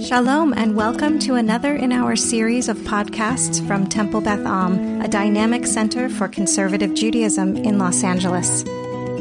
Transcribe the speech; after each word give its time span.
Shalom, 0.00 0.52
and 0.54 0.74
welcome 0.74 1.18
to 1.20 1.36
another 1.36 1.76
in 1.76 1.92
our 1.92 2.16
series 2.16 2.68
of 2.68 2.76
podcasts 2.78 3.64
from 3.66 3.86
Temple 3.86 4.20
Beth 4.20 4.44
Am, 4.44 5.00
a 5.00 5.06
dynamic 5.08 5.66
center 5.66 6.08
for 6.08 6.26
conservative 6.26 6.94
Judaism 6.94 7.56
in 7.56 7.78
Los 7.78 8.02
Angeles. 8.02 8.64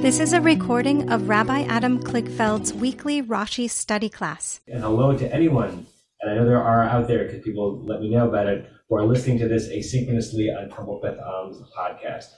This 0.02 0.20
is 0.20 0.34
a 0.34 0.42
recording 0.42 1.12
of 1.12 1.30
Rabbi 1.30 1.62
Adam 1.64 2.04
Kligfeld's 2.04 2.74
weekly 2.74 3.22
Rashi 3.22 3.70
study 3.70 4.10
class. 4.10 4.62
And 4.68 4.82
hello 4.82 5.16
to 5.16 5.34
anyone, 5.34 5.86
and 6.22 6.32
I 6.32 6.36
know 6.36 6.46
there 6.46 6.62
are 6.62 6.84
out 6.84 7.08
there 7.08 7.26
because 7.26 7.44
people 7.44 7.84
let 7.86 8.02
me 8.02 8.10
know 8.10 8.28
about 8.28 8.48
it, 8.48 8.68
who 8.90 8.96
are 8.96 9.06
listening 9.06 9.38
to 9.40 9.48
this 9.48 9.70
asynchronously 9.70 10.56
on 10.58 10.70
Temple 10.70 11.00
Beth 11.04 11.20
Am's 11.20 11.62
podcast. 11.78 12.30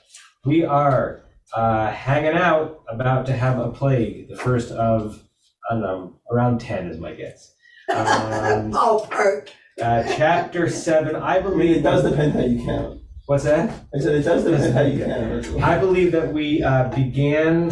We 0.44 0.66
are 0.66 1.26
uh, 1.56 1.90
hanging 1.92 2.36
out, 2.38 2.84
about 2.90 3.26
to 3.28 3.34
have 3.34 3.60
a 3.60 3.72
plague, 3.72 4.28
the 4.28 4.36
first 4.36 4.72
of, 4.72 5.24
I 5.70 5.74
don't 5.74 5.82
know, 5.82 6.20
around 6.30 6.60
10 6.60 6.88
is 6.88 6.98
my 6.98 7.14
guess. 7.14 7.55
Um, 7.94 8.72
Ballpark. 8.72 9.50
uh, 9.82 10.04
chapter 10.16 10.70
7, 10.70 11.16
I 11.16 11.20
I 11.38 11.42
mean, 11.42 11.52
believe. 11.52 11.78
it 11.78 11.82
does 11.84 12.04
depend 12.10 12.34
how 12.34 12.40
you 12.42 12.66
count. 12.66 13.02
What's 13.28 13.44
that? 13.46 13.70
I 13.96 14.00
said 14.00 14.16
it 14.16 14.24
does 14.24 14.44
depend 14.44 14.74
how 14.74 14.82
you 14.82 15.04
count. 15.06 15.64
I 15.64 15.78
believe 15.80 16.12
that 16.12 16.32
we 16.32 16.62
uh, 16.64 16.90
began 16.90 17.72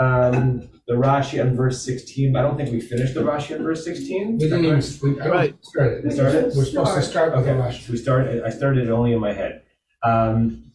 um, 0.00 0.68
the 0.86 0.94
Rashi 0.94 1.40
on 1.44 1.56
verse 1.56 1.82
16, 1.84 2.32
but 2.32 2.38
I 2.38 2.42
don't 2.42 2.56
think 2.56 2.70
we 2.70 2.80
finished 2.80 3.14
the 3.14 3.20
Rashi 3.20 3.56
on 3.56 3.64
verse 3.64 3.84
16. 3.84 4.38
We 4.38 4.38
didn't 4.38 4.64
even, 4.64 4.82
we, 5.02 5.20
I 5.20 5.28
Right. 5.28 5.50
don't 5.50 5.64
start 5.64 6.04
We 6.04 6.10
started? 6.10 6.44
We're 6.56 6.64
supposed 6.64 6.94
to 6.94 7.02
start 7.02 7.34
with 7.34 7.44
the 7.44 7.50
Okay, 7.52 7.60
Rashi. 7.60 7.86
so 7.86 7.92
we 7.92 7.98
started, 7.98 8.44
I 8.44 8.50
started 8.50 8.86
it 8.86 8.90
only 8.90 9.12
in 9.12 9.20
my 9.20 9.32
head. 9.32 9.62
Um, 10.04 10.70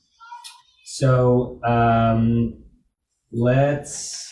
so, 0.85 1.59
um, 1.63 2.63
let's, 3.31 4.30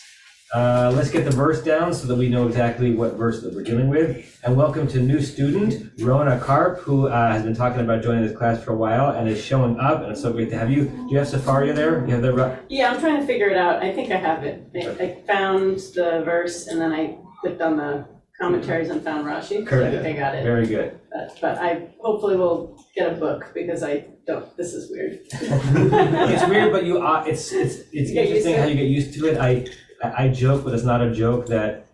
uh, 0.54 0.92
let's 0.96 1.10
get 1.10 1.24
the 1.24 1.30
verse 1.30 1.62
down 1.62 1.94
so 1.94 2.08
that 2.08 2.16
we 2.16 2.28
know 2.28 2.48
exactly 2.48 2.92
what 2.92 3.14
verse 3.14 3.40
that 3.42 3.54
we're 3.54 3.62
dealing 3.62 3.88
with. 3.88 4.40
And 4.42 4.56
welcome 4.56 4.88
to 4.88 5.00
new 5.00 5.20
student, 5.20 5.92
Rona 6.00 6.40
Karp, 6.40 6.80
who, 6.80 7.06
uh, 7.06 7.30
has 7.30 7.44
been 7.44 7.54
talking 7.54 7.80
about 7.80 8.02
joining 8.02 8.26
this 8.26 8.36
class 8.36 8.62
for 8.62 8.72
a 8.72 8.76
while 8.76 9.10
and 9.10 9.28
is 9.28 9.42
showing 9.42 9.78
up, 9.78 10.02
and 10.02 10.10
it's 10.10 10.22
so 10.22 10.32
great 10.32 10.50
to 10.50 10.58
have 10.58 10.70
you. 10.70 10.86
Do 10.86 11.06
you 11.10 11.18
have 11.18 11.28
Sefaria 11.28 11.72
there? 11.72 12.04
You 12.04 12.14
have 12.14 12.22
the, 12.22 12.58
Yeah, 12.68 12.90
I'm 12.90 12.98
trying 12.98 13.20
to 13.20 13.26
figure 13.26 13.48
it 13.48 13.56
out. 13.56 13.80
I 13.80 13.92
think 13.92 14.10
I 14.10 14.16
have 14.16 14.42
it. 14.42 14.68
I, 14.74 15.04
I 15.04 15.22
found 15.26 15.78
the 15.94 16.22
verse 16.24 16.66
and 16.66 16.80
then 16.80 16.92
I 16.92 17.18
clicked 17.40 17.62
on 17.62 17.76
the 17.76 18.06
commentaries 18.40 18.88
and 18.90 19.04
found 19.04 19.26
Rashi. 19.26 19.68
So 19.68 19.86
I 19.86 19.90
think 20.02 20.18
I 20.18 20.20
got 20.20 20.34
it. 20.34 20.42
very 20.42 20.66
good. 20.66 20.98
But, 21.12 21.38
but 21.40 21.58
I 21.58 21.88
hopefully 22.00 22.36
will 22.36 22.82
get 22.96 23.12
a 23.12 23.16
book 23.16 23.52
because 23.54 23.82
I 23.82 24.06
don't, 24.26 24.56
this 24.56 24.74
is 24.74 24.90
weird. 24.90 25.20
It's 25.32 26.48
weird, 26.48 26.72
but 26.72 26.84
you, 26.84 27.02
uh, 27.02 27.24
it's, 27.26 27.52
it's, 27.52 27.80
it's 27.92 28.10
You 28.10 28.14
get 28.14 28.28
used 28.28 28.46
interesting 28.46 28.54
how 28.56 28.64
you 28.66 28.74
get 28.74 28.86
used 28.86 29.14
to 29.14 29.26
it. 29.26 29.38
I, 29.38 29.66
I 30.02 30.24
I 30.24 30.28
joke, 30.28 30.64
but 30.64 30.74
it's 30.74 30.84
not 30.84 31.02
a 31.02 31.12
joke 31.12 31.46
that 31.46 31.86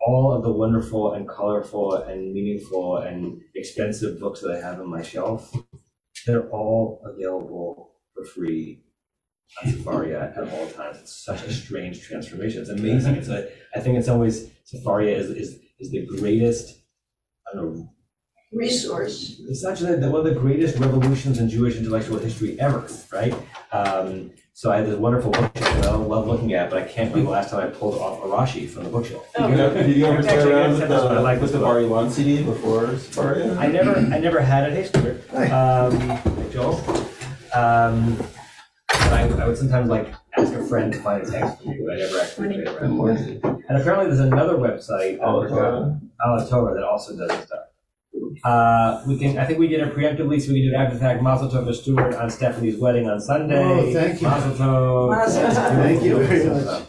all 0.00 0.32
of 0.32 0.42
the 0.42 0.52
wonderful 0.52 1.12
and 1.14 1.28
colorful 1.28 1.94
and 1.94 2.32
meaningful 2.32 2.98
and 2.98 3.40
expensive 3.54 4.20
books 4.20 4.40
that 4.40 4.50
I 4.52 4.60
have 4.60 4.80
on 4.80 4.88
my 4.88 5.02
shelf, 5.02 5.54
they're 6.26 6.48
all 6.50 7.02
available 7.04 7.96
for 8.14 8.24
free 8.24 8.84
on 9.62 9.72
Sefaria 9.72 10.36
at 10.36 10.52
all 10.52 10.68
times. 10.68 10.98
It's 11.00 11.24
such 11.24 11.42
a 11.42 11.52
strange 11.52 12.06
transformation. 12.06 12.60
It's 12.60 12.70
amazing. 12.70 13.16
It's 13.16 13.28
a, 13.28 13.48
I 13.74 13.80
think 13.80 13.96
in 13.96 14.02
some 14.02 14.20
ways, 14.20 14.50
Sefaria 14.64 15.16
is, 15.16 15.30
is, 15.30 15.60
is 15.78 15.90
the 15.90 16.06
greatest, 16.06 16.78
know, 17.54 17.90
Resource. 18.52 19.40
it's 19.46 19.64
actually 19.64 19.96
the, 19.96 20.10
one 20.10 20.26
of 20.26 20.32
the 20.34 20.40
greatest 20.40 20.78
revolutions 20.78 21.38
in 21.38 21.50
Jewish 21.50 21.76
intellectual 21.76 22.18
history 22.18 22.58
ever, 22.58 22.88
right? 23.12 23.34
Um, 23.72 24.30
so 24.54 24.72
I 24.72 24.78
had 24.78 24.86
this 24.86 24.96
wonderful 24.96 25.30
bookshelf 25.32 25.54
that 25.82 25.84
I 25.86 25.94
love 25.94 26.26
looking 26.26 26.54
at, 26.54 26.70
but 26.70 26.82
I 26.82 26.84
can't 26.86 27.10
remember 27.10 27.26
the 27.30 27.36
last 27.36 27.50
time 27.50 27.60
I 27.68 27.70
pulled 27.70 28.00
off 28.00 28.24
a 28.24 28.26
Rashi 28.26 28.68
from 28.68 28.84
the 28.84 28.90
bookshelf. 28.90 29.28
Oh. 29.36 29.48
Did 29.48 29.56
you 29.58 29.62
ever- 29.64 29.82
did 29.82 29.96
you 29.96 30.06
ever 30.06 30.22
play 30.22 30.42
around 30.42 30.70
with 30.70 30.88
that's 30.88 31.02
what 31.04 31.12
I 31.16 31.20
like 31.20 31.40
with 31.42 31.52
the 31.52 31.58
Bar 31.58 31.76
Ilan 31.76 32.10
CD 32.10 32.42
before 32.42 32.86
Sefaria? 32.86 33.56
I 33.58 33.66
never, 33.66 33.96
I 33.96 34.18
never 34.18 34.40
had 34.40 34.70
a 34.70 34.74
taste 34.74 34.96
of 34.96 35.04
it, 35.04 35.22
um, 35.52 36.50
Joel. 36.50 36.76
Um, 37.54 38.16
I, 38.90 39.28
I 39.28 39.46
would 39.46 39.56
sometimes 39.58 39.88
like 39.90 40.12
ask 40.38 40.52
a 40.54 40.64
friend 40.66 40.92
to 40.92 40.98
find 41.00 41.22
a 41.22 41.30
text 41.30 41.62
for 41.62 41.68
me, 41.68 41.80
but 41.84 41.94
I 41.94 41.96
never 41.98 42.18
actually 42.18 42.48
played 42.54 42.66
around. 42.66 43.44
And 43.68 43.78
apparently, 43.78 44.06
there's 44.06 44.20
another 44.20 44.54
website, 44.56 45.20
uh, 45.20 45.26
AlHaTorah, 46.26 46.74
that 46.74 46.84
also 46.84 47.16
does 47.16 47.28
this 47.28 47.46
stuff. 47.46 47.60
Uh, 48.44 49.02
we 49.06 49.18
can, 49.18 49.38
I 49.38 49.44
think 49.44 49.58
we 49.58 49.68
did 49.68 49.80
it 49.80 49.94
preemptively, 49.94 50.40
so 50.40 50.52
we 50.52 50.62
can 50.62 50.70
do 50.70 50.74
it 50.74 50.78
after 50.78 50.94
the 50.94 51.00
fact. 51.00 51.22
Mazel 51.22 51.48
tov 51.48 51.66
to 51.66 51.74
Stuart 51.74 52.14
on 52.14 52.30
Stephanie's 52.30 52.78
wedding 52.78 53.08
on 53.08 53.20
Sunday. 53.20 53.62
Oh, 53.62 53.92
thank 53.92 54.20
you. 54.20 54.28
Mazel 54.28 54.52
tov. 54.52 55.10
Mazel. 55.10 55.50
Thank 55.50 56.02
you 56.02 56.24
very 56.24 56.64
much. 56.64 56.82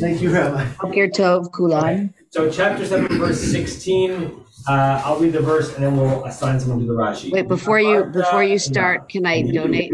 Thank 0.00 0.22
you, 0.22 0.30
Rabbi. 0.30 0.64
Boker 0.80 1.08
Tov, 1.08 1.52
Kulan. 1.52 2.14
So 2.30 2.50
chapter 2.50 2.86
seven, 2.86 3.18
verse 3.18 3.38
sixteen. 3.38 4.40
Uh, 4.66 5.02
I'll 5.04 5.18
read 5.18 5.34
the 5.34 5.40
verse 5.40 5.74
and 5.74 5.84
then 5.84 5.94
we'll 5.94 6.24
assign 6.24 6.58
someone 6.58 6.78
to 6.80 6.86
the 6.86 6.94
Rashi. 6.94 7.30
Wait, 7.30 7.48
before 7.48 7.78
you, 7.78 8.04
before 8.04 8.42
you 8.42 8.58
start, 8.58 9.10
can 9.10 9.26
I 9.26 9.42
donate, 9.42 9.92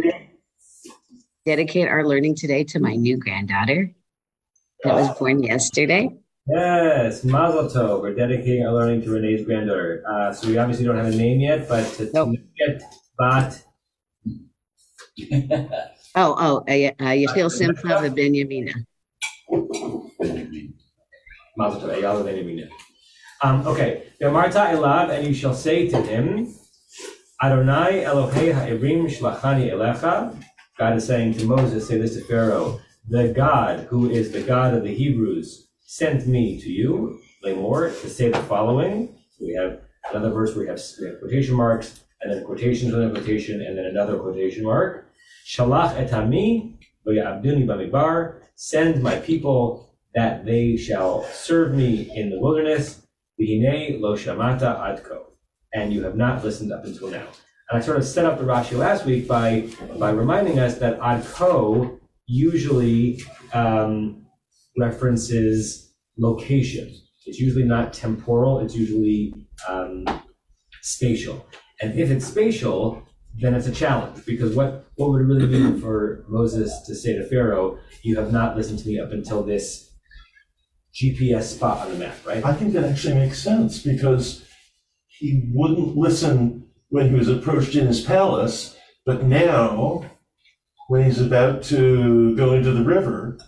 dedicate 1.45 1.89
our 1.89 2.07
learning 2.07 2.37
today 2.37 2.63
to 2.65 2.79
my 2.79 2.95
new 2.95 3.17
granddaughter 3.17 3.91
that 4.85 4.95
was 4.95 5.19
born 5.19 5.43
yesterday? 5.43 6.17
Yes, 6.49 7.23
Mazel 7.23 7.65
Tov. 7.65 8.01
We're 8.01 8.15
dedicating 8.15 8.67
our 8.67 8.73
learning 8.73 9.03
to 9.03 9.11
Renee's 9.11 9.45
granddaughter. 9.45 10.03
Uh, 10.09 10.33
so 10.33 10.49
we 10.49 10.59
obviously 10.59 10.85
don't 10.85 10.97
have 10.97 11.07
a 11.07 11.17
name 11.17 11.41
yet, 11.41 11.69
but 11.69 11.85
to, 11.95 12.11
Nope. 12.13 12.37
get 12.59 12.83
Bat. 13.19 13.63
Oh, 16.17 16.35
oh, 16.37 16.57
uh, 16.69 16.91
uh, 16.99 17.15
Yechiel 17.15 17.49
Simcha 17.49 18.11
Benyamina. 18.11 18.75
Mazel 21.57 21.81
Tov. 21.83 21.95
Eyal 21.95 22.25
Benjamin. 22.25 22.69
Um, 23.43 23.65
okay. 23.65 24.09
Ve'amarta 24.21 24.71
elav, 24.71 25.11
and 25.11 25.25
you 25.25 25.33
shall 25.33 25.55
say 25.55 25.89
to 25.89 26.03
him, 26.03 26.53
Adonai 27.41 28.03
Elohei 28.05 28.53
ha'erim 28.53 29.07
shlachani 29.07 29.71
elecha. 29.71 30.37
God 30.77 30.97
is 30.97 31.07
saying 31.07 31.35
to 31.35 31.45
Moses, 31.45 31.87
say 31.87 31.97
this 31.97 32.17
to 32.17 32.25
Pharaoh, 32.25 32.81
the 33.09 33.29
God 33.29 33.87
who 33.89 34.11
is 34.11 34.33
the 34.33 34.43
God 34.43 34.75
of 34.75 34.83
the 34.83 34.93
Hebrews 34.93 35.70
sent 35.91 36.25
me 36.25 36.57
to 36.61 36.71
you, 36.71 37.21
Lamor, 37.45 37.91
to 38.01 38.09
say 38.09 38.29
the 38.29 38.39
following. 38.45 39.13
So 39.33 39.45
we 39.45 39.55
have 39.55 39.81
another 40.09 40.31
verse 40.31 40.55
where 40.55 40.63
we 40.63 40.69
have, 40.69 40.81
we 41.01 41.09
have 41.09 41.19
quotation 41.19 41.57
marks, 41.57 42.05
and 42.21 42.33
then 42.33 42.45
quotations 42.45 42.93
within 42.93 43.09
a 43.09 43.11
quotation, 43.11 43.61
and 43.61 43.77
then 43.77 43.87
another 43.87 44.17
quotation 44.17 44.63
mark. 44.63 45.11
Shalach 45.45 45.97
et 45.97 46.09
hami, 46.09 46.79
v'ya'abduni 47.05 47.67
b'midbar, 47.67 48.39
send 48.55 49.03
my 49.03 49.17
people 49.17 49.93
that 50.15 50.45
they 50.45 50.77
shall 50.77 51.25
serve 51.25 51.75
me 51.75 52.09
in 52.15 52.31
the 52.31 52.39
wilderness. 52.39 53.05
V'hinei 53.41 54.01
lo 54.01 54.15
shamata 54.15 54.79
adko, 54.79 55.33
and 55.75 55.93
you 55.93 56.05
have 56.05 56.15
not 56.15 56.45
listened 56.45 56.73
up 56.73 56.85
until 56.85 57.11
now. 57.11 57.27
And 57.69 57.83
I 57.83 57.85
sort 57.85 57.97
of 57.97 58.05
set 58.05 58.25
up 58.25 58.39
the 58.39 58.45
Rashi 58.45 58.79
last 58.79 59.07
week 59.07 59.27
by 59.27 59.69
by 59.99 60.11
reminding 60.11 60.61
us 60.61 60.79
that 60.79 61.01
adko 61.01 61.99
usually 62.27 63.21
um, 63.53 64.21
references 64.79 65.93
location. 66.19 66.95
It's 67.27 67.39
usually 67.39 67.65
not 67.65 67.93
temporal. 67.93 68.61
It's 68.61 68.75
usually 68.75 69.35
um, 69.69 70.05
spatial. 70.83 71.47
And 71.81 71.99
if 71.99 72.11
it's 72.11 72.27
spatial, 72.27 73.03
then 73.39 73.55
it's 73.55 73.67
a 73.67 73.73
challenge 73.73 74.25
because 74.27 74.55
what 74.57 74.87
what 74.97 75.11
would 75.11 75.23
it 75.23 75.25
really 75.25 75.47
mean 75.47 75.81
for 75.81 76.25
Moses 76.29 76.83
to 76.87 76.95
say 76.95 77.15
to 77.17 77.29
Pharaoh, 77.29 77.79
"You 78.03 78.17
have 78.17 78.33
not 78.33 78.57
listened 78.57 78.81
to 78.81 78.89
me 78.89 78.99
up 78.99 79.13
until 79.13 79.43
this 79.43 79.91
GPS 80.95 81.45
spot 81.45 81.87
on 81.87 81.93
the 81.93 81.99
map," 81.99 82.17
right? 82.27 82.45
I 82.45 82.53
think 82.53 82.73
that 82.73 82.85
actually 82.85 83.15
makes 83.15 83.43
sense 83.43 83.83
because 83.83 84.45
he 85.07 85.51
wouldn't 85.55 85.97
listen 85.97 86.67
when 86.89 87.09
he 87.09 87.15
was 87.15 87.29
approached 87.29 87.77
in 87.77 87.87
his 87.87 88.01
palace, 88.03 88.77
but 89.07 89.25
now, 89.25 90.05
when 90.89 91.05
he's 91.05 91.21
about 91.21 91.63
to 91.65 92.35
go 92.37 92.55
into 92.55 92.73
the 92.73 92.83
river, 92.83 93.39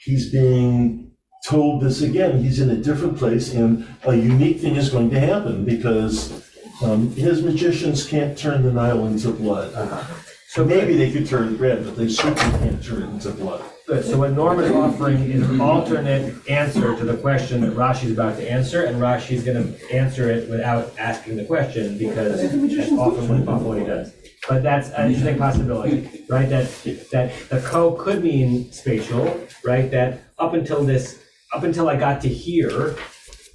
he's 0.00 0.30
being 0.30 1.12
told 1.46 1.82
this 1.82 2.02
again. 2.02 2.42
He's 2.42 2.60
in 2.60 2.70
a 2.70 2.76
different 2.76 3.16
place, 3.16 3.54
and 3.54 3.86
a 4.04 4.14
unique 4.14 4.60
thing 4.60 4.76
is 4.76 4.90
going 4.90 5.10
to 5.10 5.20
happen 5.20 5.64
because 5.64 6.44
um, 6.82 7.10
his 7.14 7.42
magicians 7.42 8.06
can't 8.06 8.36
turn 8.36 8.62
the 8.62 8.72
Nile 8.72 9.06
into 9.06 9.30
blood. 9.30 9.72
So 10.48 10.64
Maybe 10.64 10.96
they 10.96 11.12
could 11.12 11.28
turn 11.28 11.54
it 11.54 11.60
red, 11.60 11.84
but 11.84 11.96
they 11.96 12.08
certainly 12.08 12.58
can't 12.58 12.84
turn 12.84 13.04
it 13.04 13.10
into 13.10 13.30
blood. 13.30 13.62
Good. 13.86 14.04
So 14.04 14.18
what 14.18 14.32
Norm 14.32 14.58
is 14.58 14.72
offering 14.72 15.30
is 15.30 15.48
an 15.48 15.60
alternate 15.60 16.34
answer 16.48 16.96
to 16.96 17.04
the 17.04 17.16
question 17.18 17.60
that 17.60 17.76
Rashi's 17.76 18.10
about 18.10 18.36
to 18.38 18.50
answer, 18.50 18.84
and 18.84 18.96
Rashi's 18.96 19.44
going 19.44 19.62
to 19.62 19.92
answer 19.94 20.28
it 20.28 20.50
without 20.50 20.92
asking 20.98 21.36
the 21.36 21.44
question 21.44 21.98
because 21.98 22.42
that's 22.42 22.92
often 22.92 23.28
what, 23.28 23.48
often 23.48 23.64
what 23.64 23.78
he 23.78 23.84
does. 23.84 24.12
But 24.48 24.62
that's 24.62 24.88
an 24.90 25.08
interesting 25.08 25.38
possibility, 25.38 26.24
right? 26.28 26.48
That 26.48 26.66
that 27.12 27.32
the 27.50 27.60
co 27.60 27.92
could 27.92 28.24
mean 28.24 28.72
spatial, 28.72 29.46
right? 29.64 29.90
That 29.90 30.20
up 30.38 30.54
until 30.54 30.82
this, 30.82 31.22
up 31.52 31.62
until 31.62 31.88
I 31.88 31.96
got 31.96 32.20
to 32.22 32.28
here, 32.28 32.96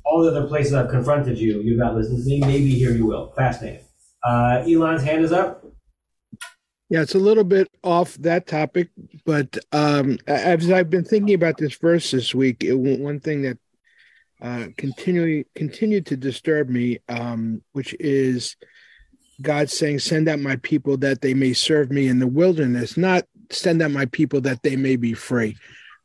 all 0.06 0.24
the 0.24 0.30
other 0.30 0.48
places 0.48 0.74
I've 0.74 0.90
confronted 0.90 1.38
you, 1.40 1.62
you've 1.62 1.80
not 1.80 1.96
listened 1.96 2.24
to 2.24 2.30
me. 2.30 2.40
Maybe 2.40 2.76
here 2.76 2.92
you 2.92 3.08
will. 3.08 3.34
Fascinating. 3.36 3.86
Uh, 4.24 4.64
Elon's 4.68 5.04
hand 5.04 5.24
is 5.24 5.32
up. 5.32 5.66
Yeah, 6.90 7.02
it's 7.02 7.16
a 7.16 7.20
little 7.20 7.44
bit 7.44 7.68
off 7.84 8.14
that 8.18 8.46
topic, 8.46 8.90
but 9.26 9.58
um, 9.72 10.20
as 10.28 10.70
I've 10.70 10.92
been 10.92 11.04
thinking 11.04 11.34
about 11.34 11.58
this 11.58 11.76
verse 11.76 12.12
this 12.12 12.36
week, 12.36 12.64
it, 12.64 12.76
one 12.76 13.20
thing 13.20 13.42
that 13.42 13.58
uh, 14.40 14.68
continually 14.78 15.48
continue 15.56 16.02
to 16.02 16.16
disturb 16.16 16.70
me, 16.70 17.00
um, 17.10 17.64
which 17.72 17.96
is 18.00 18.56
God 19.42 19.70
saying, 19.70 20.00
"Send 20.00 20.28
out 20.28 20.40
my 20.40 20.56
people 20.58 20.98
that 20.98 21.22
they 21.22 21.34
may 21.34 21.54
serve 21.54 21.92
me 21.92 22.08
in 22.08 22.20
the 22.20 22.28
wilderness," 22.28 22.98
not 22.98 23.26
"Send 23.50 23.82
out 23.82 23.92
my 23.92 24.06
people 24.06 24.42
that 24.42 24.64
they 24.64 24.76
may 24.76 24.96
be 24.96 25.14
free." 25.14 25.58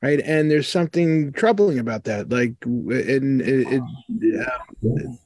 Right, 0.02 0.20
and 0.24 0.50
there's 0.50 0.66
something 0.66 1.30
troubling 1.32 1.78
about 1.78 2.04
that. 2.04 2.30
Like, 2.30 2.54
and 2.64 3.42
it, 3.42 3.66
it, 3.70 3.82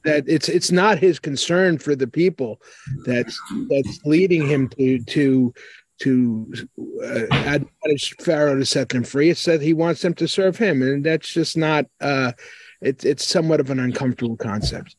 that 0.03 0.25
it's 0.27 0.49
it's 0.49 0.69
not 0.69 0.99
his 0.99 1.17
concern 1.17 1.77
for 1.77 1.95
the 1.95 2.07
people 2.07 2.61
that's 3.05 3.39
that's 3.69 3.99
leading 4.03 4.45
him 4.45 4.67
to 4.77 4.99
to 4.99 5.53
to 5.99 6.53
uh, 7.01 7.25
admonish 7.31 8.15
Pharaoh 8.19 8.57
to 8.57 8.65
set 8.65 8.89
them 8.89 9.03
free. 9.03 9.29
It's 9.29 9.45
that 9.45 9.61
he 9.61 9.73
wants 9.73 10.01
them 10.01 10.13
to 10.15 10.27
serve 10.27 10.57
him, 10.57 10.81
and 10.81 11.05
that's 11.05 11.31
just 11.31 11.55
not. 11.55 11.85
Uh, 12.01 12.33
it's 12.81 13.05
it's 13.05 13.25
somewhat 13.25 13.61
of 13.61 13.69
an 13.69 13.79
uncomfortable 13.79 14.35
concept. 14.35 14.95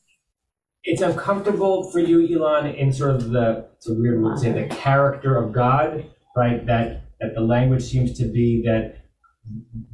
It's 0.88 1.02
uncomfortable 1.02 1.90
for 1.90 1.98
you, 1.98 2.18
Elon, 2.40 2.66
in 2.74 2.92
sort 2.92 3.10
of 3.16 3.30
the 3.30 3.66
it's 3.76 3.88
a 3.88 3.94
weird 3.94 4.22
word 4.22 4.36
to 4.36 4.40
say 4.40 4.52
the 4.52 4.72
character 4.74 5.36
of 5.36 5.52
God, 5.52 6.06
right? 6.36 6.64
That 6.66 7.02
that 7.20 7.34
the 7.34 7.40
language 7.40 7.82
seems 7.82 8.16
to 8.18 8.24
be 8.26 8.62
that 8.62 8.98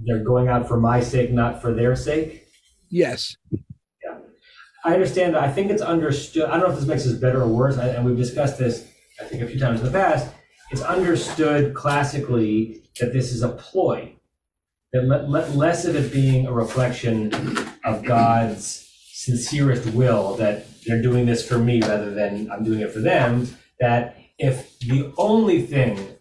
they're 0.04 0.22
going 0.24 0.48
out 0.48 0.68
for 0.68 0.78
my 0.78 1.00
sake, 1.00 1.30
not 1.32 1.62
for 1.62 1.72
their 1.72 1.96
sake. 1.96 2.46
Yes. 2.90 3.34
Yeah, 3.50 4.18
I 4.84 4.92
understand 4.92 5.34
that. 5.34 5.42
I 5.42 5.50
think 5.50 5.70
it's 5.70 5.80
understood. 5.82 6.44
I 6.44 6.52
don't 6.58 6.60
know 6.68 6.72
if 6.74 6.78
this 6.78 6.86
makes 6.88 7.06
us 7.06 7.14
better 7.14 7.40
or 7.42 7.48
worse, 7.48 7.78
I- 7.78 7.88
and 7.88 8.04
we've 8.04 8.16
discussed 8.16 8.58
this, 8.58 8.86
I 9.20 9.24
think, 9.24 9.42
a 9.42 9.46
few 9.46 9.58
times 9.58 9.80
in 9.80 9.86
the 9.86 9.92
past. 9.92 10.28
It's 10.70 10.82
understood 10.82 11.74
classically 11.74 12.82
that 13.00 13.12
this 13.14 13.32
is 13.32 13.42
a 13.42 13.48
ploy, 13.50 14.14
that 14.92 15.04
le- 15.04 15.26
le- 15.26 15.48
less 15.54 15.84
of 15.86 15.96
it 15.96 16.12
being 16.12 16.46
a 16.46 16.52
reflection 16.52 17.32
of 17.84 18.04
God's 18.04 18.88
sincerest 19.12 19.86
will, 19.94 20.34
that 20.36 20.66
they're 20.86 21.02
doing 21.02 21.26
this 21.26 21.46
for 21.46 21.58
me 21.58 21.80
rather 21.80 22.12
than 22.12 22.50
I'm 22.50 22.64
doing 22.64 22.80
it 22.80 22.92
for 22.92 23.00
them. 23.00 23.48
That 23.80 24.16
if 24.38 24.78
the 24.80 25.12
only 25.18 25.62
thing 25.62 26.16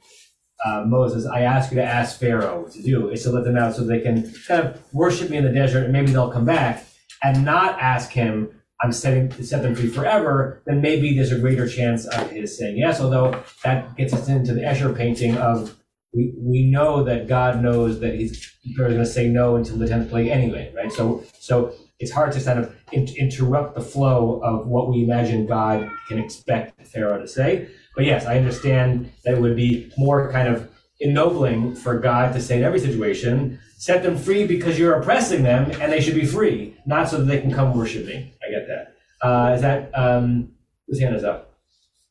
uh, 0.64 0.84
Moses, 0.86 1.26
I 1.26 1.42
ask 1.42 1.72
you 1.72 1.78
to 1.78 1.84
ask 1.84 2.20
Pharaoh 2.20 2.68
to 2.72 2.82
do 2.84 3.10
is 3.10 3.24
to 3.24 3.32
let 3.32 3.44
them 3.44 3.58
out 3.58 3.76
so 3.76 3.84
they 3.84 4.00
can 4.00 4.32
kind 4.48 4.64
of 4.64 4.82
worship 4.94 5.30
me 5.30 5.38
in 5.38 5.44
the 5.44 5.52
desert 5.52 5.84
and 5.84 5.94
maybe 5.94 6.12
they'll 6.12 6.32
come 6.32 6.46
back 6.46 6.86
and 7.24 7.44
not 7.44 7.80
ask 7.80 8.12
him, 8.12 8.50
I'm 8.82 8.92
setting 8.92 9.30
to 9.30 9.44
set 9.44 9.62
them 9.64 9.76
free 9.76 9.88
forever, 9.88 10.62
then 10.66 10.82
maybe 10.82 11.16
there's 11.16 11.32
a 11.32 11.40
greater 11.40 11.68
chance 11.68 12.06
of 12.08 12.32
his 12.32 12.58
saying 12.58 12.78
yes. 12.78 13.00
Although 13.00 13.44
that 13.64 13.96
gets 13.96 14.14
us 14.14 14.28
into 14.28 14.54
the 14.54 14.62
Escher 14.62 14.96
painting 14.96 15.38
of 15.38 15.78
we, 16.14 16.34
we 16.38 16.70
know 16.70 17.04
that 17.04 17.28
God 17.28 17.62
knows 17.62 18.00
that 18.02 18.16
he's 18.16 18.52
going 18.78 18.98
to 18.98 19.06
say 19.06 19.30
no 19.30 19.56
until 19.56 19.78
the 19.78 19.88
tenth 19.88 20.10
plague 20.10 20.28
anyway, 20.28 20.74
right? 20.76 20.92
So 20.92 21.24
so 21.40 21.74
it's 22.02 22.12
hard 22.12 22.32
to 22.34 22.42
kind 22.44 22.60
of 22.60 22.76
in, 22.92 23.08
interrupt 23.16 23.76
the 23.76 23.82
flow 23.82 24.42
of 24.44 24.68
what 24.68 24.90
we 24.90 25.04
imagine 25.04 25.46
God 25.46 25.90
can 26.08 26.18
expect 26.18 26.86
Pharaoh 26.88 27.22
to 27.22 27.28
say. 27.28 27.70
But 27.96 28.06
yes, 28.06 28.26
I 28.26 28.38
understand 28.38 29.12
that 29.24 29.36
it 29.36 29.42
would 29.42 29.56
be 29.56 29.92
more 29.98 30.32
kind 30.32 30.48
of 30.48 30.70
ennobling 31.00 31.76
for 31.76 32.00
God 32.00 32.34
to 32.34 32.42
say 32.42 32.58
in 32.58 32.64
every 32.64 32.80
situation, 32.80 33.60
set 33.78 34.02
them 34.04 34.18
free 34.18 34.46
because 34.48 34.80
you're 34.80 34.94
oppressing 35.00 35.44
them 35.44 35.72
and 35.80 35.92
they 35.92 36.02
should 36.02 36.16
be 36.16 36.26
free, 36.26 36.76
not 36.86 37.08
so 37.08 37.18
that 37.18 37.26
they 37.26 37.40
can 37.40 37.54
come 37.54 37.78
worship 37.78 38.06
me. 38.06 38.34
I 38.46 38.52
get 38.52 38.68
that. 38.68 38.96
Uh, 39.26 39.54
is 39.54 39.62
that, 39.62 39.92
um, 39.94 40.52
hand 41.00 41.16
is 41.16 41.24
up? 41.24 41.54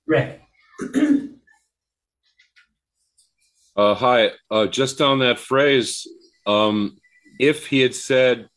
Rick. 0.07 0.41
Uh, 3.77 3.95
hi, 3.95 4.31
uh, 4.51 4.67
just 4.67 5.01
on 5.01 5.21
that 5.21 5.39
phrase, 5.39 6.07
um, 6.47 6.99
if 7.39 7.67
he 7.67 7.81
had 7.81 7.95
said, 7.95 8.49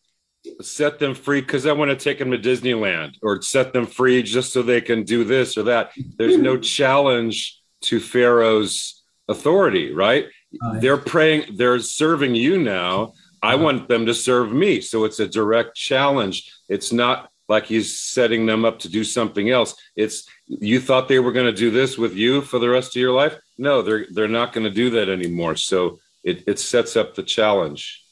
set 0.61 0.99
them 0.99 1.15
free 1.15 1.41
because 1.41 1.65
I 1.65 1.73
want 1.73 1.89
to 1.91 1.95
take 1.95 2.19
them 2.19 2.31
to 2.31 2.37
Disneyland 2.37 3.15
or 3.21 3.41
set 3.41 3.73
them 3.73 3.85
free 3.85 4.23
just 4.23 4.53
so 4.53 4.61
they 4.61 4.81
can 4.81 5.03
do 5.03 5.23
this 5.23 5.57
or 5.57 5.63
that, 5.63 5.91
there's 6.17 6.37
no 6.37 6.55
hmm. 6.55 6.61
challenge 6.61 7.59
to 7.81 7.99
Pharaoh's 7.99 9.03
authority, 9.27 9.93
right? 9.93 10.27
They're 10.75 10.97
praying, 10.97 11.55
they're 11.55 11.79
serving 11.79 12.35
you 12.35 12.59
now. 12.59 13.13
I 13.41 13.55
want 13.55 13.89
them 13.89 14.05
to 14.05 14.13
serve 14.13 14.53
me. 14.53 14.81
So 14.81 15.03
it's 15.03 15.19
a 15.19 15.27
direct 15.27 15.75
challenge. 15.75 16.51
It's 16.69 16.93
not 16.93 17.29
like 17.49 17.65
he's 17.65 17.99
setting 17.99 18.45
them 18.45 18.63
up 18.63 18.79
to 18.79 18.89
do 18.89 19.03
something 19.03 19.49
else. 19.49 19.75
It's 19.95 20.25
you 20.47 20.79
thought 20.79 21.07
they 21.07 21.19
were 21.19 21.31
going 21.31 21.47
to 21.47 21.51
do 21.51 21.71
this 21.71 21.97
with 21.97 22.15
you 22.15 22.41
for 22.41 22.59
the 22.59 22.69
rest 22.69 22.95
of 22.95 23.01
your 23.01 23.11
life. 23.11 23.37
No, 23.57 23.81
they're 23.81 24.05
they're 24.11 24.27
not 24.27 24.53
going 24.53 24.63
to 24.63 24.69
do 24.69 24.91
that 24.91 25.09
anymore. 25.09 25.55
So 25.55 25.99
it, 26.23 26.43
it 26.47 26.59
sets 26.59 26.95
up 26.95 27.15
the 27.15 27.23
challenge. 27.23 28.02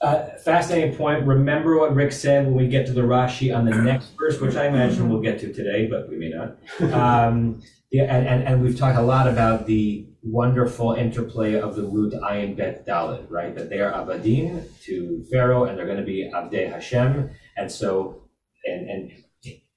Uh, 0.00 0.30
fascinating 0.38 0.96
point. 0.96 1.26
Remember 1.26 1.78
what 1.78 1.94
Rick 1.94 2.12
said 2.12 2.46
when 2.46 2.54
we 2.54 2.68
get 2.68 2.86
to 2.86 2.92
the 2.92 3.02
Rashi 3.02 3.54
on 3.54 3.66
the 3.66 3.76
next 3.76 4.12
verse, 4.18 4.40
which 4.40 4.56
I 4.56 4.66
imagine 4.66 5.10
we'll 5.10 5.20
get 5.20 5.38
to 5.40 5.52
today, 5.52 5.88
but 5.88 6.08
we 6.08 6.16
may 6.16 6.30
not. 6.30 6.56
Um, 6.94 7.60
yeah, 7.92 8.04
and, 8.04 8.26
and, 8.26 8.44
and 8.44 8.62
we've 8.62 8.78
talked 8.78 8.96
a 8.96 9.02
lot 9.02 9.26
about 9.26 9.66
the 9.66 10.06
wonderful 10.22 10.92
interplay 10.92 11.54
of 11.60 11.74
the 11.74 11.82
root 11.82 12.12
ayin 12.12 12.56
bet 12.56 12.86
dalit, 12.86 13.28
right? 13.28 13.54
That 13.54 13.68
they 13.68 13.80
are 13.80 13.92
avadim 13.92 14.64
to 14.84 15.24
Pharaoh, 15.30 15.64
and 15.64 15.76
they're 15.76 15.86
going 15.86 15.98
to 15.98 16.04
be 16.04 16.30
avdei 16.32 16.70
Hashem, 16.70 17.30
and 17.56 17.70
so 17.70 18.22
and 18.64 18.88
and 18.88 19.10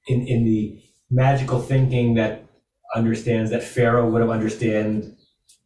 in 0.06 0.26
in 0.28 0.44
the 0.44 0.80
magical 1.10 1.60
thinking 1.60 2.14
that 2.14 2.44
understands 2.94 3.50
that 3.50 3.64
Pharaoh 3.64 4.08
would 4.08 4.20
have 4.20 4.30
understand 4.30 5.16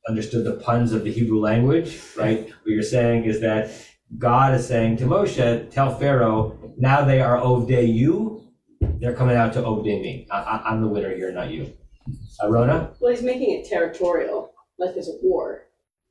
understood 0.08 0.44
the 0.44 0.54
puns 0.54 0.92
of 0.92 1.04
the 1.04 1.12
Hebrew 1.12 1.40
language, 1.40 2.00
right? 2.16 2.48
What 2.48 2.66
you're 2.66 2.82
saying 2.82 3.24
is 3.24 3.40
that 3.42 3.70
God 4.16 4.54
is 4.54 4.66
saying 4.66 4.96
to 4.98 5.04
Moshe, 5.04 5.70
tell 5.70 5.94
Pharaoh, 5.98 6.58
now 6.78 7.04
they 7.04 7.20
are 7.20 7.38
Ovdei 7.38 7.92
you, 7.92 8.42
they're 8.80 9.14
coming 9.14 9.36
out 9.36 9.52
to 9.54 9.60
Ovdei 9.62 10.00
me. 10.00 10.26
I, 10.30 10.38
I, 10.38 10.70
I'm 10.70 10.80
the 10.80 10.88
winner 10.88 11.14
here, 11.14 11.30
not 11.30 11.50
you. 11.50 11.72
Uh, 12.42 12.48
Rona? 12.48 12.94
Well, 13.00 13.10
he's 13.12 13.22
making 13.22 13.50
it 13.58 13.68
territorial, 13.68 14.52
like 14.78 14.94
there's 14.94 15.08
a 15.08 15.18
war, 15.22 15.64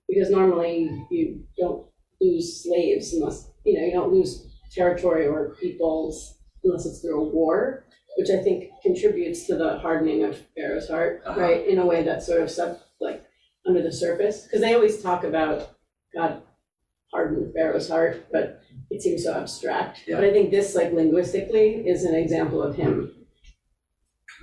because 0.08 0.30
normally 0.30 1.06
you 1.10 1.44
don't 1.58 1.88
lose 2.22 2.64
slaves 2.64 3.14
unless, 3.14 3.50
you 3.66 3.80
know, 3.80 3.86
you 3.86 3.94
don't 3.94 4.14
lose 4.14 4.46
territory 4.72 5.26
or 5.26 5.56
peoples 5.60 6.38
unless 6.64 6.86
it's 6.86 7.00
through 7.02 7.20
a 7.22 7.30
war, 7.30 7.86
which 8.18 8.30
I 8.30 8.44
think 8.44 8.66
contributes 8.84 9.48
to 9.48 9.56
the 9.56 9.80
hardening 9.80 10.24
of 10.24 10.38
Pharaoh's 10.56 10.88
heart, 10.90 11.24
Uh-huh. 11.26 11.40
right? 11.40 11.66
In 11.68 11.80
a 11.80 11.86
way 11.86 12.04
that's 12.04 12.28
sort 12.28 12.42
of 12.42 12.52
sub, 12.52 12.78
like, 13.02 13.24
under 13.66 13.82
the 13.82 13.92
surface, 13.92 14.44
because 14.44 14.62
they 14.62 14.74
always 14.76 15.02
talk 15.02 15.24
about 15.24 15.72
God 16.16 16.42
hardened 17.12 17.54
Pharaoh's 17.54 17.90
heart, 17.90 18.28
but 18.32 18.62
it 18.90 19.02
seems 19.02 19.24
so 19.24 19.34
abstract. 19.34 20.02
But 20.08 20.24
I 20.24 20.32
think 20.32 20.52
this, 20.52 20.76
like 20.76 20.92
linguistically, 20.94 21.88
is 21.88 22.04
an 22.04 22.16
example 22.16 22.62
of 22.62 22.76
him 22.76 23.14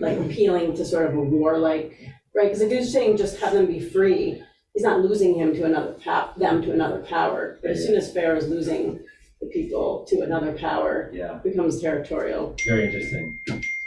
like 0.00 0.19
appealing 0.19 0.75
to 0.77 0.85
sort 0.85 1.07
of 1.07 1.15
a 1.15 1.21
warlike, 1.23 1.97
right? 2.35 2.47
Because 2.49 2.61
if 2.62 2.71
he's 2.73 2.93
saying 2.93 3.17
just 3.17 3.38
have 3.41 3.53
them 3.53 3.67
be 3.67 3.79
free, 3.81 4.43
he's 4.73 4.83
not 4.83 5.00
losing 5.00 5.35
him 5.38 5.55
to 5.55 5.65
another 5.65 5.93
pow- 6.05 6.33
them 6.37 6.62
to 6.62 6.73
another 6.73 7.00
power. 7.05 7.59
But 7.62 7.71
as 7.73 7.87
soon 7.87 7.95
as 7.97 8.12
Pharaoh's 8.12 8.49
losing 8.49 8.99
the 9.41 9.47
people 9.49 10.05
to 10.09 10.21
another 10.23 10.53
power, 10.53 11.11
Yeah, 11.12 11.35
becomes 11.45 11.81
territorial. 11.81 12.57
very 12.67 12.87
interesting. 12.87 13.38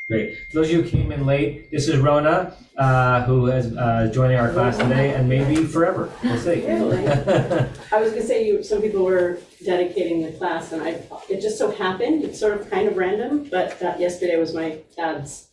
Great. 0.10 0.38
For 0.50 0.60
those 0.60 0.68
of 0.68 0.72
you 0.72 0.82
who 0.84 0.90
came 0.90 1.12
in 1.12 1.26
late, 1.26 1.70
this 1.70 1.90
is 1.90 1.98
Rona, 1.98 2.56
uh, 2.78 3.26
who 3.26 3.48
is 3.48 3.76
uh, 3.76 4.10
joining 4.14 4.38
our 4.38 4.54
class 4.54 4.78
today 4.78 5.14
and 5.14 5.28
maybe 5.28 5.66
forever. 5.66 6.10
We'll 6.24 6.38
see. 6.38 6.66
Really? 6.66 7.06
I 7.92 8.00
was 8.00 8.12
gonna 8.12 8.22
say 8.22 8.48
you, 8.48 8.64
some 8.64 8.82
people 8.82 9.04
were 9.04 9.38
dedicating 9.66 10.22
the 10.22 10.32
class 10.32 10.72
and 10.72 10.82
I, 10.82 11.02
it 11.28 11.42
just 11.42 11.58
so 11.58 11.72
happened, 11.72 12.24
it's 12.24 12.40
sort 12.40 12.58
of 12.58 12.70
kind 12.70 12.88
of 12.88 12.96
random, 12.96 13.50
but 13.52 13.78
that 13.82 14.00
yesterday 14.00 14.38
was 14.38 14.54
my 14.54 14.80
dad's 14.96 15.50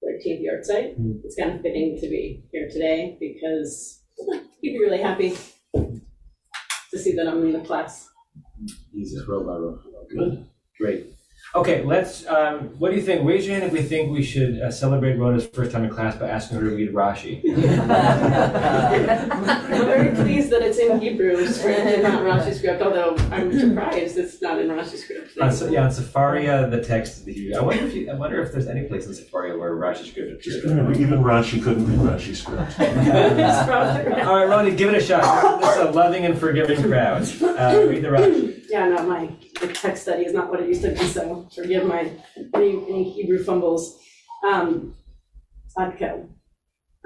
thirteenth 0.00 0.46
yahrzeit. 0.46 0.94
Hmm. 0.94 1.14
It's 1.24 1.34
kind 1.34 1.56
of 1.56 1.62
fitting 1.62 1.98
to 2.00 2.08
be 2.08 2.44
here 2.52 2.68
today 2.70 3.16
because 3.18 4.04
he'd 4.60 4.74
be 4.74 4.78
really 4.78 5.02
happy 5.02 5.36
to 5.74 6.98
see 6.98 7.16
that 7.16 7.26
I'm 7.26 7.44
in 7.46 7.52
the 7.52 7.66
class. 7.66 8.08
Jesus, 8.94 9.26
row 9.26 9.42
by 9.42 9.56
row. 9.56 9.80
Good. 10.08 10.46
Great. 10.78 11.17
Okay, 11.54 11.82
let's, 11.82 12.26
um, 12.26 12.78
what 12.78 12.90
do 12.90 12.96
you 12.96 13.00
think? 13.02 13.26
Raise 13.26 13.46
your 13.46 13.54
hand 13.56 13.64
if 13.66 13.72
we 13.72 13.80
think 13.80 14.12
we 14.12 14.22
should 14.22 14.60
uh, 14.60 14.70
celebrate 14.70 15.16
Rona's 15.16 15.46
first 15.46 15.72
time 15.72 15.82
in 15.82 15.88
class 15.88 16.14
by 16.14 16.28
asking 16.28 16.58
her 16.58 16.68
to 16.68 16.76
read 16.76 16.92
Rashi. 16.92 17.40
I'm 17.48 17.54
very 19.86 20.14
pleased 20.14 20.50
that 20.50 20.60
it's 20.60 20.76
in 20.78 21.00
Hebrew 21.00 21.46
script 21.46 21.80
and 21.80 22.02
not 22.02 22.22
Rashi 22.22 22.52
script, 22.52 22.82
although 22.82 23.16
I'm 23.30 23.58
surprised 23.58 24.18
it's 24.18 24.42
not 24.42 24.60
in 24.60 24.68
Rashi 24.68 24.98
script. 24.98 25.38
On, 25.40 25.50
Sa- 25.50 25.68
yeah, 25.68 25.84
on 25.84 25.90
Sefaria, 25.90 26.70
the 26.70 26.84
text 26.84 27.16
is 27.18 27.24
the 27.24 27.32
Hebrew. 27.32 27.56
I 27.58 27.62
wonder 27.62 27.86
if 27.86 27.94
you, 27.94 28.10
I 28.10 28.14
wonder 28.14 28.42
if 28.42 28.52
there's 28.52 28.68
any 28.68 28.82
place 28.82 29.06
in 29.06 29.14
Sefaria 29.14 29.58
where 29.58 29.74
Rashi 29.74 30.04
script 30.10 30.30
appears. 30.30 30.56
Even 31.00 31.22
Rashi 31.22 31.62
couldn't 31.62 31.86
read 31.86 31.98
Rashi 32.00 32.36
script. 32.36 32.74
It's 32.78 32.78
All 34.26 34.36
right, 34.36 34.44
Ronnie, 34.46 34.76
give 34.76 34.90
it 34.92 35.02
a 35.02 35.04
shot. 35.04 35.60
This 35.62 35.76
is 35.76 35.78
a 35.78 35.90
loving 35.92 36.26
and 36.26 36.38
forgiving 36.38 36.82
crowd. 36.82 37.22
Uh, 37.42 37.86
read 37.88 38.02
the 38.02 38.08
Rashi. 38.08 38.57
Yeah, 38.68 38.88
no, 38.88 39.02
my, 39.08 39.30
the 39.60 39.68
text 39.72 40.02
study 40.02 40.24
is 40.24 40.32
not 40.34 40.50
what 40.50 40.60
it 40.60 40.68
used 40.68 40.82
to 40.82 40.90
be, 40.90 40.96
so 41.06 41.48
forgive 41.54 41.86
my, 41.86 42.10
any, 42.54 42.70
any 42.88 43.10
Hebrew 43.10 43.42
fumbles. 43.42 43.98
Um, 44.46 44.94
Adko, 45.78 46.28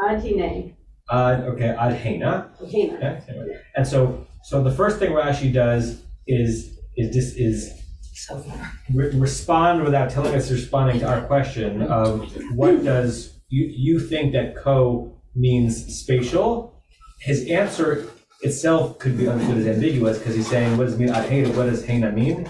Adhine, 0.00 0.74
Uh, 1.08 1.40
okay, 1.46 1.74
Adhena. 1.78 2.48
Hena. 2.70 2.96
Okay. 2.96 3.58
And 3.76 3.86
so, 3.86 4.26
so 4.44 4.62
the 4.62 4.72
first 4.72 4.98
thing 4.98 5.10
Rashi 5.12 5.52
does 5.52 6.02
is 6.26 6.78
is 6.96 7.14
this 7.14 7.34
is 7.36 7.72
so 8.14 8.38
far. 8.38 8.72
re- 8.92 9.10
respond 9.14 9.82
without 9.84 10.10
telling 10.10 10.34
us 10.34 10.50
responding 10.50 11.00
to 11.00 11.08
our 11.08 11.22
question 11.22 11.82
of 11.82 12.30
what 12.54 12.84
does 12.84 13.40
you, 13.48 13.66
you 13.66 14.00
think 14.00 14.32
that 14.32 14.56
co 14.56 15.12
means 15.34 15.86
spatial? 16.00 16.82
His 17.20 17.48
answer 17.48 18.08
itself 18.42 18.98
could 18.98 19.16
be 19.16 19.28
understood 19.28 19.58
as 19.58 19.66
ambiguous 19.66 20.18
because 20.18 20.34
he's 20.34 20.48
saying, 20.48 20.76
what 20.76 20.84
does 20.84 20.94
it 20.94 21.00
mean? 21.00 21.10
I 21.10 21.22
hate 21.26 21.44
it. 21.46 21.56
What 21.56 21.64
does 21.70 21.84
Hena 21.84 22.12
mean? 22.12 22.44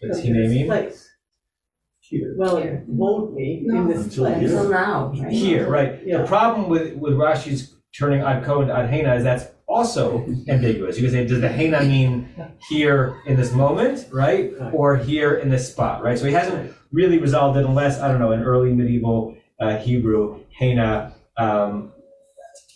What 0.00 0.08
does 0.08 0.20
Hene 0.22 0.48
mean? 0.48 0.66
Place. 0.66 1.08
Here. 2.00 2.34
Well, 2.36 2.58
it 2.58 2.84
won't 2.86 3.36
be 3.36 3.64
in 3.68 3.88
this 3.88 4.04
Until 4.04 4.26
place. 4.26 4.38
here. 4.38 4.50
Until 4.50 4.70
now, 4.70 5.12
right? 5.18 5.32
Here, 5.32 5.68
right. 5.68 6.04
The 6.04 6.10
Yeah. 6.10 6.26
problem 6.26 6.68
with, 6.68 6.94
with 6.96 7.14
Rashi's 7.14 7.74
turning 7.98 8.20
ad 8.20 8.44
ko 8.44 8.60
into 8.60 8.76
ad 8.76 8.88
Hena 8.90 9.14
is 9.16 9.24
that's 9.24 9.46
also 9.66 10.24
ambiguous. 10.48 10.96
You 10.98 11.02
can 11.04 11.10
say, 11.12 11.26
does 11.26 11.40
the 11.40 11.48
Hena 11.48 11.82
mean 11.82 12.28
here 12.68 13.16
in 13.26 13.36
this 13.36 13.52
moment, 13.52 14.06
right? 14.12 14.52
Or 14.72 14.96
here 14.96 15.34
in 15.34 15.48
this 15.50 15.68
spot, 15.72 16.04
right? 16.04 16.16
So 16.16 16.26
he 16.26 16.32
hasn't 16.32 16.72
really 16.92 17.18
resolved 17.18 17.58
it 17.58 17.64
unless, 17.64 17.98
I 18.00 18.06
don't 18.08 18.20
know, 18.20 18.30
in 18.32 18.42
early 18.44 18.72
medieval 18.72 19.34
uh, 19.58 19.76
Hebrew, 19.78 20.40
Hena 20.56 21.12
um, 21.36 21.92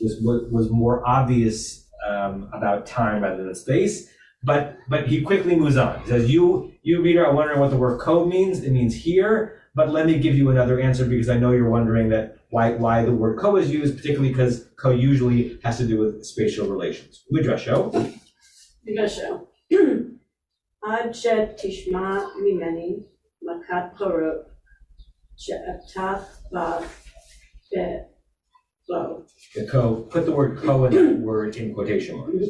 was, 0.01 0.19
was, 0.23 0.51
was 0.51 0.71
more 0.71 1.07
obvious 1.07 1.89
um, 2.09 2.49
about 2.53 2.87
time 2.87 3.23
rather 3.23 3.45
than 3.45 3.55
space. 3.55 4.09
But 4.43 4.79
but 4.89 5.07
he 5.07 5.21
quickly 5.21 5.55
moves 5.55 5.77
on. 5.77 6.01
He 6.01 6.09
says, 6.09 6.31
"You 6.31 6.73
you 6.83 7.03
reader 7.03 7.27
are 7.27 7.35
wondering 7.35 7.61
what 7.61 7.71
the 7.71 7.77
word 7.77 8.01
code 8.01 8.29
means. 8.29 8.65
It 8.65 8.73
means 8.73 8.95
here. 8.95 9.61
But 9.75 9.91
let 9.91 10.07
me 10.07 10.19
give 10.19 10.35
you 10.35 10.51
another 10.51 10.81
answer 10.81 11.05
because 11.05 11.29
I 11.29 11.39
know 11.39 11.53
you're 11.53 11.69
wondering 11.69 12.09
that 12.09 12.37
why 12.51 12.73
why 12.73 13.05
the 13.05 13.13
word 13.13 13.39
co 13.39 13.57
is 13.57 13.71
used, 13.71 13.97
particularly 13.97 14.31
because 14.31 14.69
co 14.77 14.91
usually 14.91 15.59
has 15.63 15.77
to 15.79 15.87
do 15.87 15.99
with 15.99 16.25
spatial 16.25 16.69
relations. 16.69 17.23
we 17.31 17.43
Midrasho. 17.43 17.93
show. 19.09 19.47
Ad 20.83 21.13
tishma 21.13 22.33
mimeni 22.41 23.05
makat 23.45 23.97
torot 23.99 24.45
she'atach 25.37 26.25
vav 26.53 26.89
the 28.91 29.69
co, 29.71 30.03
put 30.11 30.27
the 30.27 30.33
word 30.33 30.59
co 30.59 30.85
in 30.87 30.95
that 30.95 31.19
word 31.21 31.55
in 31.57 31.73
quotation 31.75 32.19
marks. 32.19 32.47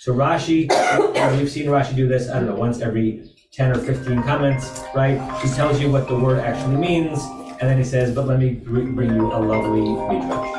So 0.00 0.12
Rashi, 0.12 0.68
we've 1.38 1.50
seen 1.50 1.66
Rashi 1.66 1.94
do 1.94 2.08
this, 2.08 2.28
I 2.28 2.34
don't 2.34 2.46
know, 2.46 2.56
once 2.56 2.80
every 2.80 3.30
10 3.52 3.76
or 3.76 3.78
15 3.78 4.22
comments, 4.24 4.82
right? 4.94 5.20
He 5.40 5.48
tells 5.50 5.80
you 5.80 5.90
what 5.90 6.08
the 6.08 6.18
word 6.18 6.40
actually 6.40 6.76
means, 6.76 7.20
and 7.60 7.60
then 7.60 7.78
he 7.78 7.84
says, 7.84 8.12
but 8.14 8.26
let 8.26 8.40
me 8.40 8.54
bring 8.54 9.14
you 9.14 9.32
a 9.32 9.38
lovely 9.38 9.82
midrash. 9.82 10.56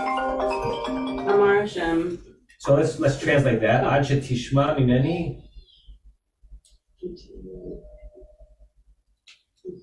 Amar 1.27 1.59
Hashem. 1.61 2.23
So 2.59 2.75
let's, 2.75 2.97
let's 2.99 3.19
translate 3.19 3.59
that. 3.59 3.83
Ad 3.83 4.05
shetishma 4.05 4.77
mimeni. 4.79 5.41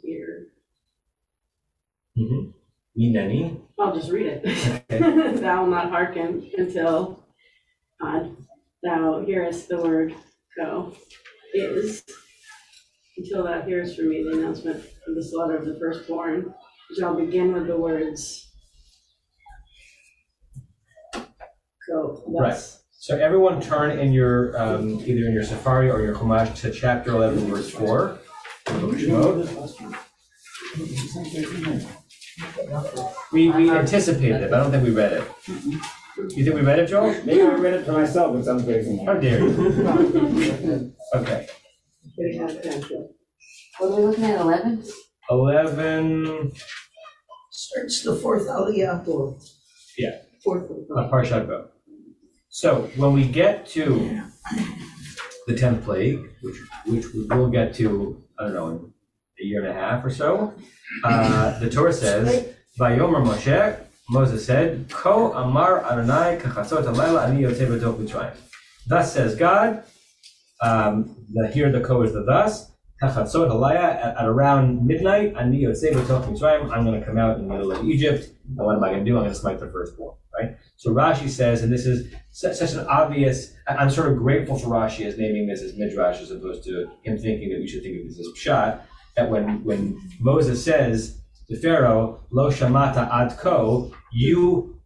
Here. 0.03 0.49
Mm-hmm. 2.19 2.51
Mineni. 2.99 3.61
I'll 3.79 3.95
just 3.95 4.11
read 4.11 4.27
it. 4.27 4.83
Okay. 4.91 5.37
Thou 5.41 5.63
will 5.63 5.71
not 5.71 5.91
hearken 5.91 6.51
until 6.57 7.25
uh, 8.03 8.25
thou 8.83 9.25
hearest 9.25 9.69
the 9.69 9.79
word 9.79 10.15
go 10.57 10.95
is, 11.55 12.03
until 13.17 13.45
thou 13.45 13.63
hearest 13.63 13.97
from 13.97 14.11
me 14.11 14.23
the 14.23 14.39
announcement 14.39 14.77
of 15.07 15.15
the 15.15 15.23
slaughter 15.23 15.57
of 15.57 15.65
the 15.65 15.79
firstborn, 15.79 16.55
which 16.91 17.03
I'll 17.03 17.15
begin 17.15 17.53
with 17.53 17.67
the 17.67 17.77
words 17.77 18.53
go 21.89 22.23
thus. 22.39 22.85
So 22.93 23.19
everyone 23.19 23.61
turn 23.61 23.99
in 23.99 24.13
your 24.13 24.61
um, 24.61 25.01
either 25.01 25.27
in 25.27 25.33
your 25.33 25.45
Safari 25.45 25.91
or 25.91 26.03
your 26.03 26.15
Chumash 26.15 26.55
to 26.61 26.71
chapter 26.71 27.13
eleven, 27.13 27.47
verse 27.47 27.71
four. 27.71 28.19
Book 32.43 32.71
of 32.71 32.85
Shemot. 32.95 33.13
We 33.33 33.51
we 33.51 33.71
anticipated 33.71 34.43
it, 34.43 34.51
but 34.51 34.61
I 34.61 34.63
don't 34.63 34.73
think 34.73 34.85
we 34.85 34.91
read 34.91 35.13
it. 35.13 35.25
You 36.37 36.45
think 36.45 36.55
we 36.55 36.61
read 36.63 36.79
it, 36.79 36.87
Joel? 36.89 37.11
Maybe 37.25 37.41
I 37.43 37.55
read 37.55 37.75
it 37.75 37.85
to 37.87 37.93
myself, 37.93 38.37
it 38.37 38.45
sounds 38.45 38.63
very 38.65 38.85
How 38.85 39.15
familiar. 39.15 39.21
dare 39.21 39.39
you? 39.41 40.93
Okay, 41.15 41.47
Getting 42.17 42.41
out 42.43 42.51
of 42.51 42.63
control. 42.63 43.15
What 43.79 43.91
are 43.93 43.97
we 43.97 44.03
looking 44.07 44.25
at, 44.25 44.41
eleven? 44.41 44.85
eleven. 45.31 46.53
Starts 47.51 48.03
the 48.03 48.15
fourth 48.17 48.47
aliyah. 48.49 49.05
Yeah. 49.99 50.19
Fourth. 50.45 50.65
Uh, 50.71 51.09
Parshat 51.11 51.47
Bo. 51.47 51.69
So 52.49 52.91
when 52.97 53.13
we 53.13 53.27
get 53.27 53.67
to 53.69 54.21
the 55.47 55.55
tenth 55.57 55.85
plague, 55.85 56.21
which 56.43 56.57
which 56.87 57.07
we 57.15 57.25
will 57.27 57.49
get 57.51 57.75
to, 57.75 58.23
I 58.39 58.45
don't 58.45 58.55
know, 58.55 58.69
in 58.71 58.92
a 59.43 59.47
year 59.47 59.65
and 59.65 59.77
a 59.77 59.81
half 59.81 60.05
or 60.05 60.11
so, 60.11 60.55
uh, 61.05 61.59
the 61.59 61.69
Torah 61.69 61.93
says, 61.93 62.55
"Vayomer 62.79 63.25
Moshe." 63.25 63.79
Moses 64.11 64.45
said, 64.45 64.87
"Ko 64.91 65.33
Amar 65.33 65.85
Adonai 65.85 66.39
kachatzot 66.41 66.85
halayla 66.85 67.29
ani 67.29 67.43
yotzei 67.43 67.67
b'tok 67.67 67.97
Mitzrayim." 67.97 68.37
Thus 68.87 69.13
says 69.13 69.35
God. 69.35 69.85
Um, 70.61 71.17
the 71.33 71.49
here 71.49 71.71
the 71.73 71.81
ko 71.81 72.03
is 72.03 72.13
the 72.13 72.23
thus. 72.23 72.71
Kachatzot 73.03 73.51
halayla 73.51 73.77
at, 73.77 74.17
at 74.17 74.27
around 74.29 74.87
midnight 74.87 75.35
ani 75.37 75.63
yotzei 75.63 75.93
b'tok 75.93 76.27
Mitzrayim. 76.29 76.71
I'm 76.71 76.85
going 76.85 77.01
to 77.01 77.07
come 77.07 77.19
out 77.19 77.39
in 77.39 77.49
the 77.49 77.55
middle 77.55 77.73
of 77.73 77.85
Egypt. 77.85 78.29
And 78.57 78.67
what 78.67 78.77
am 78.77 78.85
I 78.85 78.91
going 78.91 79.05
to 79.05 79.11
do? 79.11 79.17
I'm 79.17 79.23
going 79.23 79.35
to 79.35 79.39
smite 79.39 79.61
the 79.61 79.69
firstborn. 79.69 80.17
Right. 80.39 80.57
So 80.77 80.93
Rashi 80.93 81.29
says, 81.29 81.63
and 81.63 81.71
this 81.71 81.85
is 81.85 82.11
su- 82.31 82.55
such 82.55 82.73
an 82.73 82.87
obvious. 82.87 83.53
I'm 83.69 83.91
sort 83.91 84.11
of 84.11 84.17
grateful 84.17 84.59
for 84.59 84.69
Rashi 84.69 85.05
as 85.05 85.19
naming 85.19 85.47
this 85.47 85.61
as 85.61 85.77
midrash 85.77 86.23
as 86.23 86.31
opposed 86.31 86.65
to 86.65 86.91
him 87.03 87.19
thinking 87.19 87.51
that 87.51 87.61
we 87.61 87.69
should 87.69 87.83
think 87.83 88.01
of 88.01 88.09
this 88.09 88.19
as 88.19 88.29
pshat. 88.39 88.81
That 89.17 89.31
when 89.31 89.65
when 89.65 90.01
Moses 90.21 90.65
says 90.65 91.21
to 91.49 91.57
Pharaoh, 91.61 92.21
"Lo 92.31 92.51
shamata 92.51 93.09
ad 93.13 93.39
ko," 93.39 93.93
you 94.13 94.81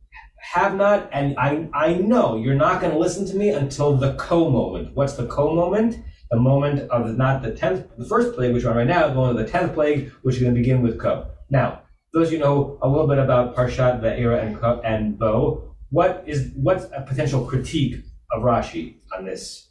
have 0.52 0.76
not, 0.76 1.08
and 1.12 1.36
I 1.38 1.68
I 1.72 1.94
know 1.94 2.36
you're 2.36 2.54
not 2.54 2.80
going 2.80 2.92
to 2.92 2.98
listen 2.98 3.26
to 3.26 3.36
me 3.36 3.50
until 3.50 3.96
the 3.96 4.14
ko 4.14 4.50
moment. 4.50 4.94
What's 4.94 5.14
the 5.14 5.26
ko 5.26 5.54
moment? 5.54 5.98
The 6.30 6.40
moment 6.40 6.90
of 6.90 7.16
not 7.16 7.42
the 7.42 7.52
tenth, 7.52 7.86
the 7.96 8.04
first 8.04 8.34
plague, 8.34 8.52
which 8.52 8.64
we're 8.64 8.70
on 8.70 8.76
right 8.76 8.86
now, 8.86 9.06
the 9.08 9.14
moment 9.14 9.38
of 9.38 9.46
the 9.46 9.52
tenth 9.52 9.74
plague, 9.74 10.10
which 10.22 10.36
is 10.36 10.42
going 10.42 10.54
to 10.54 10.60
begin 10.60 10.82
with 10.82 10.98
ko. 10.98 11.28
Now, 11.50 11.82
those 12.12 12.32
you 12.32 12.38
know 12.38 12.78
a 12.82 12.88
little 12.88 13.06
bit 13.06 13.18
about 13.18 13.54
Parshat, 13.54 14.00
Ve'era, 14.00 14.42
and 14.42 14.58
Ko- 14.58 14.80
and 14.84 15.18
Bo, 15.18 15.76
what 15.90 16.24
is 16.26 16.50
what's 16.56 16.84
a 16.86 17.02
potential 17.06 17.44
critique 17.44 18.02
of 18.32 18.42
Rashi 18.42 18.96
on 19.16 19.24
this 19.24 19.70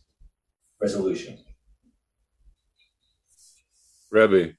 resolution? 0.82 1.38
Rebbe, 4.16 4.54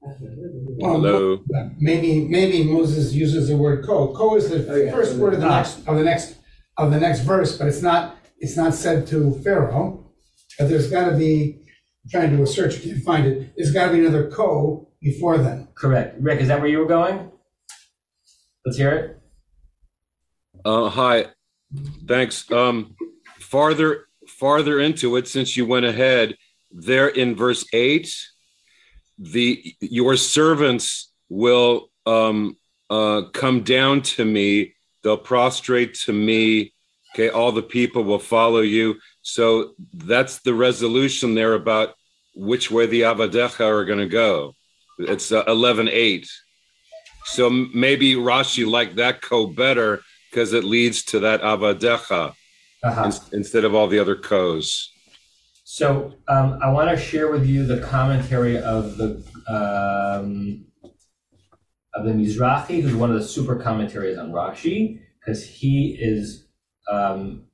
Well, 0.00 0.92
hello. 0.94 1.44
maybe, 1.78 2.26
maybe 2.26 2.64
Moses 2.64 3.12
uses 3.12 3.48
the 3.48 3.56
word 3.56 3.84
ko. 3.84 4.14
Ko 4.14 4.36
is 4.36 4.48
the 4.48 4.66
Oh, 4.72 4.76
yeah. 4.76 4.90
first 4.92 5.16
word 5.16 5.34
of 5.34 5.40
the 5.40 5.46
Ah. 5.46 5.56
next, 5.58 5.86
of 5.86 5.96
the 5.98 6.02
next, 6.04 6.36
of 6.78 6.90
the 6.90 6.98
next 6.98 7.20
verse, 7.20 7.58
but 7.58 7.66
it's 7.68 7.82
not, 7.82 8.16
it's 8.38 8.56
not 8.56 8.72
said 8.72 9.06
to 9.08 9.34
Pharaoh. 9.44 10.10
But 10.58 10.70
there's 10.70 10.88
gotta 10.90 11.14
be, 11.18 11.58
I'm 12.04 12.10
trying 12.10 12.30
to 12.30 12.36
do 12.38 12.42
a 12.42 12.46
search, 12.46 12.82
can't 12.82 13.02
find 13.02 13.26
it, 13.26 13.52
there's 13.58 13.72
gotta 13.72 13.92
be 13.92 13.98
another 14.00 14.30
ko 14.30 14.88
before 15.02 15.36
then. 15.36 15.68
Correct. 15.74 16.16
Rick, 16.18 16.40
is 16.40 16.48
that 16.48 16.58
where 16.60 16.70
you 16.70 16.78
were 16.78 16.86
going? 16.86 17.30
Let's 18.64 18.78
hear 18.78 18.92
it. 18.96 19.20
Uh, 20.64 20.88
hi, 20.88 21.26
thanks. 22.08 22.50
Um, 22.50 22.96
farther, 23.38 24.06
farther 24.26 24.80
into 24.80 25.16
it, 25.16 25.28
since 25.28 25.58
you 25.58 25.66
went 25.66 25.84
ahead, 25.84 26.36
there 26.70 27.08
in 27.08 27.36
verse 27.36 27.66
eight, 27.74 28.08
the 29.18 29.74
your 29.80 30.16
servants 30.16 31.10
will 31.28 31.90
um, 32.04 32.56
uh, 32.90 33.22
come 33.32 33.62
down 33.62 34.02
to 34.02 34.24
me. 34.24 34.74
They'll 35.02 35.16
prostrate 35.16 35.94
to 36.06 36.12
me. 36.12 36.72
Okay, 37.14 37.30
all 37.30 37.52
the 37.52 37.62
people 37.62 38.04
will 38.04 38.18
follow 38.18 38.60
you. 38.60 38.96
So 39.22 39.72
that's 39.94 40.40
the 40.40 40.54
resolution 40.54 41.34
there 41.34 41.54
about 41.54 41.94
which 42.34 42.70
way 42.70 42.86
the 42.86 43.02
Avadecha 43.02 43.60
are 43.66 43.84
going 43.86 43.98
to 44.00 44.06
go. 44.06 44.54
It's 44.98 45.32
uh, 45.32 45.44
eleven 45.48 45.88
eight. 45.88 46.28
So 47.24 47.46
m- 47.46 47.70
maybe 47.74 48.14
Rashi 48.14 48.66
liked 48.70 48.96
that 48.96 49.22
co 49.22 49.46
better 49.46 50.02
because 50.30 50.52
it 50.52 50.64
leads 50.64 51.02
to 51.04 51.20
that 51.20 51.40
avadecha 51.42 52.34
Uh-huh. 52.84 53.04
in- 53.32 53.38
instead 53.38 53.64
of 53.64 53.74
all 53.74 53.88
the 53.88 53.98
other 53.98 54.16
co's. 54.16 54.92
So 55.68 56.14
um, 56.28 56.60
I 56.62 56.70
want 56.70 56.90
to 56.90 56.96
share 56.96 57.28
with 57.28 57.44
you 57.44 57.66
the 57.66 57.80
commentary 57.80 58.56
of 58.56 58.98
the 58.98 59.20
um, 59.48 60.64
of 61.92 62.04
the 62.04 62.12
Mizrahi, 62.12 62.80
who's 62.82 62.94
one 62.94 63.10
of 63.10 63.18
the 63.18 63.26
super 63.26 63.56
commentaries 63.56 64.16
on 64.16 64.30
Rashi, 64.30 65.00
because 65.18 65.44
he 65.44 65.98
is 66.00 66.46
um, 66.88 67.46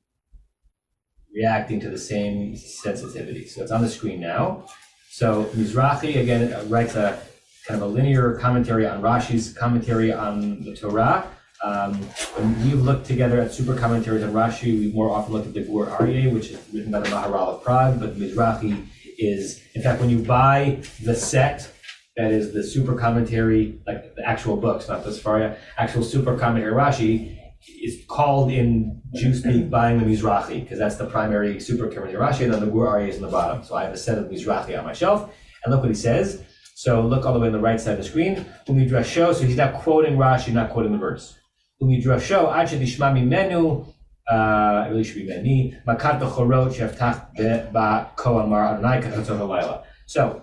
reacting 1.34 1.80
to 1.80 1.88
the 1.88 1.96
same 1.96 2.54
sensitivity. 2.54 3.46
So 3.46 3.62
it's 3.62 3.72
on 3.72 3.80
the 3.80 3.88
screen 3.88 4.20
now. 4.20 4.66
So 5.08 5.44
Mizrahi 5.56 6.20
again 6.20 6.68
writes 6.68 6.94
a 6.96 7.18
kind 7.66 7.80
of 7.80 7.88
a 7.88 7.90
linear 7.90 8.34
commentary 8.34 8.86
on 8.86 9.00
Rashi's 9.00 9.54
commentary 9.54 10.12
on 10.12 10.62
the 10.64 10.76
Torah. 10.76 11.26
Um, 11.64 11.94
when 11.94 12.64
we've 12.64 12.82
looked 12.82 13.06
together 13.06 13.40
at 13.40 13.52
super 13.52 13.76
commentaries 13.76 14.24
on 14.24 14.32
Rashi, 14.32 14.78
we've 14.80 14.94
more 14.94 15.10
often 15.10 15.32
looked 15.32 15.46
at 15.46 15.54
the 15.54 15.60
Gur 15.60 15.86
Aryeh, 15.86 16.32
which 16.32 16.50
is 16.50 16.60
written 16.72 16.90
by 16.90 16.98
the 16.98 17.08
Maharal 17.08 17.54
of 17.54 17.62
Prague, 17.62 18.00
but 18.00 18.18
Mizrahi 18.18 18.84
is, 19.16 19.62
in 19.74 19.82
fact, 19.82 20.00
when 20.00 20.10
you 20.10 20.18
buy 20.18 20.82
the 21.04 21.14
set, 21.14 21.72
that 22.16 22.32
is 22.32 22.52
the 22.52 22.64
super 22.64 22.96
commentary, 22.96 23.80
like 23.86 24.16
the 24.16 24.28
actual 24.28 24.56
books, 24.56 24.88
not 24.88 25.04
the 25.04 25.10
Sefaria, 25.10 25.56
actual 25.78 26.02
super 26.02 26.36
commentary 26.36 26.72
Rashi, 26.72 27.38
is 27.80 28.02
called 28.08 28.50
in 28.50 29.00
Jew 29.14 29.32
speak 29.32 29.70
buying 29.70 30.00
the 30.00 30.04
Mizrahi, 30.04 30.64
because 30.64 30.80
that's 30.80 30.96
the 30.96 31.06
primary 31.06 31.60
super 31.60 31.86
commentary 31.86 32.14
Rashi, 32.14 32.42
and 32.42 32.52
then 32.52 32.60
the 32.60 32.66
Gur 32.66 32.86
Aryeh 32.86 33.08
is 33.08 33.16
in 33.16 33.22
the 33.22 33.28
bottom. 33.28 33.62
So 33.62 33.76
I 33.76 33.84
have 33.84 33.92
a 33.92 33.96
set 33.96 34.18
of 34.18 34.24
Mizrahi 34.24 34.76
on 34.76 34.84
my 34.84 34.92
shelf, 34.92 35.32
and 35.64 35.72
look 35.72 35.80
what 35.82 35.90
he 35.90 35.94
says. 35.94 36.42
So 36.74 37.02
look 37.02 37.24
all 37.24 37.32
the 37.32 37.38
way 37.38 37.46
on 37.46 37.52
the 37.52 37.60
right 37.60 37.80
side 37.80 37.92
of 37.92 37.98
the 37.98 38.04
screen. 38.04 38.44
Umidrasho, 38.66 39.32
so 39.32 39.44
he's 39.44 39.56
not 39.56 39.74
quoting 39.74 40.16
Rashi, 40.16 40.52
not 40.52 40.70
quoting 40.70 40.90
the 40.90 40.98
verse. 40.98 41.38
Umidrasho, 41.82 42.54
Ad 42.54 42.68
Shedishma 42.68 43.12
Mimenu, 43.12 43.86
uh, 44.30 44.84
it 44.86 44.90
really 44.90 45.02
should 45.02 45.16
be 45.16 45.26
Meni, 45.26 45.76
Makat 45.86 46.20
Bechorot 46.20 46.72
Sheftach 46.72 47.72
Ba 47.72 48.10
Ko 48.14 48.38
Amar 48.38 48.74
Adonai 48.74 49.00
Kachatzot 49.02 49.38
Halayla. 49.38 49.82
So, 50.06 50.42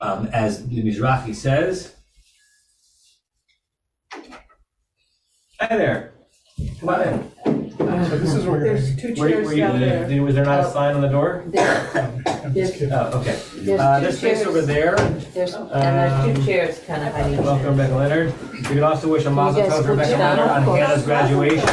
um, 0.00 0.28
as 0.32 0.68
the 0.68 0.82
Mizrahi 0.82 1.34
says, 1.34 1.96
Hi 5.60 5.76
there, 5.76 6.12
come 6.80 6.88
on 6.88 7.02
in. 7.46 7.61
So 8.08 8.18
this 8.18 8.34
is 8.34 8.44
where. 8.46 8.60
There's 8.60 8.96
two 8.96 9.14
Were 9.18 9.28
you- 9.28 9.34
chairs 9.34 9.50
you- 9.52 9.56
down 9.58 9.80
there. 9.80 10.08
did- 10.08 10.20
Was 10.22 10.34
there 10.34 10.44
not 10.44 10.60
a 10.64 10.70
sign 10.70 10.94
on 10.94 11.00
the 11.00 11.08
door? 11.08 11.42
There, 11.48 11.90
I'm 12.44 12.54
just 12.54 12.74
kidding. 12.74 12.92
Oh, 12.92 13.18
okay. 13.20 13.36
There's 13.56 13.80
Uh, 13.80 13.98
two 13.98 14.02
there's 14.04 14.18
space 14.18 14.38
chairs. 14.42 14.46
over 14.46 14.60
there. 14.62 14.94
there's, 15.34 15.54
and 15.54 15.70
there's 15.70 16.12
Um, 16.12 16.34
two 16.34 16.44
chairs 16.44 16.80
kind 16.86 17.02
of 17.02 17.12
hiding. 17.14 17.42
Welcome 17.42 17.66
Rebecca 17.70 17.94
Leonard. 17.94 18.32
You 18.54 18.62
can 18.62 18.82
also 18.82 19.08
wish 19.12 19.24
a 19.26 19.30
you 19.30 19.34
mazel 19.34 19.62
guys 19.62 19.72
tov 19.72 19.76
to 19.76 19.82
put 19.82 19.90
Rebecca 19.90 20.14
it? 20.14 20.18
Leonard 20.18 20.48
on 20.48 20.62
Of. 20.62 20.76
Hannah's 20.76 21.04
graduation. 21.04 21.68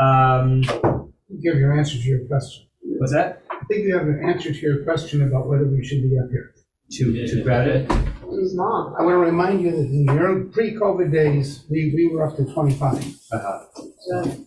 Um, 0.00 0.62
You 1.28 1.50
have 1.52 1.58
your 1.60 1.72
answer 1.76 1.96
to 1.98 2.04
your 2.04 2.20
question. 2.26 2.66
what's 2.98 3.12
that? 3.12 3.42
I 3.50 3.64
think 3.68 3.86
you 3.86 3.94
have 3.96 4.06
an 4.06 4.20
answer 4.28 4.52
to 4.52 4.58
your 4.60 4.84
question 4.84 5.22
about 5.22 5.48
whether 5.48 5.64
we 5.66 5.84
should 5.84 6.02
be 6.02 6.16
up 6.18 6.30
here. 6.30 6.52
To, 6.92 7.26
to 7.26 7.42
grab 7.42 7.66
it? 8.32 8.40
His 8.42 8.54
mom. 8.54 8.94
I 8.98 9.02
want 9.02 9.14
to 9.14 9.18
remind 9.18 9.62
you 9.62 9.70
that 9.70 9.78
in 9.78 10.06
the 10.06 10.18
early, 10.18 10.44
pre-COVID 10.44 11.10
days, 11.12 11.64
we, 11.70 11.92
we 11.94 12.08
were 12.08 12.26
up 12.26 12.36
to 12.36 12.44
twenty-five. 12.52 13.04
Uh-huh. 13.32 13.64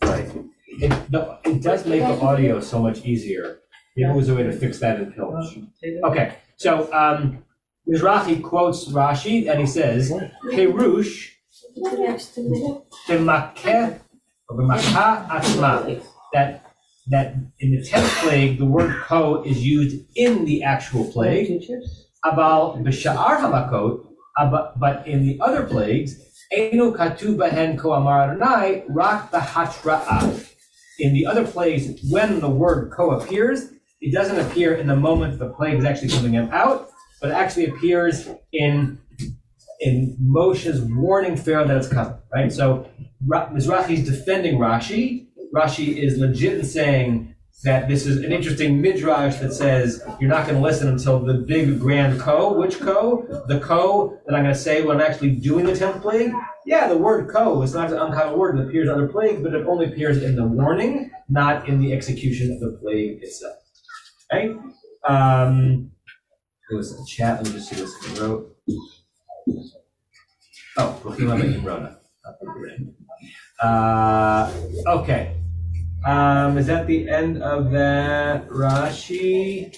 Right. 0.04 0.30
It, 0.68 1.10
no, 1.12 1.38
it 1.44 1.62
does 1.62 1.86
make 1.86 2.02
the 2.02 2.20
audio 2.22 2.60
so 2.60 2.80
much 2.80 3.04
easier. 3.06 3.60
Maybe 3.98 4.10
it 4.10 4.16
was 4.16 4.30
a 4.30 4.36
way 4.36 4.44
to 4.44 4.52
fix 4.54 4.80
that 4.80 5.00
in 5.00 5.12
Pilch. 5.12 5.58
Okay, 6.06 6.36
so, 6.56 6.92
um, 6.94 7.44
Mizrahi 7.88 8.42
quotes 8.42 8.88
Rashi 8.90 9.50
and 9.50 9.60
he 9.60 9.66
says, 9.66 10.12
Perush 10.46 11.32
b'makeh, 13.08 14.00
or 14.48 14.58
b'makah 14.58 15.28
atzma, 15.28 16.02
that, 16.34 16.72
that 17.08 17.36
in 17.60 17.72
the 17.72 17.84
tenth 17.84 18.10
plague, 18.20 18.60
the 18.60 18.66
word 18.66 18.96
ko 19.02 19.44
is 19.44 19.66
used 19.66 20.06
in 20.16 20.46
the 20.46 20.64
actual 20.64 21.12
plague. 21.12 21.48
Two 21.48 21.82
Abal 22.26 22.82
b'sha'ar 22.84 23.38
hamakot, 23.40 24.06
but 24.80 25.08
in 25.08 25.26
the 25.26 25.40
other 25.42 25.64
plagues, 25.64 26.16
enu 26.52 26.96
Adonai, 26.98 28.84
rak. 28.90 29.34
In 31.00 31.14
the 31.14 31.26
other 31.26 31.48
plagues, 31.48 32.02
when 32.10 32.40
the 32.42 32.50
word 32.50 32.92
ko 32.92 33.12
appears, 33.12 33.72
it 34.02 34.14
doesn't 34.14 34.40
appear 34.40 34.76
in 34.76 34.88
the 34.88 34.96
moment 34.96 35.40
the 35.40 35.50
plague 35.50 35.80
is 35.80 35.86
actually 35.86 36.10
coming 36.10 36.36
out, 36.36 36.90
but 37.22 37.32
it 37.32 37.34
actually 37.34 37.66
appears 37.68 38.30
in 38.52 39.00
in 39.82 40.18
Moshe's 40.22 40.82
warning 40.82 41.38
Pharaoh 41.38 41.66
that 41.66 41.78
it's 41.78 41.88
coming, 41.88 42.16
right? 42.34 42.52
So 42.52 42.90
Ra- 43.26 43.50
Mizrahi 43.50 43.92
is 43.92 44.06
defending 44.06 44.58
Rashi. 44.58 45.28
Rashi 45.56 45.96
is 45.96 46.18
legit 46.18 46.60
in 46.60 46.66
saying 46.66 47.36
that 47.64 47.90
this 47.90 48.06
is 48.06 48.24
an 48.24 48.32
interesting 48.32 48.80
midrash 48.82 49.36
that 49.38 49.54
says 49.54 50.02
you're 50.20 50.30
not 50.30 50.46
going 50.46 50.56
to 50.56 50.62
listen 50.62 50.88
until 50.88 51.20
the 51.20 51.34
big 51.34 51.80
grand 51.80 52.20
ko. 52.20 52.54
Which 52.54 52.80
ko? 52.80 53.26
The 53.48 53.60
ko 53.60 54.18
that 54.26 54.36
I'm 54.36 54.44
going 54.44 54.54
to 54.54 54.60
say 54.60 54.82
when 54.82 54.98
I'm 54.98 55.12
actually 55.12 55.32
doing 55.32 55.66
the 55.66 55.76
tenth 55.76 56.02
plague. 56.02 56.32
Yeah, 56.66 56.88
the 56.88 56.98
word 56.98 57.30
ko 57.30 57.62
is 57.62 57.74
not 57.74 57.92
an 57.92 58.00
uncommon 58.00 58.38
word. 58.38 58.60
It 58.60 58.68
appears 58.68 58.88
in 58.88 58.94
other 58.94 59.08
plagues, 59.08 59.42
but 59.42 59.54
it 59.54 59.68
only 59.68 59.88
appears 59.88 60.24
in 60.24 60.36
the 60.36 60.46
warning, 60.46 61.12
not 61.28 61.68
in 61.68 61.80
the 61.80 61.92
execution 61.92 62.52
of 62.54 62.60
the 62.60 62.78
plague 62.78 63.22
itself. 63.24 63.58
Okay. 64.32 64.56
Um, 65.08 65.92
there 66.70 66.78
was 66.78 66.94
a 66.94 67.06
chat. 67.06 67.44
Let 67.44 67.48
me 67.48 67.54
just 67.54 67.70
see 67.70 67.82
what 67.82 67.90
someone 67.90 68.30
wrote. 68.30 68.56
Oh, 70.78 71.02
Ruchima 71.04 71.42
Meimrona. 71.42 71.98
Uh, 73.62 74.52
okay. 74.88 75.39
Um, 76.06 76.58
is 76.58 76.68
that 76.68 76.88
the 76.88 77.10
end 77.10 77.42
of 77.44 77.72
that 77.72 78.48
Rashi? 78.50 79.76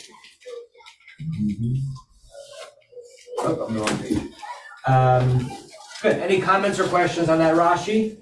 Oh, 3.39 3.55
I'm 3.55 3.61
on 3.61 3.73
the 3.73 3.79
wrong 3.79 3.97
page. 3.97 4.33
Um, 4.87 5.51
good. 6.01 6.17
Any 6.17 6.39
comments 6.41 6.79
or 6.79 6.87
questions 6.87 7.27
on 7.29 7.39
that 7.39 7.55
Rashi? 7.55 8.17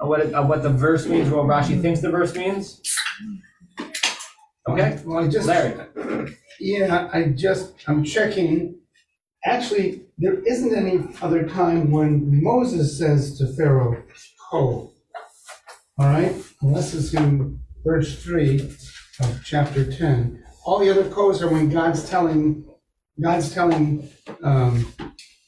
On 0.00 0.08
what, 0.08 0.20
it- 0.20 0.34
on 0.34 0.48
what 0.48 0.62
the 0.62 0.70
verse 0.70 1.06
means, 1.06 1.30
what 1.30 1.44
Rashi 1.46 1.80
thinks 1.80 2.00
the 2.00 2.10
verse 2.10 2.34
means? 2.34 2.80
Okay, 4.68 5.00
Well, 5.04 5.24
I 5.24 5.28
just. 5.28 5.46
Larry. 5.46 6.34
Yeah, 6.60 7.08
I 7.12 7.24
just, 7.28 7.72
I'm 7.86 8.04
checking. 8.04 8.74
Actually, 9.46 10.02
there 10.18 10.34
isn't 10.44 10.74
any 10.74 11.04
other 11.22 11.48
time 11.48 11.90
when 11.92 12.42
Moses 12.42 12.98
says 12.98 13.38
to 13.38 13.46
Pharaoh, 13.56 14.02
"Ho." 14.50 14.92
All 16.00 16.06
right, 16.06 16.32
and 16.62 16.76
this 16.76 16.94
is 16.94 17.12
in 17.12 17.58
verse 17.84 18.22
three 18.22 18.60
of 19.18 19.42
chapter 19.44 19.90
ten. 19.90 20.44
All 20.64 20.78
the 20.78 20.90
other 20.90 21.10
codes 21.10 21.42
are 21.42 21.48
when 21.48 21.70
God's 21.70 22.08
telling, 22.08 22.64
God's 23.20 23.52
telling 23.52 24.08
um, 24.44 24.94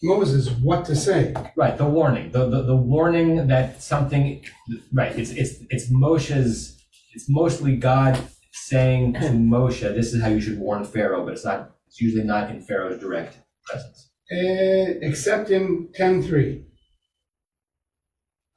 Moses 0.03 0.51
what 0.51 0.85
to 0.87 0.97
say. 0.97 1.35
Right, 1.55 1.79
the 1.79 1.85
warning, 1.85 2.33
the, 2.33 2.49
the, 2.49 2.63
the 2.63 2.75
warning 2.75 3.47
that 3.47 3.81
something, 3.81 4.45
right, 4.93 5.17
it's, 5.17 5.31
it's, 5.31 5.63
it's 5.71 5.93
Moshe's, 5.93 6.83
it's 7.15 7.27
mostly 7.29 7.77
God 7.77 8.21
saying 8.53 9.13
to 9.15 9.29
Moshe, 9.29 9.83
this 9.95 10.13
is 10.13 10.21
how 10.21 10.31
you 10.31 10.41
should 10.41 10.59
warn 10.59 10.85
Pharaoh, 10.85 11.25
but 11.25 11.35
it's 11.35 11.45
not, 11.45 11.77
it's 11.87 12.01
usually 12.01 12.25
not 12.25 12.51
in 12.51 12.61
Pharaoh's 12.61 12.99
direct 12.99 13.39
presence. 13.67 14.11
Eh, 14.33 14.95
except 15.03 15.51
in 15.51 15.91
ten 15.95 16.21
three. 16.21 16.65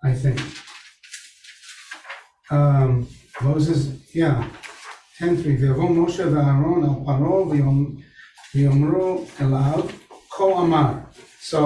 I 0.04 0.14
think 0.16 0.42
Um, 2.51 3.07
Moses, 3.43 3.81
yeah, 4.15 4.45
ten 5.19 5.37
three. 5.37 5.57
ויבוא 5.61 5.91
משה 5.91 6.25
ואהרון 6.33 6.85
על 6.85 6.91
פרעה 7.07 7.43
ויאמ- 7.51 8.01
ויאמרו 8.55 9.25
אליו 9.41 9.85
כה 10.31 10.45
אמר. 10.45 10.93
So, 11.43 11.57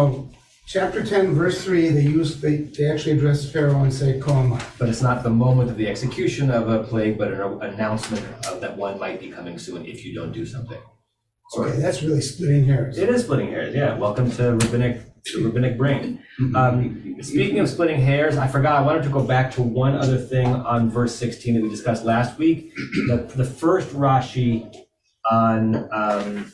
chapter 0.66 1.02
ten, 1.04 1.34
verse 1.34 1.58
three, 1.64 1.88
they 1.88 2.02
use, 2.20 2.40
they, 2.40 2.56
they 2.76 2.86
actually 2.92 3.12
address 3.18 3.38
Pharaoh 3.52 3.82
and 3.84 3.92
say 3.92 4.20
כה 4.20 4.30
אמר. 4.32 4.58
But 4.78 4.88
it's 4.88 5.02
not 5.02 5.22
the 5.22 5.30
moment 5.30 5.68
of 5.70 5.76
the 5.76 5.88
execution 5.88 6.50
of 6.50 6.68
a 6.68 6.78
plague, 6.90 7.16
but 7.18 7.28
an 7.32 7.40
announcement 7.70 8.22
of 8.50 8.60
that 8.62 8.76
one 8.76 8.98
might 8.98 9.18
be 9.20 9.28
coming 9.38 9.58
soon 9.58 9.84
if 9.86 10.04
you 10.04 10.12
don't 10.18 10.32
do 10.32 10.44
something. 10.44 10.82
Okay, 11.56 11.76
that's 11.84 12.02
really 12.02 12.22
splitting 12.32 12.64
hairs. 12.64 12.96
It 13.04 13.08
is 13.14 13.20
splitting 13.26 13.50
hairs, 13.54 13.74
yeah. 13.80 13.90
Welcome 14.06 14.28
to 14.38 14.42
rabbinic, 14.60 14.94
to 15.15 15.15
rabbinic 15.35 15.77
brain. 15.77 16.23
Um, 16.55 17.17
speaking 17.21 17.59
of 17.59 17.67
splitting 17.67 17.99
hairs, 17.99 18.37
I 18.37 18.47
forgot, 18.47 18.81
I 18.81 18.85
wanted 18.85 19.03
to 19.03 19.09
go 19.09 19.23
back 19.23 19.51
to 19.55 19.61
one 19.61 19.95
other 19.95 20.17
thing 20.17 20.47
on 20.47 20.89
verse 20.89 21.15
sixteen 21.15 21.55
that 21.55 21.63
we 21.63 21.69
discussed 21.69 22.05
last 22.05 22.37
week. 22.37 22.73
The, 23.07 23.31
the 23.35 23.45
first 23.45 23.89
Rashi 23.89 24.73
on, 25.29 25.89
um, 25.91 26.51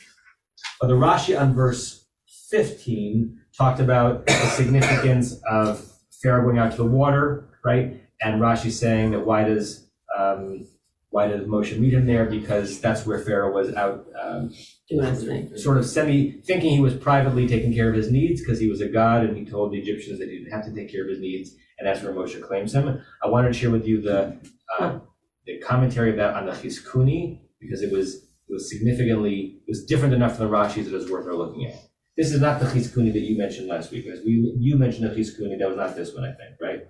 or 0.81 0.88
the 0.88 0.95
Rashi 0.95 1.39
on 1.39 1.53
verse 1.53 2.05
fifteen 2.49 3.39
talked 3.57 3.79
about 3.79 4.25
the 4.25 4.49
significance 4.49 5.39
of 5.49 5.86
Pharaoh 6.21 6.43
going 6.43 6.57
out 6.57 6.71
to 6.71 6.77
the 6.77 6.86
water, 6.86 7.49
right? 7.63 8.01
And 8.21 8.41
Rashi 8.41 8.71
saying 8.71 9.12
that 9.12 9.25
why 9.25 9.43
does, 9.43 9.89
um, 10.17 10.65
why 11.13 11.28
does 11.28 11.45
Moshe 11.45 11.78
meet 11.78 11.93
him 11.93 12.08
there? 12.08 12.26
Because 12.26 12.82
that's 12.82 13.06
where 13.06 13.19
Pharaoh 13.19 13.54
was 13.54 13.71
out, 13.76 14.08
um, 14.19 14.52
Doing 14.89 15.06
his 15.06 15.23
thing. 15.23 15.56
sort 15.58 15.78
of 15.78 15.86
semi 15.86 16.41
thinking 16.41 16.71
he 16.71 16.82
was 16.82 16.95
privately 16.95 17.47
taking 17.47 17.71
care 17.71 17.88
of 17.88 17.95
his 17.95 18.10
needs 18.12 18.41
because 18.41 18.60
he 18.60 18.67
was 18.67 18.82
a 18.82 18.89
god 18.89 19.23
and 19.23 19.38
he 19.38 19.45
told 19.45 19.71
the 19.71 19.78
Egyptians 19.78 20.17
that 20.17 20.28
he 20.28 20.39
didn't 20.39 20.52
have 20.52 20.65
to 20.65 20.73
take 20.73 20.91
care 20.91 21.04
of 21.04 21.10
his 21.10 21.19
needs, 21.19 21.52
and 21.78 21.88
that's 21.88 22.02
where 22.02 22.13
Moshe 22.13 22.41
claims 22.41 22.73
him. 22.73 22.99
I 23.23 23.28
wanted 23.28 23.49
to 23.49 23.54
share 23.54 23.69
with 23.69 23.86
you 23.86 24.02
the 24.02 24.39
uh, 24.80 24.99
the 25.45 25.60
commentary 25.60 26.10
of 26.10 26.15
that 26.17 26.34
on 26.36 26.47
the 26.47 26.52
Chizkuni 26.54 27.41
because 27.62 27.84
it 27.84 27.91
was 27.91 28.15
it 28.15 28.52
was 28.58 28.67
significantly 28.71 29.62
it 29.67 29.69
was 29.69 29.86
different 29.86 30.15
enough 30.15 30.38
from 30.38 30.47
the 30.49 30.52
Rashi's 30.58 30.86
that 30.86 30.95
it 30.95 31.02
was 31.04 31.12
worth 31.12 31.28
our 31.28 31.36
looking 31.36 31.67
at. 31.67 31.76
This 32.17 32.32
is 32.34 32.41
not 32.41 32.60
the 32.60 32.65
Chizkuni 32.65 33.13
that 33.13 33.19
you 33.21 33.38
mentioned 33.38 33.67
last 33.67 33.91
week, 33.91 34.06
because 34.06 34.21
we 34.26 34.56
you 34.60 34.78
mentioned 34.78 35.06
the 35.08 35.15
Chizkuni, 35.15 35.60
that 35.60 35.67
was 35.67 35.78
not 35.78 35.95
this 35.95 36.12
one, 36.15 36.23
I 36.23 36.34
think, 36.34 36.60
right? 36.60 36.82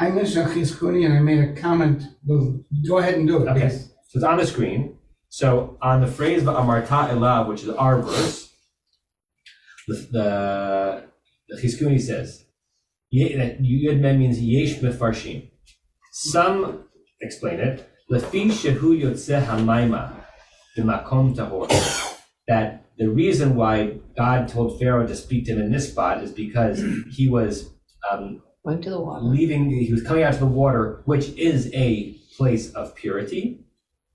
I 0.00 0.10
mentioned 0.10 0.50
Chizkuni 0.50 1.04
and 1.04 1.14
I 1.14 1.20
made 1.20 1.40
a 1.40 1.52
comment, 1.54 2.04
go 2.26 2.98
ahead 2.98 3.14
and 3.14 3.26
do 3.26 3.42
it. 3.42 3.48
Okay, 3.48 3.60
please. 3.62 3.88
so 4.08 4.18
it's 4.18 4.24
on 4.24 4.38
the 4.38 4.46
screen. 4.46 4.96
So 5.28 5.76
on 5.82 6.00
the 6.00 6.06
phrase 6.06 6.44
Amarta 6.44 7.10
Elav, 7.10 7.48
which 7.48 7.62
is 7.64 7.70
our 7.70 8.00
verse, 8.00 8.52
the 9.88 11.04
the, 11.48 11.56
Chizkuni 11.56 12.00
says 12.00 12.44
ye- 13.10 13.34
that 13.36 13.60
Yud 13.60 14.00
means 14.18 14.40
Yesh 14.40 14.76
Mefarshim. 14.76 15.50
Some 16.12 16.84
explain 17.20 17.58
it 17.58 17.88
Lefi 18.10 18.46
shehu 18.46 19.02
yotze 19.02 19.44
hamaima 19.44 20.12
b'makom 20.76 21.34
tahor. 21.34 21.68
That 22.46 22.84
the 22.96 23.08
reason 23.08 23.56
why 23.56 23.98
God 24.16 24.48
told 24.48 24.78
Pharaoh 24.78 25.06
to 25.06 25.14
speak 25.14 25.44
to 25.46 25.52
him 25.52 25.60
in 25.60 25.72
this 25.72 25.90
spot 25.90 26.22
is 26.22 26.32
because 26.32 26.82
he 27.10 27.28
was 27.28 27.70
um, 28.10 28.42
To 28.68 28.90
the 28.90 29.00
water. 29.00 29.24
leaving, 29.24 29.70
he 29.70 29.90
was 29.90 30.02
coming 30.02 30.24
out 30.24 30.34
to 30.34 30.40
the 30.40 30.46
water, 30.46 31.00
which 31.06 31.30
is 31.38 31.70
a 31.72 32.12
place 32.36 32.70
of 32.74 32.94
purity. 32.94 33.64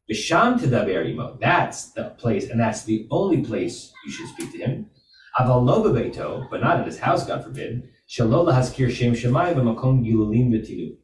Bisham 0.08 0.60
tedaber 0.60 1.10
imo. 1.10 1.40
That's 1.42 1.92
the 1.94 2.12
place, 2.20 2.52
and 2.52 2.60
that's 2.60 2.84
the 2.84 3.08
only 3.10 3.44
place 3.44 3.92
you 4.06 4.12
should 4.12 4.30
speak 4.30 4.52
to 4.52 4.60
him. 4.60 4.92
Aval 5.40 5.66
lo 5.66 5.84
bebeito, 5.84 6.48
but 6.52 6.62
not 6.62 6.80
at 6.80 6.86
his 6.86 7.00
house, 7.00 7.26
God 7.26 7.44
forbid. 7.44 7.90
Shelo 8.08 8.46
lahaskir 8.46 8.92
shem 8.92 9.14
shemai 9.14 9.56
b'makom 9.56 10.06
gilulim 10.06 10.52
v'tinu. 10.52 10.98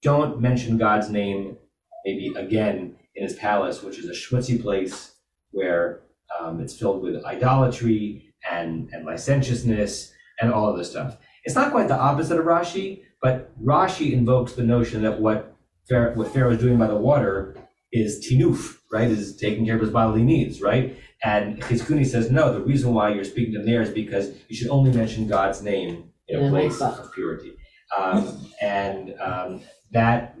Don't 0.00 0.40
mention 0.40 0.78
God's 0.78 1.10
name, 1.10 1.58
maybe 2.06 2.32
again 2.34 2.96
in 3.14 3.22
his 3.22 3.34
palace, 3.34 3.82
which 3.82 3.98
is 3.98 4.06
a 4.06 4.12
schmutzy 4.12 4.60
place 4.60 5.16
where 5.50 6.04
um, 6.40 6.58
it's 6.58 6.74
filled 6.74 7.02
with 7.02 7.22
idolatry 7.26 8.34
and, 8.50 8.88
and 8.94 9.04
licentiousness 9.04 10.10
and 10.40 10.50
all 10.50 10.70
of 10.70 10.78
this 10.78 10.90
stuff. 10.90 11.18
It's 11.44 11.54
not 11.54 11.70
quite 11.70 11.88
the 11.88 11.98
opposite 11.98 12.38
of 12.38 12.46
Rashi, 12.46 13.02
but 13.20 13.52
Rashi 13.62 14.12
invokes 14.12 14.52
the 14.52 14.64
notion 14.64 15.02
that 15.02 15.20
what 15.20 15.56
Pharaoh, 15.88 16.14
what 16.14 16.32
Pharaoh 16.32 16.52
is 16.52 16.60
doing 16.60 16.78
by 16.78 16.86
the 16.86 16.96
water 16.96 17.56
is 17.92 18.26
tinuf, 18.26 18.78
right? 18.90 19.10
Is 19.10 19.36
taking 19.36 19.64
care 19.66 19.76
of 19.76 19.80
his 19.80 19.90
bodily 19.90 20.22
needs, 20.22 20.60
right? 20.60 20.96
And 21.22 21.60
Chizkuni 21.62 22.06
says, 22.06 22.30
no, 22.30 22.52
the 22.52 22.60
reason 22.60 22.92
why 22.92 23.14
you're 23.14 23.24
speaking 23.24 23.54
to 23.54 23.60
him 23.60 23.66
there 23.66 23.82
is 23.82 23.90
because 23.90 24.30
you 24.48 24.56
should 24.56 24.68
only 24.68 24.92
mention 24.92 25.26
God's 25.26 25.62
name 25.62 26.10
in 26.28 26.38
In 26.38 26.44
a 26.44 26.48
a 26.48 26.50
place 26.50 26.80
of 26.80 27.12
purity. 27.14 27.52
Um, 27.96 28.46
and 28.60 29.14
um, 29.20 29.60
that, 29.92 30.36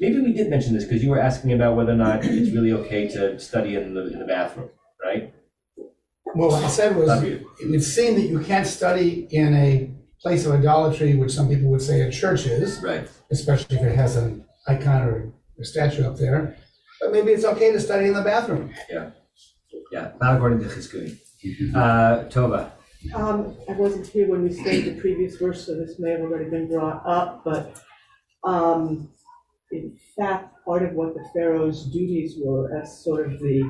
maybe 0.00 0.20
we 0.20 0.32
did 0.32 0.48
mention 0.48 0.72
this 0.72 0.84
because 0.84 1.02
you 1.02 1.10
were 1.10 1.20
asking 1.20 1.52
about 1.52 1.76
whether 1.76 1.92
or 1.92 1.96
not 1.96 2.24
it's 2.24 2.50
really 2.50 2.72
okay 2.72 3.08
to 3.08 3.38
study 3.38 3.76
in 3.76 3.94
the, 3.94 4.12
in 4.12 4.18
the 4.18 4.24
bathroom, 4.24 4.70
right? 5.04 5.34
Well, 6.34 6.50
what 6.50 6.64
I 6.64 6.68
said 6.68 6.96
was, 6.96 7.08
Love 7.08 7.24
it 7.24 7.44
would 7.68 7.82
seem 7.82 8.14
that 8.14 8.22
you 8.22 8.40
can't 8.40 8.66
study 8.66 9.28
in 9.30 9.54
a 9.54 9.90
place 10.24 10.46
of 10.46 10.52
idolatry, 10.52 11.14
which 11.16 11.30
some 11.32 11.48
people 11.50 11.68
would 11.70 11.82
say 11.82 12.00
a 12.00 12.10
church 12.10 12.46
is, 12.46 12.80
Right. 12.82 13.06
especially 13.30 13.76
if 13.76 13.82
it 13.82 13.94
has 13.94 14.16
an 14.16 14.42
icon 14.66 15.02
or 15.08 15.30
a 15.60 15.64
statue 15.64 16.04
up 16.06 16.16
there. 16.16 16.56
But 17.00 17.12
maybe 17.12 17.32
it's 17.32 17.44
okay 17.44 17.70
to 17.72 17.78
study 17.78 18.06
in 18.06 18.14
the 18.14 18.22
bathroom. 18.22 18.72
Yeah, 18.90 19.10
yeah, 19.92 20.12
not 20.22 20.36
according 20.36 20.60
to 20.60 20.64
Chizkuni. 20.64 21.18
Uh, 21.74 22.24
Tova. 22.30 22.70
Um, 23.14 23.54
I 23.68 23.72
wasn't 23.72 24.06
here 24.06 24.26
when 24.26 24.42
we 24.44 24.50
studied 24.54 24.86
the 24.86 24.98
previous 24.98 25.36
verse, 25.36 25.66
so 25.66 25.74
this 25.74 25.98
may 25.98 26.12
have 26.12 26.22
already 26.22 26.48
been 26.48 26.68
brought 26.68 27.02
up, 27.04 27.42
but, 27.44 27.78
um, 28.44 29.10
in 29.72 29.94
fact, 30.16 30.54
part 30.64 30.82
of 30.84 30.92
what 30.94 31.12
the 31.12 31.24
Pharaoh's 31.34 31.84
duties 31.92 32.36
were 32.42 32.74
as 32.80 33.04
sort 33.04 33.26
of 33.30 33.38
the 33.40 33.62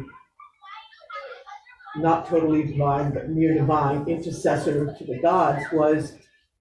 not 1.96 2.28
totally 2.28 2.62
divine, 2.64 3.12
but 3.12 3.28
near 3.28 3.54
divine 3.54 4.06
intercessor 4.08 4.94
to 4.98 5.04
the 5.04 5.18
gods 5.20 5.64
was 5.72 6.12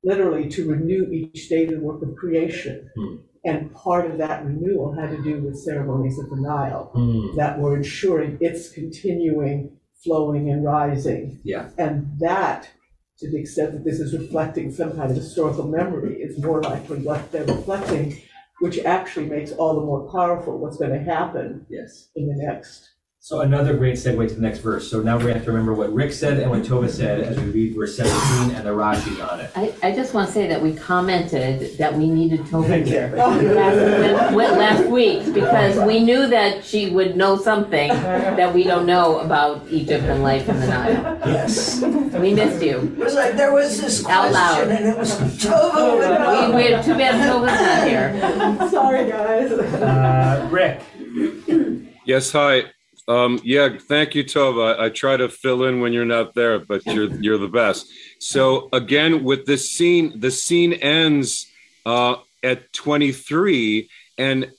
literally 0.04 0.50
to 0.50 0.70
renew 0.70 1.10
each 1.12 1.50
day 1.50 1.66
the 1.66 1.80
work 1.80 2.02
of 2.02 2.16
creation. 2.16 2.89
Hmm. 2.96 3.16
And 3.46 3.74
part 3.74 4.10
of 4.10 4.18
that 4.20 4.46
renewal 4.46 4.94
had 4.94 5.10
to 5.12 5.22
do 5.22 5.42
with 5.42 5.60
ceremonies 5.60 6.18
of 6.18 6.30
the 6.30 6.38
Nile 6.38 6.92
Hmm, 6.94 7.36
that 7.36 7.60
were 7.60 7.76
ensuring 7.76 8.38
its 8.39 8.70
continuing 8.70 9.78
flowing 10.04 10.50
and 10.50 10.63
rising. 10.63 11.39
Yeah. 11.44 11.70
And 11.78 12.10
that, 12.20 12.70
to 13.20 13.30
the 13.30 13.38
extent 13.39 13.74
that 13.74 13.84
this 13.84 14.00
is 14.00 14.13
reflecting 14.18 14.72
some 14.72 14.96
kind 14.96 15.12
of 15.12 15.18
historical 15.18 15.68
memory, 15.68 16.22
is 16.22 16.42
more 16.44 16.62
likely 16.62 17.00
what 17.00 17.32
they're 17.32 17.46
reflecting, 17.46 18.22
which 18.62 18.80
actually 18.80 19.28
makes 19.28 19.52
all 19.52 19.76
the 19.76 19.86
more 19.86 20.10
powerful 20.12 20.58
what's 20.58 20.78
going 20.78 20.92
to 20.94 21.04
happen 21.04 21.66
Yes. 21.70 22.10
in 22.16 22.28
the 22.28 22.36
next. 22.36 22.93
So 23.26 23.40
another 23.40 23.78
great 23.78 23.94
segue 23.96 24.28
to 24.28 24.36
the 24.36 24.42
next 24.42 24.60
verse. 24.60 24.92
So 24.92 25.02
now 25.02 25.18
we 25.18 25.32
have 25.32 25.46
to 25.46 25.50
remember 25.50 25.74
what 25.74 25.94
Rick 25.94 26.12
said 26.12 26.40
and 26.40 26.52
what 26.52 26.64
Tova 26.64 26.90
said 26.90 27.22
as 27.22 27.40
we 27.40 27.46
read 27.52 27.74
verse 27.74 27.96
17 27.96 28.54
and 28.54 28.68
the 28.68 28.72
Rashi's 28.72 29.18
on 29.22 29.40
it. 29.40 29.50
I, 29.56 29.74
I 29.82 29.96
just 29.96 30.14
want 30.14 30.28
to 30.28 30.34
say 30.34 30.46
that 30.50 30.62
we 30.62 30.74
commented 30.76 31.78
that 31.78 31.94
we 31.94 32.10
needed 32.10 32.42
Tova 32.42 32.86
here 32.86 33.14
last, 33.16 34.34
when- 34.36 34.58
last 34.60 34.90
week 34.90 35.34
because 35.34 35.80
we 35.88 36.02
knew 36.04 36.28
that 36.28 36.66
she 36.66 36.90
would 36.90 37.16
know 37.16 37.38
something 37.38 37.88
that 37.88 38.54
we 38.54 38.66
don't 38.66 38.86
know 38.86 39.20
about 39.20 39.66
Egypt 39.70 40.04
and 40.04 40.22
life 40.22 40.50
in 40.50 40.60
the 40.60 40.68
Nile. 40.68 41.20
Yes. 41.26 41.82
We 41.82 42.34
missed 42.34 42.62
you. 42.62 42.80
It 42.80 42.98
was 42.98 43.14
like, 43.16 43.38
there 43.38 43.54
was 43.54 43.80
this 43.80 44.06
Out 44.06 44.34
loud. 44.34 44.56
question 44.66 44.72
and 44.76 44.86
it 44.90 44.98
was 44.98 45.18
Tova 45.42 45.98
would 45.98 46.02
know. 46.02 46.58
We, 46.58 46.76
we 46.76 46.84
too 46.84 46.98
bad 46.98 47.16
Tova's 47.26 47.62
not 47.62 47.88
here. 47.88 48.70
Sorry, 48.70 49.10
guys. 49.10 49.50
Uh, 49.54 50.50
Rick. 50.52 50.82
Yes, 52.06 52.30
hi. 52.34 52.64
Um, 53.08 53.39
yeah, 53.44 53.78
thank 53.78 54.16
you, 54.16 54.24
Tova. 54.24 54.80
I, 54.80 54.86
I 54.86 54.89
try 54.89 55.18
to 55.18 55.28
fill 55.28 55.66
in 55.66 55.82
when 55.82 55.92
you're 55.92 56.06
not 56.06 56.34
there, 56.34 56.60
but 56.60 56.86
you're 56.86 57.10
you're 57.16 57.38
the 57.38 57.48
best. 57.50 57.92
So 58.20 58.70
again, 58.72 59.24
with 59.24 59.46
this 59.46 59.72
scene, 59.72 60.20
the 60.20 60.32
scene 60.32 60.74
ends 60.74 61.48
uh, 61.86 62.16
at 62.42 62.72
23, 62.72 63.89
and 64.18 64.52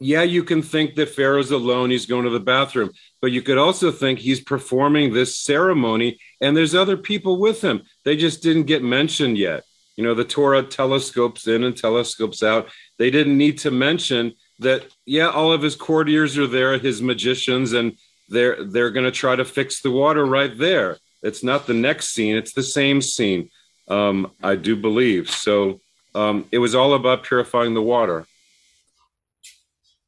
yeah, 0.00 0.22
you 0.22 0.42
can 0.42 0.62
think 0.62 0.96
that 0.96 1.10
Pharaoh's 1.10 1.52
alone; 1.52 1.90
he's 1.90 2.06
going 2.06 2.24
to 2.24 2.30
the 2.30 2.40
bathroom, 2.40 2.90
but 3.20 3.30
you 3.30 3.42
could 3.42 3.58
also 3.58 3.92
think 3.92 4.18
he's 4.18 4.40
performing 4.40 5.12
this 5.12 5.38
ceremony, 5.38 6.18
and 6.40 6.56
there's 6.56 6.74
other 6.74 6.96
people 6.96 7.38
with 7.38 7.60
him. 7.60 7.82
They 8.04 8.16
just 8.16 8.42
didn't 8.42 8.64
get 8.64 8.82
mentioned 8.82 9.38
yet. 9.38 9.62
You 9.96 10.04
know, 10.04 10.14
the 10.14 10.24
Torah 10.24 10.62
telescopes 10.62 11.48
in 11.48 11.64
and 11.64 11.76
telescopes 11.76 12.42
out. 12.42 12.70
They 12.98 13.10
didn't 13.10 13.36
need 13.36 13.58
to 13.58 13.72
mention 13.72 14.34
that 14.60 14.86
yeah 15.06 15.28
all 15.30 15.52
of 15.52 15.62
his 15.62 15.76
courtiers 15.76 16.36
are 16.38 16.46
there 16.46 16.78
his 16.78 17.00
magicians 17.00 17.72
and 17.72 17.96
they're 18.28 18.64
they're 18.64 18.90
going 18.90 19.04
to 19.04 19.10
try 19.12 19.34
to 19.36 19.44
fix 19.44 19.80
the 19.82 19.90
water 19.90 20.24
right 20.26 20.58
there 20.58 20.96
it's 21.22 21.42
not 21.44 21.66
the 21.66 21.74
next 21.74 22.10
scene 22.10 22.36
it's 22.36 22.52
the 22.52 22.62
same 22.62 23.00
scene 23.00 23.48
um, 23.88 24.30
i 24.42 24.54
do 24.56 24.74
believe 24.76 25.30
so 25.30 25.80
um, 26.14 26.46
it 26.50 26.58
was 26.58 26.74
all 26.74 26.94
about 26.94 27.22
purifying 27.22 27.74
the 27.74 27.82
water 27.82 28.26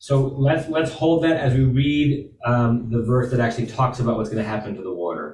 So 0.02 0.14
let's 0.46 0.66
let's 0.68 0.92
hold 0.92 1.22
that 1.24 1.36
as 1.36 1.52
we 1.54 1.64
read 1.64 2.30
um, 2.44 2.90
the 2.90 3.02
verse 3.02 3.30
that 3.30 3.38
actually 3.40 3.66
talks 3.66 4.00
about 4.00 4.16
what's 4.16 4.30
going 4.30 4.42
to 4.42 4.48
happen 4.48 4.74
to 4.74 4.82
the 4.82 4.92
water. 5.04 5.26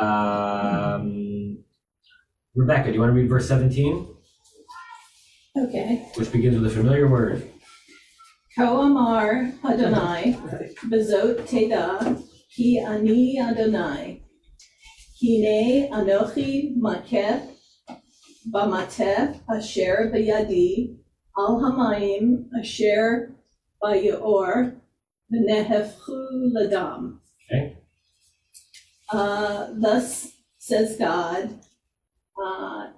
Um, 0.00 1.62
Rebecca, 2.56 2.88
do 2.88 2.94
you 2.94 3.00
want 3.00 3.10
to 3.10 3.14
read 3.20 3.28
verse 3.28 3.46
17, 3.46 4.08
Okay. 5.56 6.08
which 6.16 6.30
begins 6.32 6.58
with 6.58 6.66
a 6.72 6.74
familiar 6.74 7.06
word? 7.06 7.49
Ko 8.58 8.82
amar 8.82 9.52
Adonai, 9.62 10.36
bezot 10.90 11.46
teda, 11.46 12.18
ki 12.50 12.80
ani 12.80 13.38
Adonai. 13.38 14.22
Hine 15.20 15.88
anochi 15.92 16.76
maketh, 16.76 17.46
bamateh 18.52 19.38
asher 19.48 20.10
bayadi, 20.12 20.96
al 21.38 21.60
hamayim 21.60 22.48
asher 22.58 23.36
bayor, 23.80 24.80
v'nehefchu 25.32 26.52
ladam. 26.52 27.20
Okay. 27.52 27.76
Uh, 29.12 29.68
thus 29.78 30.32
says 30.58 30.96
God, 30.98 31.60
uh, 32.36 32.88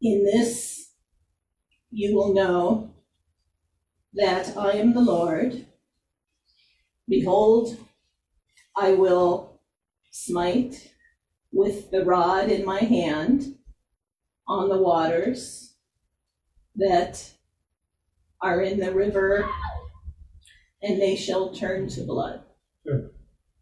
in 0.00 0.24
this 0.24 0.92
you 1.90 2.14
will 2.16 2.32
know 2.32 2.93
that 4.14 4.56
I 4.56 4.72
am 4.72 4.94
the 4.94 5.00
Lord. 5.00 5.66
Behold, 7.08 7.76
I 8.76 8.92
will 8.92 9.60
smite 10.10 10.92
with 11.52 11.90
the 11.90 12.04
rod 12.04 12.50
in 12.50 12.64
my 12.64 12.80
hand 12.80 13.56
on 14.46 14.68
the 14.68 14.78
waters 14.78 15.74
that 16.76 17.30
are 18.40 18.60
in 18.60 18.78
the 18.78 18.92
river, 18.92 19.48
and 20.82 21.00
they 21.00 21.16
shall 21.16 21.52
turn 21.52 21.88
to 21.88 22.02
blood. 22.02 22.42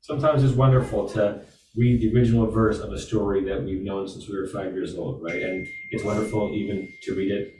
Sometimes 0.00 0.42
it's 0.42 0.54
wonderful 0.54 1.08
to 1.10 1.42
read 1.76 2.00
the 2.00 2.14
original 2.14 2.50
verse 2.50 2.80
of 2.80 2.92
a 2.92 2.98
story 2.98 3.44
that 3.44 3.62
we've 3.62 3.82
known 3.82 4.08
since 4.08 4.28
we 4.28 4.36
were 4.36 4.46
five 4.46 4.72
years 4.72 4.96
old, 4.96 5.22
right? 5.22 5.42
And 5.42 5.66
it's 5.90 6.04
wonderful 6.04 6.52
even 6.54 6.88
to 7.04 7.14
read 7.14 7.30
it 7.30 7.54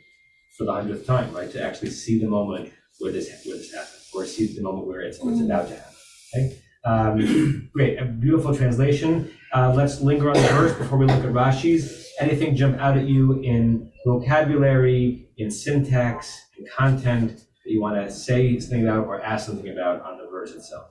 for 0.59 0.65
the 0.65 0.73
hundredth 0.73 1.07
time, 1.07 1.33
right? 1.35 1.51
To 1.53 1.63
actually 1.63 1.91
see 1.91 2.19
the 2.19 2.29
moment 2.29 2.73
where 2.99 3.13
this 3.13 3.29
where 3.45 3.57
this 3.57 3.73
happened, 3.73 4.03
or 4.15 4.27
see 4.27 4.55
the 4.55 4.63
moment 4.63 4.87
where 4.87 5.01
it's, 5.01 5.19
it's 5.19 5.41
about 5.41 5.69
to 5.69 5.75
happen. 5.75 5.93
Okay. 6.35 6.59
Um, 6.85 7.71
great, 7.75 7.99
a 7.99 8.05
beautiful 8.05 8.55
translation. 8.55 9.31
Uh, 9.53 9.73
let's 9.75 10.01
linger 10.01 10.29
on 10.31 10.35
the 10.35 10.49
verse 10.49 10.77
before 10.77 10.99
we 10.99 11.07
look 11.07 11.25
at 11.25 11.33
Rashi's. 11.33 12.09
Anything 12.19 12.57
jump 12.57 12.79
out 12.79 12.97
at 12.97 13.07
you 13.07 13.41
in 13.43 13.93
vocabulary, 14.07 15.29
in 15.37 15.51
syntax, 15.51 16.41
in 16.59 16.67
content 16.77 17.39
that 17.39 17.71
you 17.71 17.81
want 17.81 17.97
to 17.97 18.11
say 18.11 18.59
something 18.59 18.87
about 18.87 19.07
or 19.07 19.21
ask 19.21 19.47
something 19.47 19.71
about 19.71 20.03
on 20.03 20.19
the 20.19 20.27
verse 20.31 20.53
itself? 20.53 20.87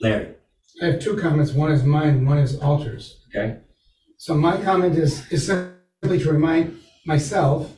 Larry. 0.00 0.34
I 0.80 0.86
have 0.86 1.00
two 1.00 1.16
comments. 1.16 1.52
One 1.52 1.72
is 1.72 1.82
mine, 1.82 2.24
one 2.24 2.38
is 2.38 2.58
Alter's. 2.60 3.24
Okay. 3.28 3.58
So 4.16 4.34
my 4.34 4.60
comment 4.62 4.96
is, 4.96 5.30
is 5.30 5.46
simply 5.46 6.18
to 6.20 6.32
remind 6.32 6.78
myself, 7.04 7.72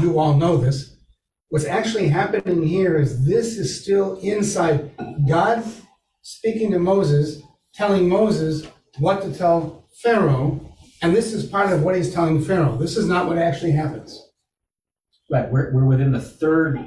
you 0.00 0.18
all 0.18 0.34
know 0.34 0.56
this, 0.56 0.91
What's 1.52 1.66
actually 1.66 2.08
happening 2.08 2.66
here 2.66 2.96
is 2.96 3.26
this 3.26 3.58
is 3.58 3.82
still 3.82 4.18
inside 4.20 4.90
God 5.28 5.62
speaking 6.22 6.70
to 6.70 6.78
Moses, 6.78 7.42
telling 7.74 8.08
Moses 8.08 8.66
what 8.98 9.20
to 9.20 9.34
tell 9.34 9.84
Pharaoh, 10.02 10.74
and 11.02 11.14
this 11.14 11.34
is 11.34 11.44
part 11.44 11.70
of 11.70 11.82
what 11.82 11.94
he's 11.94 12.14
telling 12.14 12.42
Pharaoh. 12.42 12.78
This 12.78 12.96
is 12.96 13.06
not 13.06 13.26
what 13.26 13.36
actually 13.36 13.72
happens. 13.72 14.30
Right, 15.30 15.52
we're, 15.52 15.70
we're 15.74 15.84
within 15.84 16.10
the 16.10 16.22
third 16.22 16.80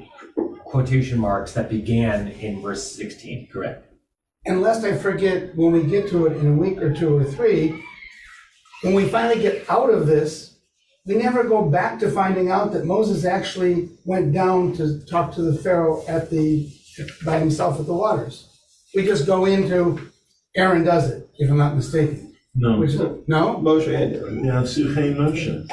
quotation 0.64 1.20
marks 1.20 1.54
that 1.54 1.70
began 1.70 2.30
in 2.30 2.60
verse 2.64 2.92
16, 2.92 3.50
correct? 3.54 3.94
And 4.48 4.64
lest 4.64 4.84
I 4.84 4.98
forget, 4.98 5.56
when 5.56 5.74
we 5.74 5.84
get 5.84 6.10
to 6.10 6.26
it 6.26 6.38
in 6.38 6.48
a 6.48 6.58
week 6.58 6.82
or 6.82 6.92
two 6.92 7.16
or 7.16 7.24
three, 7.24 7.84
when 8.82 8.96
we 8.96 9.08
finally 9.08 9.40
get 9.40 9.70
out 9.70 9.92
of 9.92 10.08
this, 10.08 10.55
we 11.06 11.16
never 11.16 11.44
go 11.44 11.70
back 11.70 12.00
to 12.00 12.10
finding 12.10 12.50
out 12.50 12.74
that 12.74 12.86
Moses 12.86 13.26
actually 13.26 13.90
went 14.06 14.34
down 14.34 14.74
to 14.74 15.00
talk 15.06 15.34
to 15.36 15.42
the 15.44 15.58
Pharaoh 15.58 16.04
at 16.08 16.30
the, 16.30 16.72
by 17.24 17.40
himself 17.40 17.80
at 17.80 17.86
the 17.86 17.94
waters. 17.94 18.50
We 18.96 19.06
just 19.06 19.26
go 19.28 19.46
into 19.46 20.12
Aaron 20.56 20.84
does 20.84 21.12
it, 21.12 21.30
if 21.38 21.50
I'm 21.50 21.58
not 21.58 21.76
mistaken. 21.76 22.34
No. 22.56 22.80
Which, 22.80 22.94
no? 23.28 23.58
Moshe 23.58 23.94
and 23.94 24.16
Aaron. 24.16 24.46
Yeah, 24.46 24.62
Suchei 24.64 25.14
Moshe. 25.16 25.68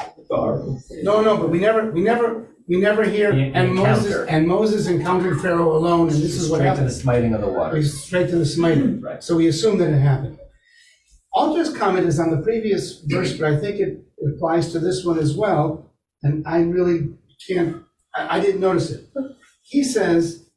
No, 1.03 1.21
no, 1.21 1.37
but 1.37 1.49
we 1.49 1.59
never, 1.59 1.91
we 1.91 2.01
never, 2.01 2.47
we 2.67 2.79
never 2.79 3.03
hear, 3.03 3.31
The- 3.31 3.49
the 3.51 3.57
and 3.57 3.73
Moses, 3.73 4.27
and 4.27 4.47
Moses 4.47 4.87
encountered 4.87 5.41
Pharaoh 5.41 5.75
alone, 5.75 6.09
and 6.09 6.17
this 6.17 6.35
is 6.35 6.49
what 6.49 6.59
Straight 6.59 6.75
to 6.75 6.83
the 6.83 6.89
smiting 6.91 7.33
of 7.33 7.41
the 7.41 7.47
water. 7.47 7.81
Straight 7.83 8.29
to 8.29 8.37
the 8.37 8.45
smiting. 8.45 9.01
Right. 9.01 9.23
So 9.23 9.35
we 9.35 9.47
assume 9.47 9.77
that 9.79 9.89
it 9.89 9.99
happened. 9.99 10.37
Alter's 11.33 11.75
comment 11.75 12.05
is 12.07 12.19
on 12.19 12.29
the 12.29 12.41
previous 12.43 13.01
verse, 13.05 13.35
but 13.37 13.51
I 13.53 13.57
think 13.57 13.79
it 13.79 14.03
applies 14.35 14.71
to 14.71 14.79
this 14.79 15.05
one 15.05 15.19
as 15.19 15.35
well, 15.35 15.91
and 16.21 16.45
I 16.47 16.61
really 16.61 17.15
can't, 17.47 17.83
I, 18.15 18.37
I 18.37 18.39
didn't 18.39 18.61
notice 18.61 18.91
it. 18.91 19.05
He 19.63 19.83
says, 19.83 20.49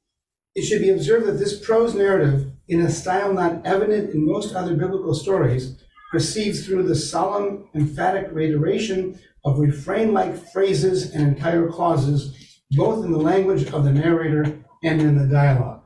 it 0.54 0.62
should 0.62 0.82
be 0.82 0.90
observed 0.90 1.26
that 1.26 1.32
this 1.32 1.58
prose 1.58 1.94
narrative, 1.94 2.50
in 2.68 2.80
a 2.80 2.90
style 2.90 3.32
not 3.32 3.64
evident 3.64 4.14
in 4.14 4.26
most 4.26 4.54
other 4.54 4.74
biblical 4.74 5.14
stories, 5.14 5.76
proceeds 6.10 6.66
through 6.66 6.84
the 6.84 6.94
solemn, 6.94 7.68
emphatic 7.74 8.28
reiteration 8.32 9.18
of 9.44 9.58
refrain-like 9.58 10.36
phrases 10.52 11.12
and 11.12 11.28
entire 11.28 11.68
clauses, 11.68 12.62
both 12.72 13.04
in 13.04 13.12
the 13.12 13.18
language 13.18 13.70
of 13.72 13.84
the 13.84 13.92
narrator 13.92 14.64
and 14.82 15.00
in 15.00 15.16
the 15.16 15.26
dialogue. 15.26 15.82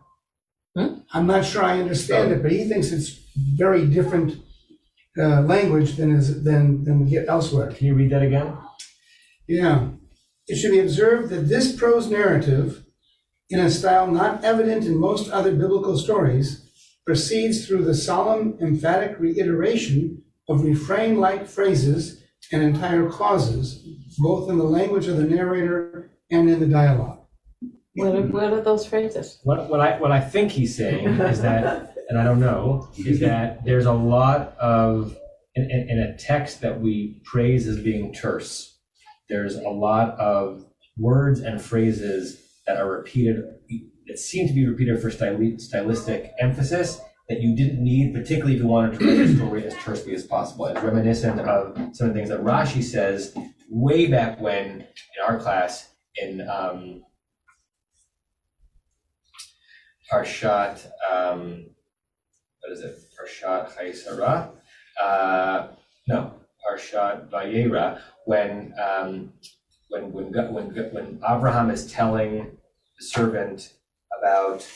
Hmm? 0.77 1.01
I'm 1.13 1.27
not 1.27 1.45
sure 1.45 1.63
I 1.63 1.81
understand 1.81 2.33
it, 2.33 2.43
but 2.43 2.53
he 2.53 2.65
thinks 2.65 2.93
it's 2.93 3.19
very 3.57 3.87
different 3.87 4.37
uh, 5.19 5.43
language 5.43 5.97
than 5.97 6.15
is 6.15 6.45
than 6.45 6.85
than 6.85 7.05
we 7.05 7.11
get 7.11 7.29
elsewhere. 7.29 7.71
Can 7.73 7.87
you 7.87 7.95
read 7.95 8.11
that 8.11 8.23
again? 8.23 8.57
Yeah. 9.49 9.89
It 10.47 10.57
should 10.57 10.73
be 10.73 10.81
observed 10.81 11.31
that 11.31 11.49
this 11.49 11.77
prose 11.77 12.11
narrative, 12.11 12.85
in 13.51 13.61
a 13.61 13.71
style 13.71 14.07
not 14.07 14.45
evident 14.45 14.85
in 14.85 14.99
most 14.99 15.31
other 15.31 15.53
biblical 15.53 15.97
stories, 15.97 16.69
proceeds 17.07 17.67
through 17.67 17.85
the 17.85 17.95
solemn, 17.95 18.57
emphatic 18.61 19.19
reiteration 19.19 20.23
of 20.49 20.65
refrain-like 20.65 21.47
phrases 21.47 22.23
and 22.53 22.63
entire 22.63 23.09
clauses, 23.09 23.85
both 24.19 24.51
in 24.51 24.59
the 24.59 24.65
language 24.65 25.07
of 25.07 25.17
the 25.17 25.25
narrator 25.25 26.11
and 26.31 26.49
in 26.51 26.59
the 26.61 26.67
dialogue. 26.67 27.19
What 27.95 28.15
are, 28.15 28.23
what 28.23 28.53
are 28.53 28.61
those 28.61 28.87
phrases? 28.87 29.41
What, 29.43 29.69
what 29.69 29.81
I, 29.81 29.99
what 30.01 30.13
I 30.13 30.21
think 30.21 30.53
he's 30.53 30.77
saying 30.77 31.09
is 31.09 31.43
that, 31.43 31.90
and 32.11 32.19
I 32.19 32.25
don't 32.25 32.41
know, 32.41 32.89
is 32.99 33.21
that 33.21 33.65
there's 33.65 33.87
a 33.87 33.93
lot 33.93 34.57
of, 34.59 35.17
in, 35.55 35.71
in, 35.71 35.91
in 35.91 35.99
a 36.01 36.19
text 36.19 36.61
that 36.61 36.81
we 36.81 37.23
praise 37.25 37.69
as 37.69 37.79
being 37.79 38.13
terse, 38.13 38.79
there's 39.29 39.55
a 39.55 39.69
lot 39.69 40.19
of 40.19 40.67
words 40.99 41.39
and 41.39 41.63
phrases 41.63 42.43
that 42.67 42.79
are 42.79 42.91
repeated, 42.91 43.45
that 44.09 44.19
seem 44.19 44.49
to 44.49 44.53
be 44.53 44.67
repeated 44.67 45.01
for 45.01 45.09
styli- 45.09 45.61
stylistic 45.61 46.33
emphasis 46.41 47.01
that 47.29 47.41
you 47.41 47.55
didn't 47.55 47.83
need, 47.83 48.13
particularly 48.13 48.55
if 48.57 48.61
you 48.61 48.67
wanted 48.67 48.99
to 48.99 49.07
write 49.07 49.21
a 49.21 49.37
story 49.37 49.65
as 49.65 49.75
tersely 49.75 50.13
as 50.13 50.25
possible. 50.27 50.67
It's 50.67 50.83
reminiscent 50.83 51.39
of 51.41 51.77
some 51.95 52.09
of 52.09 52.15
the 52.15 52.19
things 52.19 52.31
that 52.31 52.41
Rashi 52.41 52.83
says 52.83 53.33
way 53.69 54.09
back 54.09 54.41
when 54.41 54.81
in 54.81 55.25
our 55.25 55.39
class 55.39 55.95
in 56.17 56.41
um, 56.49 57.05
Parshat, 60.13 60.85
um, 61.09 61.67
what 62.61 62.73
is 62.73 62.81
it? 62.81 62.99
Parshat 63.19 63.75
Chayei 63.77 63.95
Sarah? 63.95 64.51
Uh, 65.03 65.69
no, 66.09 66.35
Parshat 66.67 67.31
Vayera, 67.31 68.01
when, 68.27 68.75
um, 68.81 69.33
when, 69.89 70.13
when, 70.13 70.33
when, 70.53 70.67
when 70.93 71.21
Abraham 71.29 71.71
is 71.71 71.91
telling 71.91 72.57
the 72.99 73.05
servant 73.05 73.73
about, 74.19 74.67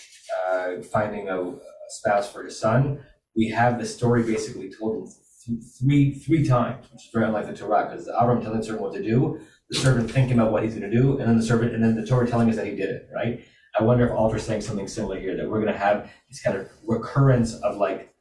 uh, 0.49 0.83
finding 0.83 1.29
a, 1.29 1.41
a 1.41 1.57
spouse 1.89 2.31
for 2.31 2.45
his 2.45 2.59
son, 2.59 3.01
we 3.37 3.49
have 3.49 3.79
the 3.79 3.87
story 3.87 4.23
basically 4.23 4.71
told 4.71 4.97
in 4.97 5.13
th- 5.45 5.59
three, 5.79 6.15
three 6.15 6.47
times, 6.47 6.87
which 6.93 7.05
is 7.05 7.11
very 7.13 7.27
unlike 7.27 7.47
the 7.47 7.55
Torah, 7.55 7.89
because 7.89 8.09
Abraham 8.09 8.43
telling 8.43 8.61
the 8.61 8.65
servant 8.65 8.83
what 8.83 8.95
to 8.95 9.03
do, 9.03 9.41
the 9.69 9.79
servant 9.79 10.11
thinking 10.11 10.39
about 10.39 10.53
what 10.53 10.63
he's 10.63 10.75
gonna 10.75 10.91
do, 10.91 11.19
and 11.19 11.29
then 11.29 11.37
the 11.37 11.43
servant, 11.43 11.75
and 11.75 11.83
then 11.83 11.97
the 11.97 12.07
Torah 12.07 12.27
telling 12.27 12.49
us 12.49 12.57
that 12.57 12.67
he 12.67 12.75
did 12.77 12.91
it, 12.91 13.09
right? 13.15 13.45
I 13.79 13.83
wonder 13.83 14.07
if 14.07 14.13
Alter's 14.13 14.45
saying 14.45 14.61
something 14.61 14.89
similar 14.89 15.19
here, 15.19 15.37
that 15.37 15.49
we're 15.49 15.61
gonna 15.61 15.77
have 15.77 16.11
this 16.29 16.41
kind 16.43 16.57
of 16.57 16.69
recurrence 16.85 17.55
of 17.55 17.77
like, 17.77 18.15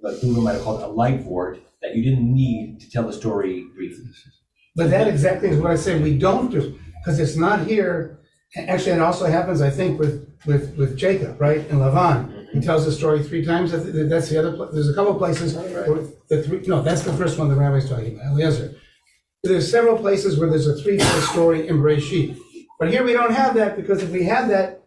what 0.00 0.20
Buber 0.20 0.42
might 0.42 0.52
have 0.52 0.62
called 0.62 0.82
a 0.82 0.86
light 0.86 1.24
board, 1.24 1.60
that 1.82 1.94
you 1.94 2.02
didn't 2.02 2.32
need 2.32 2.80
to 2.80 2.90
tell 2.90 3.04
the 3.04 3.12
story 3.12 3.64
briefly. 3.74 4.04
But 4.74 4.90
that 4.90 5.08
exactly 5.08 5.48
is 5.48 5.58
what 5.58 5.70
I 5.70 5.76
say 5.76 6.00
we 6.00 6.18
don't 6.18 6.50
do, 6.50 6.78
because 7.02 7.18
it's 7.18 7.36
not 7.36 7.66
here. 7.66 8.20
Actually, 8.56 8.92
it 8.92 9.00
also 9.00 9.26
happens, 9.26 9.60
I 9.60 9.70
think, 9.70 9.98
with, 9.98 10.28
with, 10.46 10.76
with 10.76 10.96
Jacob, 10.96 11.40
right, 11.40 11.66
in 11.68 11.78
Lavan. 11.78 12.46
He 12.52 12.60
tells 12.60 12.84
the 12.84 12.92
story 12.92 13.22
three 13.22 13.44
times, 13.44 13.72
that's 13.72 13.84
the 14.28 14.38
other, 14.38 14.70
there's 14.72 14.88
a 14.88 14.94
couple 14.94 15.12
of 15.12 15.18
places 15.18 15.54
where 15.54 15.98
the 16.28 16.42
three, 16.42 16.60
no, 16.66 16.82
that's 16.82 17.02
the 17.02 17.12
first 17.14 17.38
one 17.38 17.48
the 17.48 17.54
rabbi's 17.54 17.88
talking 17.88 18.14
about, 18.14 18.32
Eliezer. 18.32 18.74
There's 19.42 19.70
several 19.70 19.98
places 19.98 20.38
where 20.38 20.48
there's 20.48 20.66
a 20.66 20.76
three-part 20.82 21.22
story 21.24 21.68
in 21.68 21.78
Bereshit. 21.78 22.38
But 22.78 22.90
here 22.90 23.04
we 23.04 23.12
don't 23.12 23.32
have 23.32 23.54
that, 23.54 23.76
because 23.76 24.02
if 24.02 24.10
we 24.10 24.24
had 24.24 24.50
that, 24.50 24.82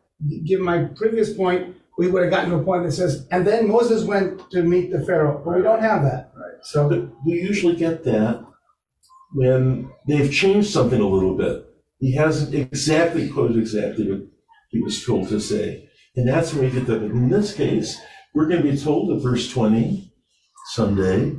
given 0.46 0.66
my 0.66 0.84
previous 0.96 1.34
point, 1.34 1.76
we 1.98 2.08
would 2.08 2.24
have 2.24 2.32
gotten 2.32 2.52
to 2.52 2.58
a 2.58 2.64
point 2.64 2.86
that 2.86 2.94
says, 2.94 3.28
and 3.32 3.46
then 3.46 3.68
Moses 3.68 4.06
went 4.06 4.50
to 4.52 4.64
meet 4.64 4.92
the 4.92 5.06
Pharaoh, 5.06 5.42
but 5.44 5.56
we 5.56 5.62
don't 5.62 5.82
have 5.82 6.04
that. 6.04 6.32
Right. 6.36 6.64
So, 6.64 6.88
But 6.88 7.10
we 7.26 7.34
usually 7.34 7.76
get 7.76 8.04
that 8.06 8.46
when 9.34 9.92
they've 10.08 10.32
changed 10.32 10.70
something 10.70 11.00
a 11.00 11.08
little 11.08 11.36
bit. 11.36 11.66
He 12.00 12.16
hasn't 12.16 12.56
exactly 12.56 13.30
quoted 13.30 13.58
exactly 13.58 14.10
what 14.10 14.22
he 14.70 14.82
was 14.82 15.04
told 15.06 15.28
to 15.30 15.42
say. 15.42 15.90
And 16.16 16.28
that's 16.28 16.54
when 16.54 16.66
we 16.66 16.72
get 16.72 16.88
that. 16.88 17.02
But 17.02 17.12
in 17.12 17.30
this 17.30 17.54
case, 17.54 18.00
we're 18.34 18.48
going 18.48 18.64
to 18.64 18.72
be 18.72 18.78
told 18.78 19.12
at 19.12 19.22
verse 19.22 19.50
20, 19.52 20.14
someday. 20.72 21.36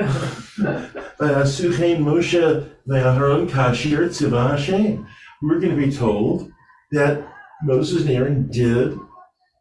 uh, 0.00 1.44
Suchein 1.44 1.98
Moshe 1.98 2.70
ve'Aharon 2.88 3.48
Kashir 3.50 4.08
tzivah 4.08 4.52
Hashem. 4.52 5.06
We're 5.42 5.58
going 5.58 5.74
to 5.74 5.86
be 5.86 5.92
told 5.92 6.52
that 6.90 7.26
Moses 7.62 8.02
and 8.02 8.10
Aaron 8.10 8.50
did 8.50 8.98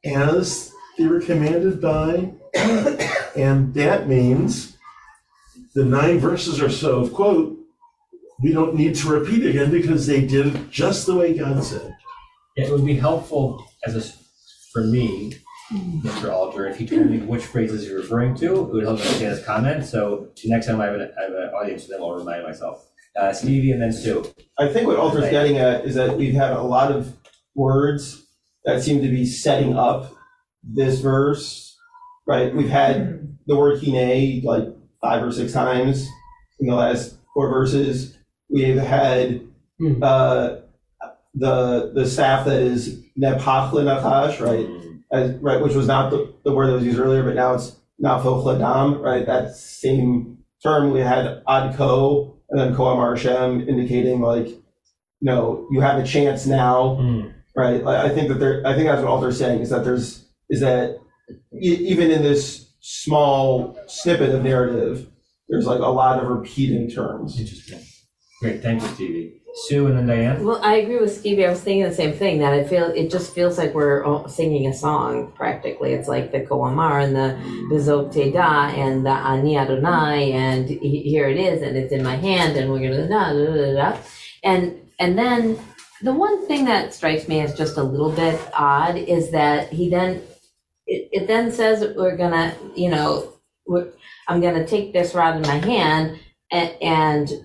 as 0.04 0.74
they 0.98 1.06
were 1.08 1.22
commanded 1.22 1.82
by, 1.82 2.34
and 3.36 3.74
that 3.74 4.08
means 4.08 4.78
the 5.74 5.86
nine 5.86 6.20
verses 6.20 6.62
or 6.62 6.70
so 6.70 7.00
of 7.00 7.13
quote, 7.13 7.58
we 8.42 8.52
don't 8.52 8.76
need 8.76 8.96
to 8.96 9.10
repeat 9.10 9.46
again 9.46 9.72
because 9.72 10.08
they 10.08 10.26
did 10.26 10.72
just 10.72 11.06
the 11.06 11.15
way 11.15 11.38
God 11.38 11.63
said. 11.63 11.96
It 12.56 12.72
would 12.72 12.86
be 12.86 12.96
helpful 12.96 13.65
as 13.86 13.96
a, 13.96 14.02
for 14.74 14.84
me, 14.84 15.36
Mr. 15.72 16.32
Alter, 16.34 16.68
if 16.68 16.78
he 16.78 16.88
told 16.88 17.06
me 17.06 17.20
which 17.20 17.44
phrases 17.44 17.88
you're 17.88 18.02
referring 18.02 18.36
to, 18.36 18.56
it 18.56 18.74
would 18.74 18.84
help 18.84 18.98
me 18.98 19.04
understand 19.04 19.38
his 19.38 19.46
comment, 19.46 19.86
so 19.86 20.30
next 20.46 20.65
time 20.65 20.82
I 20.82 20.86
have 20.86 20.96
an, 20.96 21.12
I 21.18 21.24
have 21.24 21.32
an 21.32 21.50
audience, 21.50 21.88
then 21.88 22.02
I'll 22.02 22.15
remind 22.15 22.44
myself. 22.44 22.88
Uh, 23.19 23.34
Stevie 23.34 23.71
and 23.71 23.82
then 23.82 23.91
Sue. 23.91 24.25
I 24.58 24.69
think 24.69 24.88
what 24.88 24.97
Alter's 24.97 25.29
getting 25.29 25.58
at 25.58 25.84
is 25.84 25.95
that 25.95 26.17
we've 26.17 26.34
had 26.34 26.53
a 26.53 26.62
lot 26.62 26.91
of 26.91 27.17
words 27.53 28.25
that 28.63 28.82
seem 28.82 29.01
to 29.01 29.10
be 29.10 29.25
setting 29.25 29.77
up 29.77 30.13
this 30.63 31.01
verse, 31.01 31.77
right? 32.25 32.55
We've 32.55 32.69
had 32.69 33.38
the 33.45 33.58
word 33.58 33.84
hine 33.84 34.41
like 34.43 34.67
five 35.01 35.21
or 35.21 35.34
six 35.34 35.51
times 35.51 36.08
in 36.62 36.67
the 36.67 36.75
last 36.75 37.17
four 37.34 37.49
verses. 37.49 38.17
We've 38.49 38.77
had 38.77 39.41
uh, 40.01 40.58
the 41.34 41.91
the 41.93 42.08
staff 42.08 42.45
that 42.45 42.62
is 42.62 43.03
nepach 43.19 43.71
nachash, 43.71 44.39
right? 44.39 44.67
As, 45.12 45.36
right, 45.41 45.62
which 45.62 45.73
was 45.73 45.88
not 45.88 46.12
the, 46.12 46.34
the 46.45 46.53
word 46.53 46.67
that 46.67 46.73
was 46.73 46.86
used 46.86 46.99
earlier, 46.99 47.23
but 47.23 47.36
now 47.36 47.55
it's 47.55 47.75
nafoch 48.01 48.45
ladam, 48.45 49.01
right? 49.01 49.25
That 49.25 49.55
same 49.55 50.38
term 50.63 50.91
we 50.91 50.99
had 50.99 51.43
adko 51.45 52.38
and 52.49 52.59
then 52.59 52.75
koam 52.75 52.97
Hashem 52.97 53.67
indicating 53.67 54.21
like, 54.21 54.47
you 54.47 54.62
know, 55.21 55.67
you 55.71 55.81
have 55.81 55.99
a 55.99 56.05
chance 56.05 56.45
now, 56.45 56.95
hmm. 56.95 57.27
right? 57.55 57.83
Like, 57.83 58.05
I 58.05 58.13
think 58.13 58.29
that 58.29 58.39
there, 58.39 58.65
I 58.65 58.73
think 58.73 58.88
that's 58.88 59.01
what 59.01 59.09
all 59.09 59.19
they're 59.19 59.31
saying 59.31 59.62
is 59.62 59.69
that 59.69 59.83
there's, 59.83 60.25
is 60.49 60.62
that 60.62 60.97
e- 61.53 61.85
even 61.88 62.12
in 62.12 62.23
this 62.23 62.71
small 62.79 63.77
snippet 63.88 64.33
of 64.33 64.43
narrative, 64.43 65.07
there's 65.49 65.65
like 65.65 65.79
a 65.79 65.88
lot 65.88 66.23
of 66.23 66.29
repeating 66.29 66.89
terms. 66.89 67.39
Interesting. 67.39 67.81
Great, 68.41 68.62
thank 68.62 68.81
you, 68.81 68.88
Stevie. 68.89 69.38
Sue 69.67 69.88
and 69.88 69.98
then 69.98 70.08
Diane? 70.08 70.43
Well, 70.45 70.60
I 70.63 70.76
agree 70.78 70.98
with 71.00 71.15
Stevie. 71.17 71.45
I 71.45 71.50
was 71.50 71.62
thinking 71.62 71.84
the 71.84 71.93
same 71.93 72.13
thing 72.13 72.39
that 72.39 72.54
I 72.54 72.63
feel 72.63 72.86
it 72.86 73.10
just 73.12 73.34
feels 73.34 73.58
like 73.58 73.74
we're 73.74 74.28
singing 74.28 74.67
a 74.67 74.74
song 74.74 75.32
practically. 75.34 75.93
It's 75.93 76.08
like 76.08 76.32
the 76.32 76.41
Koamar 76.41 77.04
and 77.04 77.15
the 77.15 77.38
Bezot 77.74 78.13
Teda 78.13 78.74
and 78.78 79.06
the 79.06 79.12
Ani 79.12 79.58
Adonai, 79.58 80.32
and 80.32 80.69
he- 80.69 81.04
here 81.04 81.28
it 81.28 81.38
is, 81.38 81.62
and 81.62 81.76
it's 81.78 81.91
in 81.93 82.04
my 82.04 82.15
hand, 82.15 82.58
and 82.58 82.72
we're 82.72 82.80
gonna 82.80 83.08
da 83.08 83.34
da 83.34 83.45
da 83.56 83.74
da. 83.93 83.98
And 84.43 84.80
and 85.00 85.17
then 85.17 85.60
the 86.02 86.13
one 86.13 86.45
thing 86.48 86.65
that 86.65 86.93
strikes 86.93 87.28
me 87.28 87.41
as 87.41 87.56
just 87.58 87.78
a 87.78 87.84
little 87.84 88.12
bit 88.12 88.39
odd 88.54 88.95
is 88.98 89.32
that 89.32 89.69
he 89.74 89.89
then 89.89 90.22
it, 90.88 91.10
it 91.12 91.28
then 91.28 91.52
says 91.52 91.86
we're 91.95 92.17
gonna, 92.17 92.56
you 92.76 92.89
know, 92.89 93.34
I'm 94.28 94.41
gonna 94.41 94.65
take 94.65 94.93
this 94.93 95.13
rod 95.13 95.36
in 95.36 95.41
my 95.43 95.58
hand 95.58 96.19
and, 96.52 96.72
and 96.82 97.30
it 97.30 97.43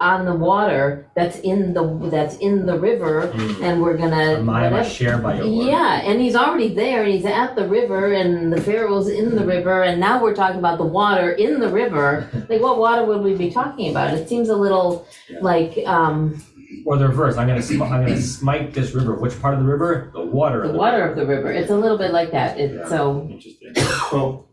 on 0.00 0.24
the 0.24 0.34
water 0.34 1.10
that's 1.14 1.38
in 1.40 1.72
the 1.72 1.84
that's 2.10 2.36
in 2.38 2.66
the 2.66 2.78
river, 2.78 3.30
and 3.62 3.80
we're 3.80 3.96
gonna 3.96 4.40
Maya 4.42 4.84
share 4.84 5.18
by 5.18 5.40
yeah, 5.42 6.00
and 6.02 6.20
he's 6.20 6.34
already 6.34 6.74
there, 6.74 7.04
and 7.04 7.12
he's 7.12 7.24
at 7.24 7.54
the 7.54 7.66
river, 7.68 8.12
and 8.12 8.52
the 8.52 8.60
Pharaoh's 8.60 9.08
in 9.08 9.36
the 9.36 9.44
river, 9.44 9.82
and 9.82 10.00
now 10.00 10.20
we're 10.22 10.34
talking 10.34 10.58
about 10.58 10.78
the 10.78 10.84
water 10.84 11.32
in 11.32 11.60
the 11.60 11.68
river. 11.68 12.28
Like, 12.48 12.62
what 12.62 12.78
water 12.78 13.04
would 13.04 13.22
we 13.22 13.34
be 13.34 13.50
talking 13.50 13.90
about? 13.90 14.14
It 14.14 14.26
seems 14.26 14.48
a 14.48 14.56
little 14.56 15.06
like 15.42 15.76
um, 15.86 16.42
Or 16.86 16.96
the 16.96 17.06
reverse, 17.06 17.36
I'm 17.36 17.46
gonna, 17.46 17.60
sm- 17.60 17.82
I'm 17.82 18.06
gonna 18.06 18.20
smite 18.22 18.72
this 18.72 18.92
river. 18.94 19.14
Which 19.16 19.38
part 19.40 19.52
of 19.52 19.60
the 19.60 19.66
river? 19.66 20.10
The 20.14 20.24
water 20.24 20.62
the 20.62 20.68
of 20.68 20.72
the 20.72 20.78
water 20.78 21.02
of 21.02 21.14
the 21.14 21.26
river. 21.26 21.52
It's 21.52 21.70
a 21.70 21.76
little 21.76 21.98
bit 21.98 22.10
like 22.12 22.30
that. 22.32 22.58
It's 22.58 22.72
Yeah. 22.74 22.88
so 22.88 23.28
Interesting. 23.30 23.74
Well, 24.12 24.48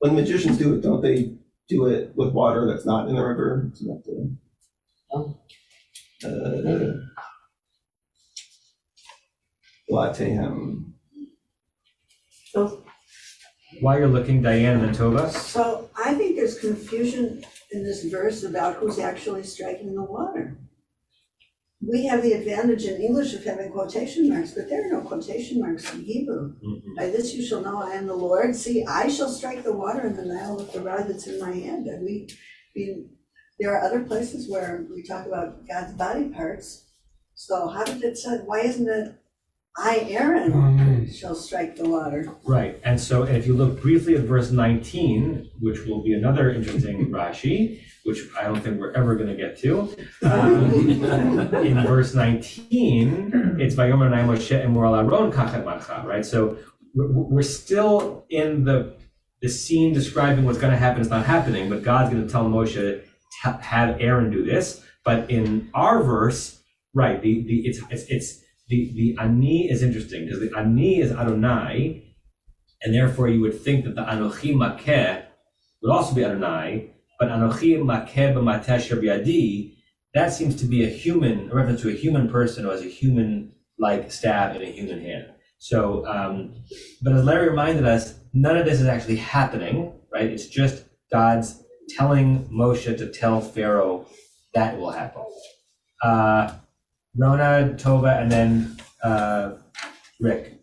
when 0.00 0.14
magicians 0.14 0.58
do 0.58 0.74
it, 0.74 0.82
don't 0.82 1.00
they 1.00 1.37
do 1.68 1.86
it 1.86 2.12
with 2.16 2.32
water 2.32 2.66
that's 2.66 2.86
not 2.86 3.08
in 3.08 3.14
the 3.14 3.24
river? 3.24 3.70
So 3.74 3.84
that 3.86 4.04
the- 4.04 4.36
Oh. 5.10 5.40
Uh, 6.24 7.08
Latehem. 9.90 10.92
So, 12.52 12.84
While 13.80 13.98
you're 13.98 14.08
looking, 14.08 14.42
Diane 14.42 14.80
and 14.80 14.84
then 14.84 14.94
Tova? 14.94 15.30
So 15.30 15.88
I 15.96 16.14
think 16.14 16.36
there's 16.36 16.58
confusion 16.58 17.44
in 17.70 17.84
this 17.84 18.04
verse 18.04 18.42
about 18.42 18.76
who's 18.76 18.98
actually 18.98 19.44
striking 19.44 19.94
the 19.94 20.02
water. 20.02 20.58
We 21.80 22.06
have 22.06 22.22
the 22.22 22.32
advantage 22.32 22.84
in 22.84 23.00
English 23.00 23.34
of 23.34 23.44
having 23.44 23.70
quotation 23.70 24.28
marks, 24.28 24.50
but 24.50 24.68
there 24.68 24.84
are 24.84 24.90
no 24.90 25.00
quotation 25.00 25.60
marks 25.60 25.92
in 25.94 26.02
Hebrew. 26.02 26.54
By 26.96 27.06
this 27.06 27.34
you 27.34 27.46
shall 27.46 27.60
know 27.60 27.80
I 27.80 27.92
am 27.92 28.08
the 28.08 28.14
Lord. 28.14 28.56
See, 28.56 28.84
I 28.84 29.08
shall 29.08 29.28
strike 29.28 29.62
the 29.62 29.72
water 29.72 30.06
in 30.06 30.16
the 30.16 30.24
Nile 30.24 30.56
with 30.56 30.72
the 30.72 30.80
rod 30.80 31.06
that's 31.08 31.28
in 31.28 31.40
my 31.40 31.52
hand. 31.52 31.86
And 31.86 32.04
we, 32.04 32.28
we, 32.74 33.06
there 33.60 33.76
are 33.76 33.84
other 33.84 34.00
places 34.00 34.50
where 34.50 34.86
we 34.92 35.04
talk 35.04 35.26
about 35.26 35.68
God's 35.68 35.92
body 35.94 36.28
parts. 36.30 36.86
So 37.34 37.68
how 37.68 37.84
did 37.84 38.02
it 38.02 38.18
say, 38.18 38.38
why 38.44 38.60
isn't 38.62 38.88
it, 38.88 39.14
I, 39.76 39.98
Aaron, 40.10 40.52
mm. 40.52 41.14
shall 41.14 41.36
strike 41.36 41.76
the 41.76 41.88
water? 41.88 42.28
Right, 42.44 42.80
and 42.82 43.00
so 43.00 43.22
if 43.22 43.46
you 43.46 43.54
look 43.54 43.80
briefly 43.80 44.16
at 44.16 44.22
verse 44.22 44.50
19, 44.50 45.48
which 45.60 45.86
will 45.86 46.02
be 46.02 46.14
another 46.14 46.50
interesting 46.50 47.06
Rashi, 47.12 47.80
which 48.08 48.20
I 48.40 48.44
don't 48.44 48.60
think 48.60 48.80
we're 48.80 48.92
ever 48.92 49.14
going 49.16 49.28
to 49.28 49.36
get 49.36 49.58
to. 49.58 49.94
um, 50.22 51.54
in 51.54 51.82
verse 51.82 52.14
19, 52.14 53.58
it's 53.60 53.74
Vayomer 53.74 54.10
Nai 54.10 54.22
Moshe 54.22 54.58
and 54.58 54.72
Moral 54.72 54.94
Aaron 54.94 55.30
Kachet 55.30 55.62
Mancha, 55.62 56.02
right? 56.06 56.24
So 56.24 56.56
we're, 56.94 57.42
still 57.42 58.24
in 58.30 58.64
the 58.64 58.96
the 59.42 59.48
scene 59.48 59.92
describing 59.92 60.46
what's 60.46 60.58
going 60.58 60.72
to 60.72 60.78
happen 60.78 61.02
is 61.02 61.10
not 61.10 61.26
happening, 61.26 61.68
but 61.68 61.82
God's 61.82 62.10
going 62.10 62.26
to 62.26 62.32
tell 62.32 62.46
Moshe 62.46 63.02
have 63.42 64.00
Aaron 64.00 64.30
do 64.30 64.42
this. 64.42 64.82
But 65.04 65.30
in 65.30 65.70
our 65.74 66.02
verse, 66.02 66.60
right, 66.94 67.20
the, 67.20 67.42
the 67.42 67.66
it's 67.66 67.80
it's, 67.90 68.04
it's 68.08 68.40
the 68.68 68.90
the 68.94 69.22
ani 69.22 69.70
is 69.70 69.82
interesting 69.82 70.24
because 70.24 70.40
the 70.40 70.56
ani 70.58 71.00
is 71.00 71.12
Adonai, 71.12 72.14
and 72.82 72.94
therefore 72.94 73.28
you 73.28 73.42
would 73.42 73.60
think 73.60 73.84
that 73.84 73.94
the 73.94 74.02
Anochi 74.02 74.54
Makeh 74.54 75.24
would 75.82 75.92
also 75.92 76.14
be 76.14 76.24
Adonai, 76.24 76.90
but 77.18 77.28
Anochi 77.28 77.78
Makeh 77.78 78.34
b'yadi, 78.34 79.74
that 80.14 80.32
seems 80.32 80.56
to 80.56 80.66
be 80.66 80.84
a 80.84 80.88
human, 80.88 81.50
a 81.50 81.54
reference 81.54 81.82
to 81.82 81.88
a 81.88 81.92
human 81.92 82.28
person 82.28 82.64
who 82.64 82.70
has 82.70 82.82
a 82.82 82.88
human-like 82.88 84.10
staff 84.10 84.56
in 84.56 84.62
a 84.62 84.66
human 84.66 85.00
hand. 85.00 85.26
So, 85.58 86.06
um, 86.06 86.54
but 87.02 87.12
as 87.12 87.24
Larry 87.24 87.48
reminded 87.48 87.84
us, 87.84 88.14
none 88.32 88.56
of 88.56 88.64
this 88.64 88.80
is 88.80 88.86
actually 88.86 89.16
happening, 89.16 89.92
right? 90.12 90.26
It's 90.26 90.46
just 90.46 90.84
God's 91.12 91.62
telling 91.88 92.48
Moshe 92.48 92.96
to 92.96 93.10
tell 93.10 93.40
Pharaoh 93.40 94.06
that 94.54 94.78
will 94.78 94.90
happen. 94.90 95.22
Uh, 96.02 96.52
Rona, 97.16 97.74
Tova, 97.76 98.22
and 98.22 98.30
then 98.30 98.76
uh, 99.02 99.54
Rick. 100.20 100.60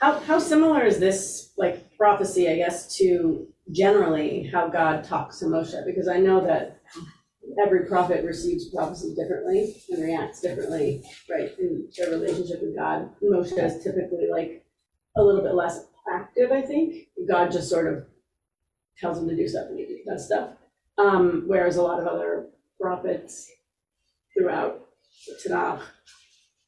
How, 0.00 0.18
how 0.20 0.38
similar 0.38 0.82
is 0.84 0.98
this, 0.98 1.52
like, 1.56 1.96
prophecy, 1.96 2.48
I 2.48 2.56
guess, 2.56 2.96
to 2.96 3.46
generally 3.72 4.48
how 4.52 4.68
God 4.68 5.04
talks 5.04 5.38
to 5.38 5.46
Moshe? 5.46 5.84
Because 5.84 6.08
I 6.08 6.18
know 6.18 6.44
that 6.46 6.80
every 7.64 7.86
prophet 7.86 8.24
receives 8.24 8.68
prophecy 8.70 9.14
differently 9.14 9.82
and 9.90 10.02
reacts 10.02 10.40
differently, 10.40 11.02
right, 11.28 11.50
in 11.58 11.88
their 11.96 12.10
relationship 12.10 12.62
with 12.62 12.76
God. 12.76 13.10
Moshe 13.22 13.58
is 13.58 13.82
typically 13.82 14.28
like 14.30 14.64
a 15.16 15.22
little 15.22 15.42
bit 15.42 15.54
less 15.54 15.86
active, 16.12 16.52
I 16.52 16.62
think. 16.62 17.08
God 17.28 17.50
just 17.50 17.68
sort 17.68 17.92
of 17.92 18.06
tells 18.98 19.18
him 19.18 19.28
to 19.28 19.36
do 19.36 19.48
stuff 19.48 19.66
and 19.68 19.78
he 19.78 20.02
does 20.06 20.26
stuff. 20.26 20.50
Um, 20.98 21.44
whereas 21.46 21.76
a 21.76 21.82
lot 21.82 22.00
of 22.00 22.06
other 22.06 22.46
prophets 22.80 23.50
throughout 24.36 24.86
the 25.26 25.48
Tanakh 25.48 25.82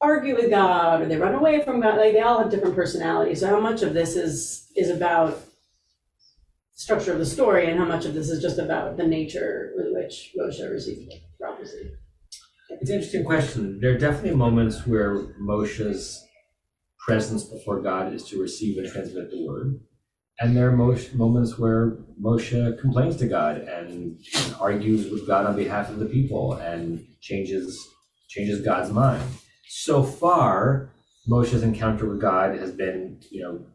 argue 0.01 0.35
with 0.35 0.49
God 0.49 1.01
or 1.01 1.05
they 1.05 1.15
run 1.15 1.35
away 1.35 1.63
from 1.63 1.79
God. 1.79 1.97
Like 1.97 2.13
they 2.13 2.21
all 2.21 2.39
have 2.39 2.51
different 2.51 2.75
personalities. 2.75 3.39
So 3.39 3.47
how 3.47 3.59
much 3.59 3.81
of 3.81 3.93
this 3.93 4.15
is 4.15 4.67
is 4.75 4.89
about 4.89 5.39
structure 6.83 7.13
of 7.13 7.19
the 7.19 7.25
story 7.25 7.69
and 7.69 7.79
how 7.79 7.85
much 7.85 8.05
of 8.05 8.13
this 8.13 8.29
is 8.29 8.41
just 8.41 8.59
about 8.59 8.97
the 8.97 9.07
nature 9.07 9.71
with 9.77 9.87
which 9.91 10.33
Moshe 10.37 10.69
received 10.69 11.13
prophecy? 11.39 11.91
It's 12.81 12.89
an 12.89 12.97
interesting 12.97 13.23
question. 13.23 13.79
There 13.79 13.95
are 13.95 13.97
definitely 13.97 14.35
moments 14.35 14.85
where 14.85 15.15
Moshe's 15.41 16.21
presence 16.99 17.45
before 17.45 17.81
God 17.81 18.13
is 18.13 18.25
to 18.25 18.41
receive 18.41 18.77
and 18.77 18.91
transmit 18.91 19.31
the 19.31 19.47
word. 19.47 19.79
And 20.39 20.57
there 20.57 20.67
are 20.67 20.75
moments 20.75 21.57
where 21.57 21.99
Moshe 22.21 22.81
complains 22.81 23.15
to 23.17 23.27
God 23.27 23.59
and 23.59 24.19
argues 24.59 25.09
with 25.09 25.25
God 25.25 25.45
on 25.45 25.55
behalf 25.55 25.89
of 25.89 25.99
the 25.99 26.07
people 26.07 26.53
and 26.55 27.05
changes 27.21 27.79
changes 28.27 28.59
God's 28.59 28.91
mind. 28.91 29.23
So 29.69 30.03
far, 30.03 30.89
Moshe's 31.29 31.63
encounter 31.63 32.09
with 32.09 32.19
God 32.19 32.57
has 32.57 32.71
been, 32.71 33.21
you 33.31 33.41
know, 33.43 33.65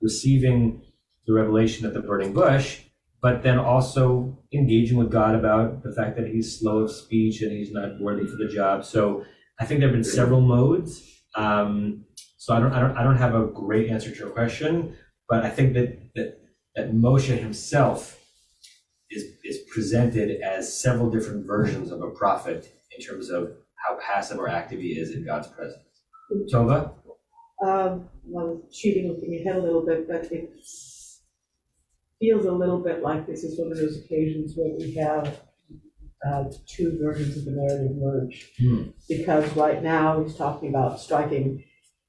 receiving 0.00 0.83
the 1.26 1.32
revelation 1.32 1.86
at 1.86 1.94
the 1.94 2.00
burning 2.00 2.32
bush, 2.32 2.80
but 3.22 3.42
then 3.42 3.58
also 3.58 4.38
engaging 4.52 4.98
with 4.98 5.10
God 5.10 5.34
about 5.34 5.82
the 5.82 5.92
fact 5.92 6.16
that 6.16 6.26
he's 6.26 6.58
slow 6.58 6.80
of 6.80 6.90
speech 6.90 7.42
and 7.42 7.52
he's 7.52 7.72
not 7.72 8.00
worthy 8.00 8.26
for 8.26 8.36
the 8.36 8.48
job. 8.48 8.84
So 8.84 9.24
I 9.58 9.64
think 9.64 9.80
there 9.80 9.88
have 9.88 9.96
been 9.96 10.04
several 10.04 10.40
modes. 10.40 11.02
Um, 11.34 12.04
so 12.36 12.54
I 12.54 12.60
don't, 12.60 12.72
I 12.72 12.80
don't, 12.80 12.96
I 12.96 13.02
don't 13.02 13.16
have 13.16 13.34
a 13.34 13.46
great 13.46 13.90
answer 13.90 14.10
to 14.10 14.16
your 14.16 14.30
question, 14.30 14.96
but 15.28 15.44
I 15.44 15.50
think 15.50 15.74
that 15.74 16.14
that 16.14 16.40
that 16.76 16.92
Moshe 16.92 17.36
himself 17.38 18.20
is 19.10 19.24
is 19.44 19.58
presented 19.72 20.42
as 20.42 20.78
several 20.78 21.10
different 21.10 21.46
versions 21.46 21.90
of 21.90 22.02
a 22.02 22.10
prophet 22.10 22.72
in 22.96 23.04
terms 23.04 23.30
of 23.30 23.52
how 23.76 23.96
passive 23.98 24.38
or 24.38 24.48
active 24.48 24.80
he 24.80 24.98
is 24.98 25.12
in 25.12 25.24
God's 25.24 25.48
presence. 25.48 25.82
Tova? 26.52 26.92
Um, 27.62 28.08
I 28.26 28.42
was 28.42 28.62
cheating, 28.72 29.08
looking 29.08 29.40
ahead 29.40 29.56
a 29.56 29.62
little 29.62 29.84
bit, 29.84 30.08
but 30.08 30.30
feels 32.24 32.46
a 32.46 32.52
little 32.52 32.78
bit 32.78 33.02
like 33.02 33.26
this 33.26 33.44
is 33.44 33.58
one 33.58 33.70
of 33.70 33.78
those 33.78 33.98
occasions 33.98 34.54
where 34.56 34.74
we 34.78 34.94
have 34.94 35.40
uh, 36.26 36.44
two 36.66 36.98
versions 37.02 37.36
of 37.36 37.44
the 37.44 37.50
narrative 37.50 37.96
merge. 37.96 38.50
Hmm. 38.58 38.84
Because 39.08 39.54
right 39.56 39.82
now, 39.82 40.22
he's 40.22 40.34
talking 40.34 40.70
about 40.70 41.00
striking 41.00 41.62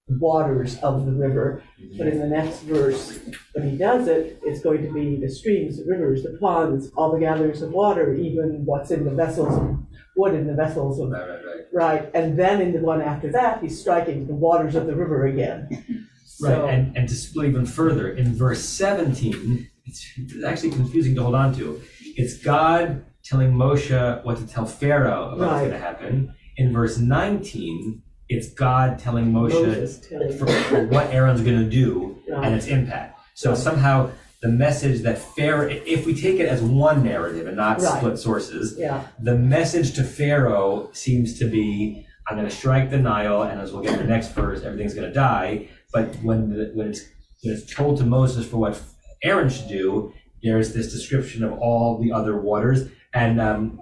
waters 0.08 0.78
of 0.80 1.06
the 1.06 1.12
river, 1.12 1.64
but 1.98 2.08
in 2.08 2.20
the 2.20 2.28
next 2.28 2.60
verse, 2.62 3.20
when 3.54 3.70
he 3.70 3.76
does 3.76 4.08
it, 4.08 4.40
it's 4.44 4.62
going 4.62 4.84
to 4.84 4.94
be 4.94 5.16
the 5.20 5.30
streams, 5.30 5.78
the 5.78 5.86
rivers, 5.92 6.24
the 6.24 6.38
ponds, 6.40 6.92
all 6.96 7.12
the 7.12 7.20
gatherings 7.20 7.62
of 7.62 7.72
water, 7.72 8.14
even 8.14 8.64
what's 8.66 8.92
in 8.92 9.04
the 9.04 9.12
vessels, 9.12 9.78
wood 10.16 10.36
in 10.36 10.46
the 10.48 10.54
vessels 10.54 11.00
of 11.00 11.10
Right, 11.10 11.28
right, 11.28 11.46
right. 11.46 11.66
Right, 11.74 12.12
and 12.14 12.38
then 12.40 12.62
in 12.62 12.72
the 12.72 12.80
one 12.80 13.02
after 13.02 13.32
that, 13.32 13.62
he's 13.62 13.82
striking 13.82 14.28
the 14.28 14.36
waters 14.36 14.76
of 14.76 14.86
the 14.86 14.96
river 14.96 15.26
again. 15.26 16.08
Right, 16.40 16.74
and, 16.74 16.96
and 16.96 17.10
to 17.10 17.16
split 17.16 17.50
even 17.50 17.66
further, 17.66 18.12
in 18.12 18.36
verse 18.36 18.64
17, 18.64 19.70
it's, 19.86 20.06
it's 20.18 20.44
actually 20.44 20.72
confusing 20.72 21.16
to 21.16 21.24
hold 21.24 21.36
on 21.36 21.54
to. 21.56 21.82
It's 22.16 22.38
God 22.38 23.06
telling 23.24 23.54
Moshe 23.54 24.24
what 24.24 24.38
to 24.38 24.48
tell 24.48 24.66
Pharaoh 24.66 25.34
about 25.34 25.40
what's 25.40 25.60
going 25.62 25.72
to 25.72 25.78
happen. 25.80 26.34
In 26.58 26.72
verse 26.74 26.98
19, 26.98 28.02
it's 28.30 28.54
God 28.54 29.00
telling 29.00 29.32
Moshe 29.32 30.08
telling- 30.10 30.38
for, 30.38 30.48
for 30.48 30.88
what 30.88 31.08
Aaron's 31.14 31.42
going 31.42 31.60
to 31.64 31.70
do 31.70 32.18
Right. 32.30 32.46
and 32.46 32.56
its 32.56 32.68
impact. 32.68 33.20
So 33.36 33.54
somehow 33.54 34.10
the 34.42 34.48
message 34.50 35.02
that 35.02 35.18
Pharaoh, 35.18 35.70
if 35.70 36.06
we 36.06 36.14
take 36.20 36.40
it 36.40 36.48
as 36.48 36.62
one 36.62 37.04
narrative 37.04 37.48
and 37.48 37.58
not 37.58 37.82
Right. 37.82 37.98
split 37.98 38.18
sources, 38.20 38.76
Yeah. 38.78 39.04
the 39.22 39.36
message 39.36 39.94
to 39.96 40.04
Pharaoh 40.04 40.90
seems 40.94 41.38
to 41.40 41.46
be, 41.50 42.06
I'm 42.28 42.36
going 42.38 42.50
to 42.50 42.56
strike 42.56 42.90
the 42.90 42.98
Nile, 42.98 43.44
and 43.44 43.60
as 43.62 43.72
we'll 43.72 43.84
get 43.84 43.94
in 43.94 44.00
the 44.00 44.06
next 44.06 44.30
verse, 44.34 44.64
everything's 44.64 44.94
going 44.96 45.08
to 45.08 45.14
die. 45.14 45.68
But 45.94 46.16
when 46.24 46.50
the, 46.50 46.72
when 46.74 46.88
it's 46.90 47.02
when 47.44 47.54
it's 47.54 47.72
told 47.74 47.98
to 48.00 48.04
Moses 48.06 48.48
for 48.48 48.58
what 48.58 48.82
Aaron 49.26 49.50
should 49.50 49.68
do, 49.68 50.14
there's 50.44 50.74
this 50.74 50.94
description 50.94 51.44
of 51.44 51.58
all 51.60 51.98
the 51.98 52.12
other 52.12 52.40
waters. 52.40 52.90
And 53.14 53.42
um, 53.42 53.80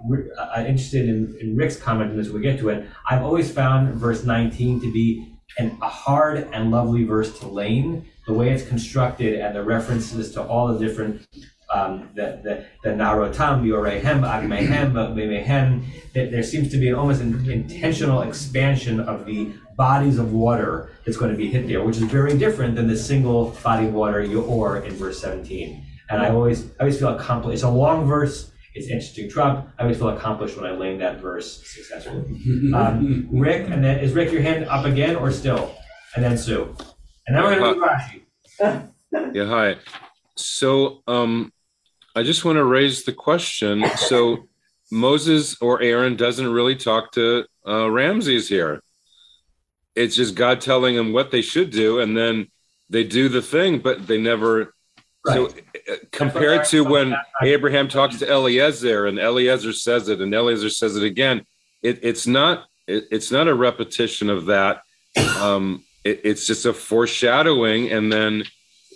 I'm 0.54 0.66
interested 0.66 1.08
in, 1.08 1.36
in 1.40 1.56
Rick's 1.56 1.76
comment 1.76 2.10
on 2.10 2.16
this 2.16 2.28
we 2.30 2.40
get 2.40 2.58
to 2.60 2.70
it. 2.70 2.86
I've 3.08 3.22
always 3.22 3.50
found 3.50 3.94
verse 3.94 4.24
19 4.24 4.80
to 4.80 4.92
be 4.92 5.28
an, 5.58 5.76
a 5.82 5.88
hard 5.88 6.48
and 6.52 6.70
lovely 6.70 7.04
verse 7.04 7.38
to 7.40 7.46
lane. 7.46 8.06
The 8.26 8.32
way 8.32 8.50
it's 8.50 8.66
constructed 8.66 9.38
and 9.40 9.54
the 9.54 9.62
references 9.62 10.32
to 10.32 10.42
all 10.42 10.72
the 10.72 10.78
different 10.78 11.26
um, 11.72 12.10
the 12.14 12.40
the 12.42 12.66
the 12.82 12.90
narotam, 12.90 13.62
yorehem, 13.62 14.20
agmehem, 14.22 14.92
memehem. 14.92 15.84
There, 16.12 16.30
there 16.30 16.42
seems 16.42 16.70
to 16.70 16.76
be 16.76 16.88
an 16.88 16.94
almost 16.94 17.20
an 17.20 17.50
intentional 17.50 18.22
expansion 18.22 19.00
of 19.00 19.26
the 19.26 19.52
bodies 19.76 20.18
of 20.18 20.32
water 20.32 20.90
that's 21.04 21.16
going 21.16 21.30
to 21.30 21.36
be 21.36 21.48
hit 21.48 21.66
there, 21.66 21.82
which 21.82 21.96
is 21.96 22.02
very 22.02 22.36
different 22.38 22.76
than 22.76 22.86
the 22.86 22.96
single 22.96 23.50
body 23.62 23.86
of 23.86 23.94
water 23.94 24.24
or 24.38 24.78
in 24.78 24.94
verse 24.94 25.20
17. 25.20 25.84
And 26.10 26.22
I 26.22 26.30
always 26.30 26.66
I 26.78 26.80
always 26.80 26.98
feel 26.98 27.16
accomplished. 27.16 27.54
It's 27.54 27.62
a 27.62 27.70
long 27.70 28.06
verse. 28.06 28.50
It's 28.74 28.88
interesting 28.88 29.28
drop. 29.28 29.68
I 29.78 29.82
always 29.82 29.98
feel 29.98 30.08
accomplished 30.08 30.56
when 30.56 30.66
I 30.66 30.74
lane 30.74 30.98
that 30.98 31.20
verse 31.20 31.62
successfully. 31.66 32.24
Um, 32.74 33.28
Rick, 33.30 33.70
and 33.70 33.84
then 33.84 34.00
is 34.00 34.12
Rick 34.12 34.32
your 34.32 34.42
hand 34.42 34.64
up 34.66 34.84
again 34.84 35.16
or 35.16 35.30
still? 35.30 35.74
And 36.14 36.24
then 36.24 36.36
Sue. 36.36 36.74
And 37.26 37.36
now 37.36 37.44
we're 37.44 37.58
going 37.58 37.74
to 37.74 37.80
do 37.80 37.86
Rashi. 37.86 39.34
Yeah, 39.34 39.46
hi. 39.46 39.76
So 40.36 41.02
um 41.06 41.52
I 42.16 42.22
just 42.22 42.44
want 42.44 42.56
to 42.56 42.64
raise 42.64 43.04
the 43.04 43.12
question. 43.12 43.84
So 43.96 44.48
Moses 44.90 45.60
or 45.60 45.82
Aaron 45.82 46.16
doesn't 46.16 46.46
really 46.46 46.76
talk 46.76 47.12
to 47.12 47.44
uh, 47.66 47.90
Ramses 47.90 48.48
here. 48.48 48.82
It's 49.96 50.14
just 50.14 50.36
God 50.36 50.60
telling 50.60 50.94
them 50.94 51.12
what 51.12 51.30
they 51.30 51.42
should 51.42 51.70
do, 51.70 52.00
and 52.00 52.16
then 52.16 52.48
they 52.88 53.04
do 53.04 53.28
the 53.28 53.42
thing, 53.42 53.80
but 53.80 54.06
they 54.06 54.20
never. 54.20 54.74
So 55.26 55.46
uh, 55.46 55.94
compared 56.12 56.66
to 56.66 56.84
when 56.84 57.16
Abraham 57.42 57.88
talks 57.88 58.18
to 58.18 58.30
Eliezer 58.30 59.06
and 59.06 59.18
Eliezer 59.18 59.72
says 59.72 60.08
it 60.08 60.20
and 60.20 60.34
Eliezer 60.34 60.68
says 60.68 60.96
it 60.96 61.02
again, 61.02 61.46
it, 61.82 62.00
it's 62.02 62.26
not 62.26 62.66
it, 62.86 63.04
it's 63.10 63.30
not 63.30 63.48
a 63.48 63.54
repetition 63.54 64.30
of 64.30 64.46
that. 64.46 64.82
Um, 65.38 65.82
it, 66.04 66.20
it's 66.24 66.46
just 66.46 66.66
a 66.66 66.72
foreshadowing, 66.72 67.90
and 67.90 68.12
then 68.12 68.44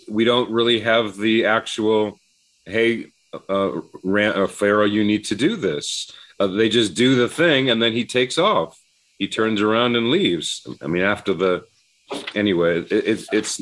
we 0.09 0.23
don't 0.25 0.51
really 0.51 0.79
have 0.81 1.17
the 1.17 1.45
actual 1.45 2.19
hey 2.65 3.05
uh, 3.49 3.81
Ran- 4.03 4.35
uh, 4.41 4.47
pharaoh 4.47 4.85
you 4.85 5.03
need 5.03 5.25
to 5.25 5.35
do 5.35 5.55
this. 5.55 6.11
Uh, 6.39 6.47
they 6.47 6.69
just 6.69 6.95
do 6.95 7.15
the 7.15 7.27
thing 7.29 7.69
and 7.69 7.81
then 7.81 7.93
he 7.93 8.05
takes 8.05 8.37
off. 8.37 8.79
He 9.17 9.27
turns 9.27 9.61
around 9.61 9.95
and 9.95 10.09
leaves. 10.09 10.65
I 10.81 10.87
mean 10.87 11.03
after 11.03 11.33
the 11.33 11.63
anyway 12.33 12.79
it, 12.79 12.91
it's 12.91 13.27
it's 13.31 13.61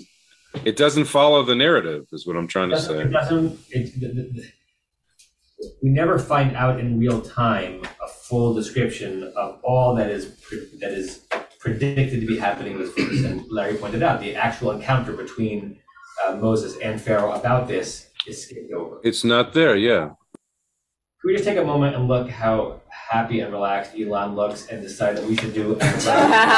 it 0.64 0.78
doesn't 0.78 1.06
follow 1.06 1.44
the 1.44 1.54
narrative 1.54 2.06
is 2.14 2.26
what 2.26 2.38
i'm 2.38 2.48
trying 2.48 2.70
to 2.70 2.80
say. 2.80 3.02
it 3.02 3.12
doesn't 3.12 3.60
it, 3.72 4.00
the, 4.00 4.08
the, 4.08 4.22
the- 4.34 4.52
we 5.84 5.90
never 5.90 6.18
find 6.20 6.56
out 6.56 6.80
in 6.80 6.98
real 7.00 7.20
time 7.20 7.82
a 8.02 8.08
full 8.08 8.54
description 8.54 9.34
of 9.36 9.60
all 9.64 9.96
that 9.96 10.10
is 10.10 10.28
pre- 10.28 10.70
that 10.80 10.92
is 10.92 11.26
predicted 11.60 12.22
to 12.22 12.28
be 12.28 12.38
happening 12.38 12.74
in 12.74 12.80
this 12.80 12.94
verse. 12.94 13.24
And 13.24 13.44
Larry 13.50 13.76
pointed 13.76 14.04
out 14.04 14.20
the 14.22 14.36
actual 14.36 14.70
encounter 14.72 15.14
between 15.14 15.80
uh, 16.26 16.36
Moses 16.36 16.78
and 16.78 17.00
Pharaoh 17.02 17.34
about 17.34 17.68
this 17.68 18.10
is 18.28 18.44
skipped 18.44 18.72
over. 18.74 18.98
it's 19.04 19.24
not 19.24 19.54
there 19.54 19.76
yeah 19.76 20.10
Can 21.20 21.26
we 21.26 21.34
just 21.34 21.46
take 21.46 21.58
a 21.58 21.64
moment 21.64 21.96
and 21.96 22.08
look 22.08 22.30
how 22.30 22.82
happy 22.90 23.40
and 23.40 23.52
relaxed 23.54 23.92
Elon 23.98 24.36
looks 24.36 24.68
and 24.68 24.82
decide 24.82 25.16
that 25.18 25.24
we 25.26 25.36
should 25.38 25.54
do 25.54 25.74
a 25.74 25.76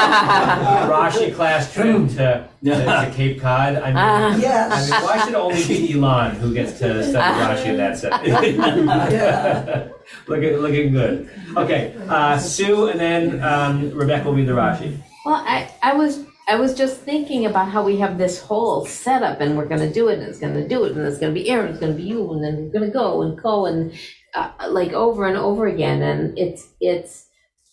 Rashi 0.93 1.33
class 1.33 1.71
trip 1.73 2.07
to, 2.17 2.47
to, 2.63 2.75
to 3.05 3.11
Cape 3.13 3.39
Cod? 3.39 3.75
I 3.75 3.87
mean, 3.87 3.95
Ah. 3.97 4.35
Yes. 4.37 4.71
I 4.73 4.79
mean, 4.81 5.05
why 5.05 5.19
should 5.19 5.33
it 5.33 5.35
only 5.35 5.63
be 5.67 5.93
Elon 5.93 6.35
who 6.41 6.53
gets 6.53 6.73
to 6.79 7.03
study 7.03 7.39
Rashi 7.39 7.65
in 7.67 7.77
that 7.77 7.97
setting? 7.97 8.33
looking, 10.27 10.53
looking 10.57 10.91
good. 10.91 11.29
Okay, 11.55 11.95
uh, 12.07 12.37
Sue 12.37 12.87
and 12.89 12.99
then 12.99 13.43
um, 13.43 13.91
Rebecca 13.91 14.25
will 14.27 14.35
be 14.35 14.43
the 14.45 14.53
Rashi. 14.53 14.97
Well, 15.25 15.35
I, 15.45 15.69
I 15.83 15.93
was 15.93 16.25
I 16.49 16.55
was 16.55 16.73
just 16.73 17.01
thinking 17.01 17.45
about 17.45 17.69
how 17.69 17.83
we 17.83 17.97
have 17.97 18.17
this 18.17 18.41
whole 18.41 18.85
setup 18.85 19.39
and 19.39 19.55
we're 19.55 19.67
gonna 19.67 19.93
do 19.93 20.07
it 20.09 20.17
and 20.19 20.27
it's 20.27 20.39
gonna 20.39 20.67
do 20.67 20.83
it 20.85 20.93
and 20.95 21.05
it's 21.05 21.19
gonna 21.19 21.31
be 21.31 21.49
Aaron, 21.49 21.69
it's 21.69 21.79
gonna 21.79 21.93
be 21.93 22.03
you, 22.03 22.33
and 22.33 22.43
then 22.43 22.55
we're 22.57 22.71
gonna 22.71 22.91
go 22.91 23.21
and 23.21 23.39
go 23.41 23.67
and 23.67 23.93
uh, 24.33 24.51
like 24.69 24.91
over 24.93 25.27
and 25.27 25.37
over 25.37 25.67
again 25.67 26.01
and 26.01 26.37
it's 26.37 26.67
it's 26.81 27.27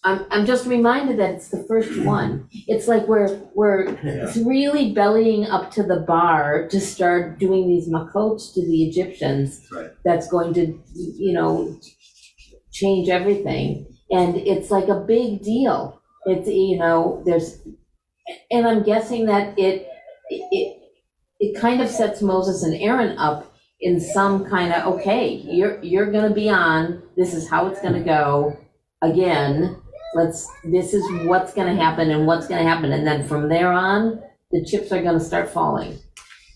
I'm 0.05 0.27
I'm 0.31 0.47
just 0.47 0.66
reminded 0.66 1.18
that 1.18 1.31
it's 1.37 1.49
the 1.49 1.64
first 1.64 1.99
one. 2.05 2.49
It's 2.68 2.87
like 2.87 3.09
we're 3.09 3.41
we're 3.55 3.99
really 4.45 4.93
bellying 4.93 5.47
up 5.47 5.70
to 5.72 5.83
the 5.83 5.97
bar 5.97 6.68
to 6.68 6.79
start 6.79 7.39
doing 7.39 7.66
these 7.66 7.89
makots 7.89 8.53
to 8.55 8.61
the 8.61 8.85
Egyptians. 8.85 9.66
Right. 9.72 9.91
That's 10.05 10.29
going 10.29 10.53
to 10.55 10.79
you 10.95 11.33
know 11.33 11.81
change 12.72 13.09
everything. 13.09 13.87
And 14.11 14.37
it's 14.37 14.70
like 14.70 14.89
a 14.89 15.01
big 15.01 15.43
deal. 15.43 16.01
It's, 16.27 16.49
you 16.49 16.79
know, 16.79 17.22
there's, 17.24 17.59
and 18.51 18.66
I'm 18.66 18.83
guessing 18.83 19.27
that 19.27 19.59
it, 19.59 19.89
it, 20.31 20.83
it 21.39 21.61
kind 21.61 21.81
of 21.81 21.89
sets 21.89 22.22
Moses 22.22 22.62
and 22.62 22.74
Aaron 22.74 23.18
up 23.18 23.55
in 23.81 24.01
some 24.01 24.45
kind 24.47 24.72
of, 24.72 24.95
okay, 24.95 25.29
you're, 25.29 25.83
you're 25.83 26.11
gonna 26.11 26.33
be 26.33 26.49
on, 26.49 27.03
this 27.16 27.35
is 27.35 27.49
how 27.49 27.66
it's 27.66 27.81
gonna 27.81 28.03
go. 28.03 28.59
Again, 29.03 29.77
let's, 30.14 30.49
this 30.64 30.95
is 30.95 31.05
what's 31.27 31.53
gonna 31.53 31.77
happen 31.77 32.11
and 32.11 32.27
what's 32.27 32.49
gonna 32.49 32.64
happen. 32.64 32.93
And 32.93 33.07
then 33.07 33.27
from 33.27 33.49
there 33.49 33.72
on, 33.72 34.22
the 34.51 34.64
chips 34.64 34.93
are 34.93 35.03
gonna 35.03 35.20
start 35.20 35.49
falling. 35.49 35.99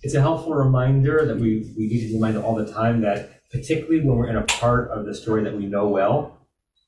It's 0.02 0.14
a 0.14 0.20
helpful 0.20 0.54
reminder 0.54 1.26
that 1.26 1.36
we, 1.36 1.70
we 1.76 1.88
need 1.88 2.00
to 2.00 2.06
be 2.08 2.14
reminded 2.14 2.42
all 2.42 2.54
the 2.54 2.72
time 2.72 3.02
that 3.02 3.42
particularly 3.50 4.00
when 4.00 4.16
we're 4.16 4.28
in 4.28 4.36
a 4.36 4.42
part 4.44 4.90
of 4.90 5.04
the 5.04 5.14
story 5.14 5.44
that 5.44 5.54
we 5.54 5.66
know 5.66 5.88
well, 5.88 6.38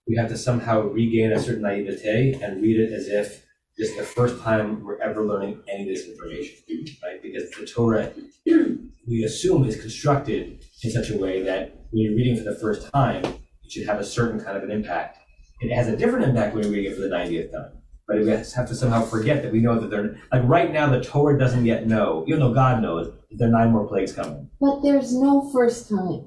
we 0.08 0.16
have 0.16 0.28
to 0.28 0.38
somehow 0.38 0.80
regain 0.80 1.32
a 1.32 1.38
certain 1.38 1.62
naivete 1.62 2.38
and 2.42 2.62
read 2.62 2.80
it 2.80 2.92
as 2.92 3.06
if 3.08 3.44
this 3.78 3.90
is 3.90 3.96
the 3.96 4.02
first 4.02 4.42
time 4.42 4.84
we're 4.84 5.00
ever 5.00 5.24
learning 5.24 5.62
any 5.68 5.82
of 5.82 5.88
this 5.88 6.06
information, 6.06 6.56
right? 7.02 7.22
Because 7.22 7.50
the 7.50 7.66
Torah, 7.66 8.12
we 8.44 9.24
assume, 9.24 9.64
is 9.64 9.80
constructed 9.80 10.64
in 10.82 10.90
such 10.90 11.10
a 11.10 11.16
way 11.16 11.42
that 11.42 11.74
when 11.90 12.02
you're 12.02 12.14
reading 12.14 12.36
for 12.36 12.44
the 12.44 12.54
first 12.54 12.90
time, 12.92 13.24
it 13.24 13.70
should 13.70 13.86
have 13.86 13.98
a 13.98 14.04
certain 14.04 14.42
kind 14.42 14.56
of 14.56 14.62
an 14.62 14.70
impact. 14.70 15.18
It 15.60 15.74
has 15.74 15.88
a 15.88 15.96
different 15.96 16.26
impact 16.26 16.54
when 16.54 16.64
you're 16.64 16.72
reading 16.72 16.92
it 16.92 16.96
for 16.96 17.02
the 17.02 17.08
90th 17.08 17.52
time. 17.52 17.72
But 18.06 18.18
we 18.18 18.28
have 18.28 18.68
to 18.68 18.74
somehow 18.74 19.02
forget 19.02 19.42
that 19.42 19.52
we 19.52 19.60
know 19.60 19.78
that 19.78 19.88
they're 19.88 20.16
like 20.32 20.42
right 20.44 20.72
now, 20.72 20.90
the 20.90 21.00
Torah 21.00 21.38
doesn't 21.38 21.64
yet 21.64 21.86
know, 21.86 22.24
even 22.26 22.40
though 22.40 22.52
God 22.52 22.82
knows, 22.82 23.06
that 23.30 23.38
there 23.38 23.48
are 23.48 23.52
nine 23.52 23.70
more 23.70 23.86
plagues 23.86 24.12
coming. 24.12 24.50
But 24.60 24.80
there's 24.82 25.14
no 25.14 25.48
first 25.52 25.88
time. 25.88 26.26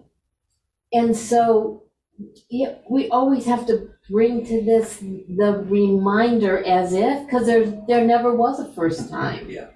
And 0.93 1.16
so 1.16 1.84
yeah, 2.50 2.76
we 2.89 3.10
always 3.10 3.46
have 3.46 3.68
to 3.68 3.89
bring 4.10 4.45
to 4.45 4.64
this 4.64 4.97
the 4.99 5.64
reminder 5.68 6.64
as 6.64 6.93
if, 6.93 7.26
because 7.26 7.45
there, 7.47 7.66
there 7.88 8.06
never 8.06 8.36
was 8.36 8.60
a 8.60 8.72
first 8.74 9.10
time. 9.18 9.49
Yeah. 9.49 9.68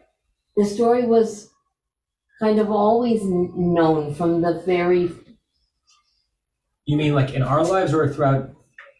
The 0.56 0.66
story 0.66 1.06
was 1.06 1.50
kind 2.40 2.60
of 2.60 2.70
always 2.72 3.22
kn- 3.22 3.52
known 3.56 4.14
from 4.14 4.42
the 4.42 4.62
very, 4.66 5.12
You 6.86 6.98
mean 6.98 7.14
like 7.16 7.34
in 7.34 7.42
our 7.44 7.64
lives 7.64 7.94
or 7.94 8.08
throughout 8.12 8.52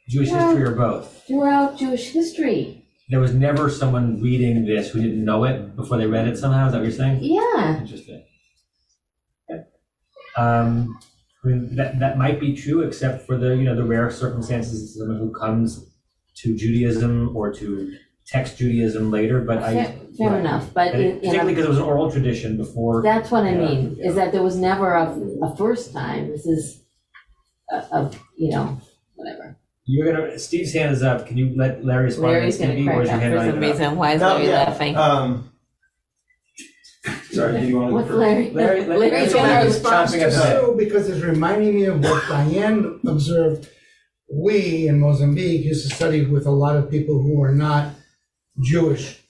Jewish 0.10 0.30
Yeah. 0.30 0.48
history 0.48 0.64
or 0.66 0.76
both? 0.76 1.24
throughout 1.28 1.78
Jewish 1.78 2.12
history. 2.12 2.86
There 3.10 3.20
was 3.20 3.34
never 3.34 3.70
someone 3.70 4.22
reading 4.22 4.66
this 4.66 4.90
who 4.92 5.02
didn't 5.02 5.24
know 5.26 5.44
it 5.44 5.76
before 5.76 5.98
they 5.98 6.06
read 6.08 6.28
it 6.28 6.38
somehow. 6.38 6.68
Is 6.68 6.72
that 6.74 6.80
what 6.80 6.84
you're 6.84 6.92
saying? 6.92 7.20
Yeah. 7.24 7.80
Interesting. 7.80 8.24
Okay. 9.50 9.64
Um, 10.38 11.00
I 11.44 11.48
mean, 11.48 11.76
that, 11.78 12.00
that 12.00 12.18
might 12.18 12.40
be 12.40 12.54
true, 12.56 12.82
except 12.82 13.26
for 13.26 13.38
the, 13.38 13.56
you 13.56 13.64
know, 13.64 13.76
the 13.76 13.84
rare 13.84 14.12
circumstances 14.12 14.84
of 14.84 14.90
someone 14.90 15.18
who 15.20 15.32
comes 15.32 15.90
to 16.38 16.56
Judaism 16.56 17.36
or 17.36 17.54
to 17.54 17.96
text 18.28 18.58
Judaism 18.58 19.10
later, 19.10 19.42
but 19.42 19.60
I. 19.60 19.74
Fair, 19.74 19.96
fair 20.18 20.30
right. 20.32 20.40
enough, 20.42 20.74
but 20.74 20.94
And 20.94 21.02
in, 21.04 21.08
it- 21.12 21.16
Particularly 21.22 21.54
because 21.54 21.66
it 21.66 21.70
was 21.70 21.78
an 21.78 21.84
oral 21.86 22.12
tradition 22.12 22.58
before. 22.58 23.02
that's 23.02 23.32
what 23.32 23.44
I 23.46 23.52
Yeah, 23.52 23.68
mean, 23.68 23.98
is 24.02 24.16
that 24.16 24.32
there 24.34 24.44
was 24.44 24.58
never 24.58 24.94
a, 24.94 25.18
a 25.44 25.56
first 25.56 25.94
time. 25.94 26.30
This 26.30 26.46
is 26.46 26.84
a, 27.72 27.76
a 27.78 28.12
you 28.38 28.52
know, 28.52 28.80
whatever. 29.16 29.58
You're 29.86 30.14
gonna, 30.14 30.38
Steve's 30.38 30.74
hand 30.74 30.92
is 30.92 31.02
up. 31.02 31.26
Can 31.26 31.38
you 31.38 31.54
let 31.56 31.84
Larry 31.84 32.06
respond? 32.06 32.34
Larry's 32.34 32.58
gonna 32.60 32.74
or 32.82 32.84
crack 32.84 33.02
is 33.02 33.08
your 33.08 33.16
up 33.16 33.22
hand 33.22 33.34
for 33.34 33.38
not 33.38 33.46
some 33.46 33.50
even 33.64 33.70
reason. 33.72 33.96
Why 33.98 34.12
is 34.14 34.22
No, 34.22 34.28
Larry 34.36 34.48
yeah, 34.48 34.52
laughing? 34.64 34.96
Um, 34.98 35.52
sorry, 37.40 37.62
do 37.62 37.68
you 37.68 37.76
want 37.80 37.90
to? 37.90 37.94
What's 37.96 38.10
Larry? 38.10 38.52
Larry- 38.52 38.86
Larry- 38.86 39.12
Larry's 39.12 39.34
gonna 39.34 39.66
response 39.66 40.12
chomping 40.16 40.22
at 40.22 40.32
to 40.32 40.38
the 40.38 40.44
bit. 40.44 40.62
Sue 40.62 40.76
because 40.78 41.10
it's 41.10 41.22
reminding 41.24 41.76
me 41.76 41.86
of 41.86 42.00
what 42.04 42.24
Diane 42.28 43.00
observed. 43.08 43.70
We 44.32 44.88
in 44.88 45.00
Mozambique 45.00 45.66
used 45.66 45.90
to 45.90 45.96
study 45.96 46.26
with 46.26 46.46
a 46.46 46.52
lot 46.52 46.76
of 46.76 46.92
people 46.92 47.22
who 47.22 47.42
are 47.42 47.54
not 47.54 47.94
Jewish. 48.62 49.22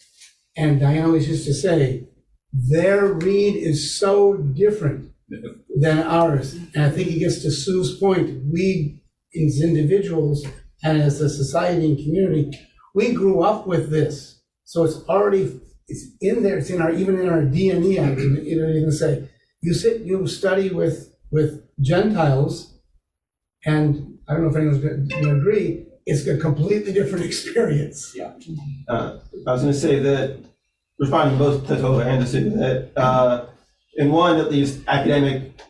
And 0.57 0.80
Diane 0.80 1.05
always 1.05 1.30
used 1.30 1.45
to 1.45 1.53
say, 1.53 2.07
their 2.51 3.05
read 3.14 3.55
is 3.55 3.97
so 3.97 4.34
different 4.36 5.12
than 5.80 5.99
ours. 5.99 6.55
And 6.76 6.84
I 6.84 6.89
think 6.89 7.10
it 7.12 7.20
gets 7.20 7.41
to 7.43 7.51
Sue's 7.51 7.97
point, 7.97 8.43
we 8.51 9.01
as 9.45 9.62
individuals 9.62 10.45
and 10.84 11.01
as 11.01 11.22
a 11.22 11.30
society 11.30 11.86
and 11.86 11.97
community, 11.97 12.51
we 12.95 13.14
grew 13.14 13.41
up 13.43 13.68
with 13.68 13.89
this. 13.91 14.41
So 14.66 14.84
it's 14.84 14.97
already, 15.07 15.60
it's 15.90 16.06
in 16.22 16.44
there, 16.44 16.58
it's 16.58 16.70
in 16.70 16.82
our, 16.82 16.92
even 16.92 17.20
in 17.20 17.28
our 17.28 17.42
DNA, 17.42 18.00
I 18.00 18.16
can 18.16 18.46
you 18.46 18.62
know, 18.62 18.70
even 18.70 18.92
say, 18.92 19.30
you 19.62 19.74
sit, 19.74 20.02
you 20.02 20.26
study 20.28 20.70
with, 20.70 21.14
with 21.32 21.64
Gentiles, 21.82 22.74
and 23.66 24.18
I 24.28 24.34
don't 24.34 24.44
know 24.44 24.50
if 24.50 24.56
anyone's 24.56 24.80
going 24.80 25.10
to 25.10 25.32
agree, 25.32 25.86
it's 26.06 26.26
a 26.28 26.38
completely 26.38 26.94
different 26.94 27.26
experience. 27.32 28.14
Yeah. 28.16 28.34
Uh, 28.88 29.20
I 29.48 29.52
was 29.52 29.62
going 29.62 29.74
to 29.74 29.80
say 29.80 30.00
that, 30.00 30.40
responding 31.00 31.38
both 31.38 31.66
to 31.68 31.76
Tova 31.76 32.06
and 32.06 32.22
to 32.22 32.28
Sue, 32.28 32.50
that 32.52 32.92
uh, 32.98 33.46
in 33.96 34.12
one, 34.12 34.38
at 34.38 34.52
least, 34.52 34.82
academic, 34.88 35.62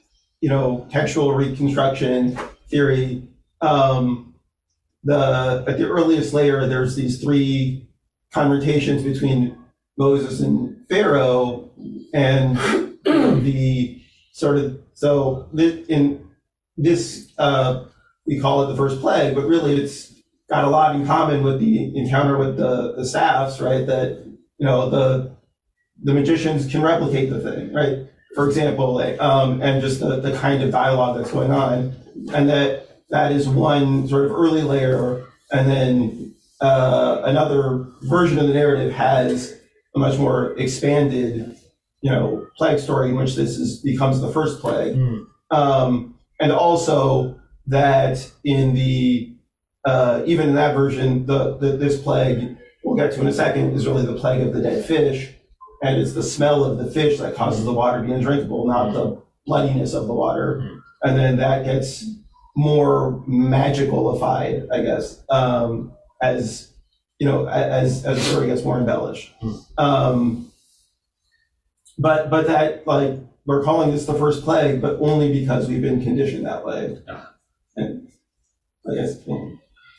you 0.41 0.49
know, 0.49 0.87
textual 0.89 1.33
reconstruction 1.33 2.37
theory, 2.69 3.23
um, 3.61 4.33
the 5.03 5.63
at 5.67 5.77
the 5.77 5.87
earliest 5.87 6.33
layer, 6.33 6.67
there's 6.67 6.95
these 6.95 7.21
three 7.21 7.87
conversations 8.31 9.03
between 9.03 9.57
Moses 9.99 10.39
and 10.39 10.87
Pharaoh, 10.89 11.69
and 12.13 12.57
the 13.03 14.01
sort 14.31 14.57
of 14.57 14.79
so 14.93 15.49
thi- 15.55 15.83
in 15.89 16.25
this 16.77 17.31
uh, 17.37 17.83
we 18.25 18.39
call 18.39 18.63
it 18.63 18.67
the 18.67 18.77
first 18.77 19.01
plague, 19.01 19.35
but 19.35 19.45
really 19.45 19.75
it's 19.75 20.15
got 20.49 20.63
a 20.63 20.69
lot 20.69 20.95
in 20.95 21.05
common 21.05 21.43
with 21.43 21.59
the 21.59 21.95
encounter 21.95 22.37
with 22.37 22.57
the 22.57 22.93
the 22.95 23.05
staffs, 23.05 23.59
right? 23.59 23.85
That 23.85 24.23
you 24.57 24.65
know 24.65 24.89
the 24.89 25.35
the 26.01 26.13
magicians 26.13 26.65
can 26.71 26.81
replicate 26.81 27.29
the 27.29 27.41
thing, 27.41 27.73
right? 27.73 28.07
For 28.35 28.47
example, 28.47 28.95
like, 28.95 29.19
um, 29.19 29.61
and 29.61 29.81
just 29.81 29.99
the, 29.99 30.21
the 30.21 30.31
kind 30.37 30.63
of 30.63 30.71
dialogue 30.71 31.17
that's 31.17 31.31
going 31.31 31.51
on, 31.51 31.93
and 32.33 32.47
that 32.47 33.01
that 33.09 33.33
is 33.33 33.49
one 33.49 34.07
sort 34.07 34.25
of 34.25 34.31
early 34.31 34.61
layer, 34.61 35.25
and 35.51 35.69
then 35.69 36.35
uh, 36.61 37.21
another 37.25 37.87
version 38.03 38.39
of 38.39 38.47
the 38.47 38.53
narrative 38.53 38.93
has 38.93 39.58
much 39.99 40.17
more 40.17 40.57
expanded, 40.57 41.55
you 42.01 42.11
know, 42.11 42.47
plague 42.57 42.79
story 42.79 43.09
in 43.09 43.15
which 43.15 43.35
this 43.35 43.57
is 43.57 43.81
becomes 43.81 44.21
the 44.21 44.31
first 44.31 44.61
plague, 44.61 44.95
um, 45.51 46.15
and 46.39 46.51
also 46.51 47.39
that 47.67 48.31
in 48.43 48.73
the 48.73 49.35
uh, 49.85 50.23
even 50.25 50.49
in 50.49 50.55
that 50.55 50.75
version, 50.75 51.25
the, 51.25 51.57
the 51.57 51.77
this 51.77 52.01
plague 52.01 52.57
we'll 52.83 52.95
get 52.95 53.13
to 53.13 53.21
in 53.21 53.27
a 53.27 53.33
second 53.33 53.73
is 53.73 53.85
really 53.87 54.05
the 54.05 54.15
plague 54.15 54.41
of 54.41 54.53
the 54.53 54.61
dead 54.61 54.85
fish, 54.85 55.29
and 55.83 55.99
it's 56.01 56.13
the 56.13 56.23
smell 56.23 56.63
of 56.63 56.77
the 56.77 56.89
fish 56.89 57.19
that 57.19 57.35
causes 57.35 57.65
the 57.65 57.73
water 57.73 58.01
to 58.01 58.07
be 58.07 58.13
undrinkable, 58.13 58.67
not 58.67 58.93
the 58.93 59.21
bloodiness 59.45 59.93
of 59.93 60.07
the 60.07 60.13
water, 60.13 60.81
and 61.03 61.17
then 61.17 61.37
that 61.37 61.65
gets 61.65 62.05
more 62.55 63.23
magicalified, 63.27 64.67
I 64.73 64.81
guess, 64.81 65.23
um, 65.29 65.93
as 66.21 66.73
you 67.19 67.27
know, 67.27 67.47
as 67.47 68.05
as 68.05 68.17
the 68.17 68.23
story 68.23 68.47
gets 68.47 68.63
more 68.63 68.79
embellished. 68.79 69.33
Um, 69.77 70.51
but 71.97 72.29
but 72.29 72.47
that 72.47 72.87
like 72.87 73.19
we're 73.45 73.63
calling 73.63 73.91
this 73.91 74.05
the 74.05 74.13
first 74.13 74.43
plague, 74.43 74.81
but 74.81 74.97
only 74.99 75.31
because 75.31 75.67
we've 75.67 75.81
been 75.81 76.01
conditioned 76.01 76.45
that 76.45 76.65
way. 76.65 76.97
And 77.75 78.11
I 78.89 78.95
guess. 78.95 79.19
yeah. 79.25 79.49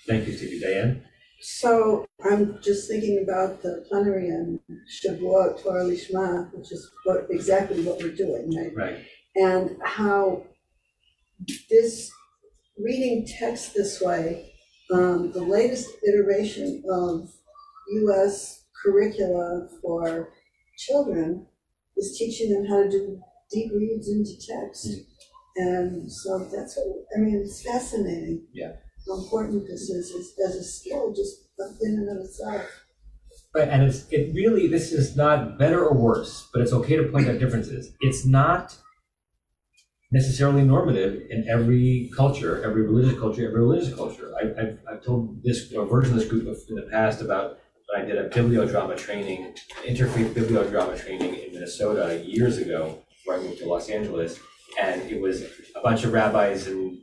Thank 0.07 0.27
you, 0.27 0.37
Stevie. 0.37 0.61
Diane? 0.61 1.03
So 1.41 2.07
I'm 2.25 2.61
just 2.63 2.89
thinking 2.89 3.23
about 3.23 3.63
the 3.63 3.85
plenary 3.89 4.29
and 4.29 4.61
Shavuot 4.89 5.63
Torah 5.63 5.85
Lishma, 5.85 6.53
which 6.53 6.71
is 6.73 6.91
what, 7.05 7.27
exactly 7.31 7.83
what 7.83 7.99
we're 7.99 8.15
doing, 8.15 8.55
right? 8.55 8.77
Right. 8.77 9.05
And 9.37 9.77
how 9.83 10.45
this, 11.71 12.11
reading 12.79 13.27
text 13.27 13.75
this 13.75 14.01
way, 14.01 14.50
um, 14.93 15.33
the 15.33 15.43
latest 15.43 15.89
iteration 16.07 16.83
of 16.91 17.31
US 18.05 18.65
curricula 18.83 19.69
for 19.83 20.31
children 20.79 21.47
is 21.97 22.17
teaching 22.19 22.53
them 22.53 22.67
how 22.67 22.83
to 22.85 22.91
do 22.91 23.21
deep 23.51 23.73
reads 23.73 24.09
into 24.09 24.33
text. 24.47 24.89
And 25.57 26.11
so 26.11 26.39
that's 26.53 26.77
what, 26.77 27.05
I 27.17 27.21
mean, 27.21 27.43
it's 27.45 27.63
fascinating 27.63 28.47
Yeah. 28.53 28.73
how 29.07 29.23
important 29.23 29.67
this 29.67 29.91
is, 29.91 30.11
is 30.11 30.33
as 30.47 30.55
a 30.55 30.65
skill 30.65 31.13
just 31.13 31.49
in 31.83 31.91
and 31.95 32.19
of 32.19 32.25
itself. 32.25 32.63
Right, 33.55 33.69
and 33.69 33.83
it's 33.83 34.07
it 34.11 34.33
really 34.33 34.69
this 34.69 34.93
is 34.93 35.17
not 35.17 35.59
better 35.59 35.85
or 35.85 35.95
worse, 35.95 36.49
but 36.53 36.63
it's 36.63 36.73
okay 36.73 36.97
to 36.97 37.09
point 37.09 37.29
out 37.29 37.41
differences. 37.41 37.93
It's 38.01 38.25
not 38.25 38.77
necessarily 40.13 40.63
normative 40.63 41.23
in 41.31 41.49
every 41.49 42.11
culture, 42.17 42.63
every 42.65 42.83
religious 42.83 43.19
culture, 43.19 43.47
every 43.47 43.61
religious 43.61 43.95
culture. 43.95 44.33
I, 44.41 44.61
I've, 44.61 44.79
I've 44.91 45.05
told 45.05 45.43
this 45.43 45.71
version 45.71 46.15
of 46.15 46.19
this 46.19 46.29
group 46.29 46.47
in 46.69 46.75
the 46.75 46.89
past 46.91 47.23
about 47.23 47.61
when 47.87 48.03
I 48.03 48.05
did 48.05 48.19
a 48.19 48.29
bibliodrama 48.29 48.97
training, 48.97 49.55
interfaith 49.85 50.33
bibliodrama 50.35 50.99
training 50.99 51.35
in 51.35 51.53
Minnesota 51.53 52.23
years 52.25 52.59
ago, 52.59 52.99
where 53.25 53.39
I 53.39 53.43
moved 53.43 53.59
to 53.59 53.67
Los 53.67 53.89
Angeles, 53.89 54.39
and 54.81 55.03
it 55.03 55.21
was 55.21 55.43
a 55.43 55.81
bunch 55.83 56.05
of 56.05 56.13
rabbis 56.13 56.67
and 56.67 56.99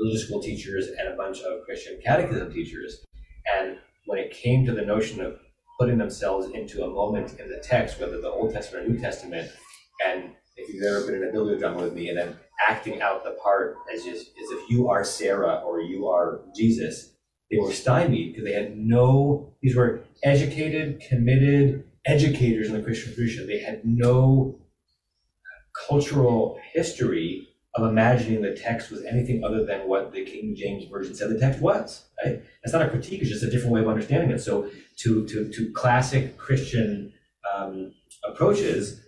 religious 0.00 0.26
school 0.26 0.42
teachers 0.42 0.88
and 0.98 1.08
a 1.08 1.16
bunch 1.16 1.40
of 1.40 1.64
Christian 1.64 2.00
catechism 2.04 2.52
teachers. 2.52 3.04
And 3.56 3.78
when 4.06 4.18
it 4.18 4.32
came 4.32 4.64
to 4.66 4.72
the 4.72 4.82
notion 4.82 5.20
of 5.20 5.38
putting 5.78 5.98
themselves 5.98 6.48
into 6.50 6.84
a 6.84 6.88
moment 6.88 7.38
in 7.38 7.48
the 7.48 7.58
text, 7.58 8.00
whether 8.00 8.20
the 8.20 8.30
Old 8.30 8.52
Testament 8.52 8.86
or 8.86 8.88
New 8.90 8.98
Testament, 8.98 9.50
and 10.06 10.30
if 10.56 10.72
you've 10.72 10.84
ever 10.84 11.06
been 11.06 11.22
in 11.22 11.28
a 11.28 11.32
bibliodrama 11.32 11.82
with 11.82 11.94
me, 11.94 12.08
and 12.08 12.18
then 12.18 12.36
acting 12.68 13.00
out 13.02 13.24
the 13.24 13.32
part 13.42 13.76
as 13.92 14.04
just 14.04 14.28
as 14.42 14.50
if 14.50 14.70
you 14.70 14.88
are 14.88 15.04
Sarah 15.04 15.62
or 15.64 15.80
you 15.80 16.08
are 16.08 16.40
Jesus, 16.54 17.12
they 17.50 17.58
were 17.58 17.72
stymied 17.72 18.32
because 18.32 18.44
they 18.44 18.54
had 18.54 18.76
no. 18.76 19.52
These 19.62 19.76
were 19.76 20.04
educated, 20.22 21.02
committed 21.08 21.84
educators 22.04 22.68
in 22.68 22.74
the 22.74 22.82
Christian 22.82 23.14
tradition. 23.14 23.46
They 23.46 23.60
had 23.60 23.84
no 23.84 24.58
cultural 25.88 26.58
history 26.72 27.48
of 27.74 27.88
imagining 27.88 28.40
the 28.40 28.54
text 28.54 28.90
was 28.90 29.04
anything 29.04 29.44
other 29.44 29.64
than 29.64 29.86
what 29.86 30.12
the 30.12 30.24
King 30.24 30.54
James 30.56 30.84
Version 30.90 31.14
said 31.14 31.28
the 31.28 31.38
text 31.38 31.60
was, 31.60 32.06
right? 32.24 32.42
That's 32.64 32.72
not 32.72 32.82
a 32.82 32.88
critique, 32.88 33.20
it's 33.20 33.30
just 33.30 33.42
a 33.42 33.50
different 33.50 33.72
way 33.72 33.80
of 33.82 33.88
understanding 33.88 34.30
it. 34.30 34.40
So 34.40 34.70
to, 34.98 35.26
to, 35.26 35.52
to 35.52 35.72
classic 35.72 36.38
Christian 36.38 37.12
um, 37.54 37.92
approaches, 38.24 39.02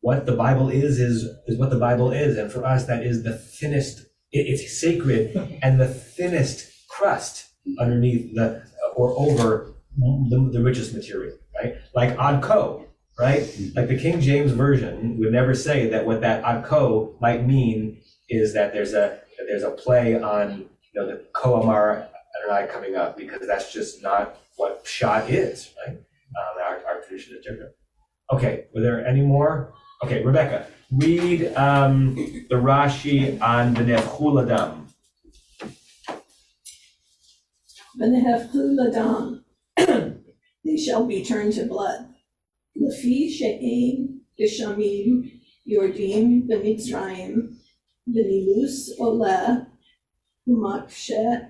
what 0.00 0.26
the 0.26 0.32
Bible 0.36 0.68
is, 0.68 1.00
is, 1.00 1.24
is 1.46 1.58
what 1.58 1.70
the 1.70 1.78
Bible 1.78 2.12
is. 2.12 2.36
And 2.38 2.50
for 2.52 2.64
us, 2.64 2.86
that 2.86 3.02
is 3.04 3.22
the 3.24 3.36
thinnest, 3.36 4.00
it- 4.32 4.46
it's 4.46 4.80
sacred 4.80 5.36
and 5.62 5.80
the 5.80 5.88
thinnest 5.88 6.70
crust 6.88 7.46
underneath 7.80 8.34
the, 8.34 8.62
or 8.96 9.12
over 9.18 9.74
the, 9.96 10.50
the 10.52 10.62
richest 10.62 10.94
material, 10.94 11.36
right? 11.60 11.74
Like 11.94 12.10
Ad 12.18 12.42
Co, 12.42 12.86
right? 13.18 13.40
Like 13.74 13.88
the 13.88 13.98
King 13.98 14.20
James 14.20 14.52
Version 14.52 15.18
would 15.18 15.32
never 15.32 15.54
say 15.54 15.88
that 15.90 16.06
what 16.06 16.20
that 16.20 16.44
Ad 16.44 16.64
Co 16.64 17.16
might 17.20 17.44
mean 17.46 18.00
is 18.28 18.54
that 18.54 18.72
there's 18.72 18.92
a, 18.94 19.20
that 19.38 19.46
there's 19.48 19.62
a 19.64 19.70
play 19.72 20.20
on, 20.20 20.60
you 20.60 21.00
know, 21.00 21.06
the 21.06 21.24
Koamar 21.32 22.06
Adonai 22.44 22.70
coming 22.72 22.94
up, 22.94 23.16
because 23.16 23.46
that's 23.46 23.72
just 23.72 24.02
not 24.02 24.36
what 24.56 24.84
Pshat 24.84 25.28
is, 25.30 25.70
right? 25.86 25.96
Um, 25.96 26.62
our, 26.64 26.76
our 26.86 27.00
tradition 27.02 27.36
is 27.36 27.44
different. 27.44 27.72
Okay, 28.32 28.66
were 28.74 28.82
there 28.82 29.04
any 29.06 29.22
more? 29.22 29.72
Okay, 30.00 30.22
Rebecca, 30.22 30.68
read 30.92 31.52
um, 31.56 32.14
the 32.14 32.54
Rashi 32.54 33.40
on 33.42 33.74
the 33.74 33.82
Nechuladam. 33.82 34.86
V'nehefchu 38.00 38.76
ladam, 38.78 39.42
they 40.64 40.76
shall 40.76 41.04
be 41.04 41.24
turned 41.24 41.52
to 41.54 41.64
blood. 41.64 42.14
Lefi 42.80 43.28
she'ein 43.28 44.20
geshamim 44.38 45.32
yordim 45.68 46.46
b'mitzrayim, 46.48 47.56
v'nilus 48.08 48.90
oleh 49.00 49.66
u'mashkeh 50.48 51.48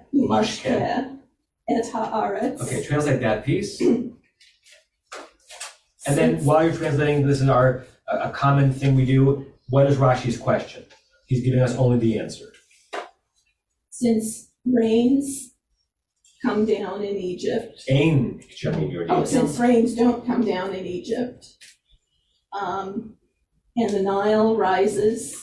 et 1.68 1.84
haaretz. 1.92 2.62
Okay, 2.62 2.82
translate 2.82 3.20
that 3.20 3.44
piece. 3.44 3.78
And 6.07 6.16
then 6.16 6.42
while 6.46 6.64
you're 6.64 6.74
translating, 6.74 7.26
this 7.26 7.42
is 7.42 7.49
our, 7.51 7.84
a 8.11 8.30
common 8.30 8.72
thing 8.72 8.94
we 8.94 9.04
do. 9.04 9.46
What 9.68 9.86
is 9.86 9.96
Rashi's 9.96 10.38
question? 10.38 10.84
He's 11.26 11.44
giving 11.44 11.61
us 11.61 11.76
only 11.76 11.98
the 11.98 12.18
answer. 12.18 12.46
Since 13.90 14.50
rains 14.64 15.54
come 16.42 16.64
down 16.64 17.02
in 17.02 17.16
Egypt, 17.16 17.82
Ain 17.88 18.40
Oh, 19.09 19.24
since 19.24 19.59
rains 19.59 19.94
don't 19.94 20.24
come 20.24 20.44
down 20.44 20.72
in 20.72 20.86
Egypt, 20.86 21.46
um, 22.59 23.16
and 23.76 23.90
the 23.90 24.02
Nile 24.02 24.56
rises 24.56 25.36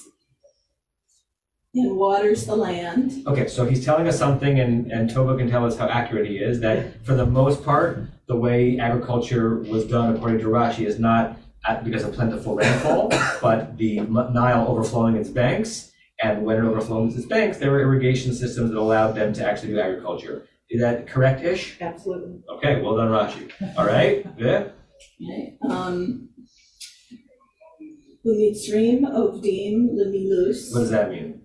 and 1.75 1.97
waters 1.97 2.45
the 2.45 2.55
land. 2.55 3.27
Okay, 3.27 3.47
so 3.47 3.65
he's 3.65 3.83
telling 3.83 4.07
us 4.07 4.17
something, 4.17 4.59
and, 4.59 4.91
and 4.91 5.09
Tova 5.09 5.37
can 5.37 5.49
tell 5.49 5.65
us 5.65 5.77
how 5.77 5.87
accurate 5.89 6.27
he 6.27 6.37
is, 6.37 6.61
that 6.61 7.05
for 7.05 7.13
the 7.13 7.25
most 7.25 7.63
part, 7.63 8.07
the 8.27 8.35
way 8.35 8.79
agriculture 8.79 9.59
was 9.59 9.85
done 9.85 10.15
according 10.15 10.39
to 10.39 10.45
Rashi 10.45 10.85
is 10.85 10.97
not 10.97 11.37
at, 11.67 11.83
because 11.83 12.03
of 12.03 12.13
plentiful 12.13 12.55
rainfall, 12.55 13.09
but 13.41 13.77
the 13.77 13.99
Nile 13.99 14.67
overflowing 14.67 15.15
its 15.15 15.29
banks. 15.29 15.91
And 16.21 16.45
when 16.45 16.57
it 16.57 16.63
overflows 16.63 17.15
its 17.17 17.25
banks, 17.25 17.57
there 17.57 17.71
were 17.71 17.81
irrigation 17.81 18.33
systems 18.33 18.71
that 18.71 18.79
allowed 18.79 19.13
them 19.13 19.33
to 19.33 19.45
actually 19.45 19.69
do 19.69 19.79
agriculture. 19.79 20.47
Is 20.69 20.81
that 20.81 21.07
correct-ish? 21.07 21.77
Absolutely. 21.81 22.41
Okay, 22.49 22.81
well 22.81 22.95
done, 22.95 23.09
Rashi. 23.09 23.51
All 23.77 23.85
right, 23.85 24.23
good. 24.37 24.71
Okay, 25.21 25.57
um, 25.69 26.29
Umitzrim, 28.25 29.01
Ovdim, 29.01 29.89
Lemilus. 29.91 30.73
What 30.73 30.79
does 30.79 30.89
that 30.89 31.11
mean? 31.11 31.41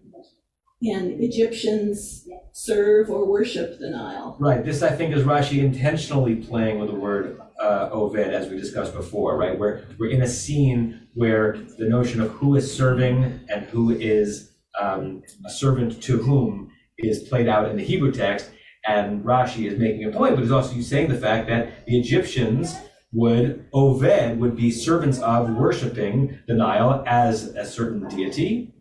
And 0.82 1.22
Egyptians 1.22 2.26
serve 2.52 3.10
or 3.10 3.26
worship 3.26 3.78
the 3.78 3.90
Nile. 3.90 4.36
Right, 4.38 4.64
this 4.64 4.82
I 4.82 4.90
think 4.90 5.14
is 5.14 5.24
Rashi 5.24 5.58
intentionally 5.58 6.36
playing 6.36 6.78
with 6.78 6.88
the 6.90 6.94
word 6.94 7.38
uh, 7.61 7.90
Oved, 7.90 8.28
as 8.28 8.48
we 8.48 8.56
discussed 8.56 8.94
before, 8.94 9.36
right? 9.36 9.58
We're, 9.58 9.84
we're 9.98 10.11
in 10.11 10.22
a 10.22 10.28
scene 10.28 11.08
where 11.14 11.58
the 11.78 11.88
notion 11.88 12.20
of 12.20 12.30
who 12.30 12.56
is 12.56 12.74
serving 12.74 13.40
and 13.48 13.64
who 13.66 13.90
is 13.90 14.52
um, 14.80 15.22
a 15.46 15.50
servant 15.50 16.02
to 16.04 16.18
whom 16.18 16.70
is 16.98 17.20
played 17.28 17.48
out 17.48 17.70
in 17.70 17.76
the 17.76 17.84
Hebrew 17.84 18.12
text. 18.12 18.50
And 18.86 19.22
Rashi 19.22 19.70
is 19.70 19.78
making 19.78 20.04
a 20.04 20.11
point, 20.11 20.34
but 20.34 20.42
he's 20.42 20.50
also 20.50 20.80
saying 20.80 21.08
the 21.08 21.18
fact 21.18 21.48
that 21.48 21.84
the 21.86 21.98
Egyptians 22.00 22.76
would, 23.12 23.70
Oved 23.72 24.38
would 24.38 24.56
be 24.56 24.70
servants 24.70 25.18
of 25.18 25.50
worshiping 25.50 26.38
the 26.46 26.54
Nile 26.54 27.02
as 27.06 27.48
a 27.56 27.66
certain 27.66 28.08
deity. 28.08 28.72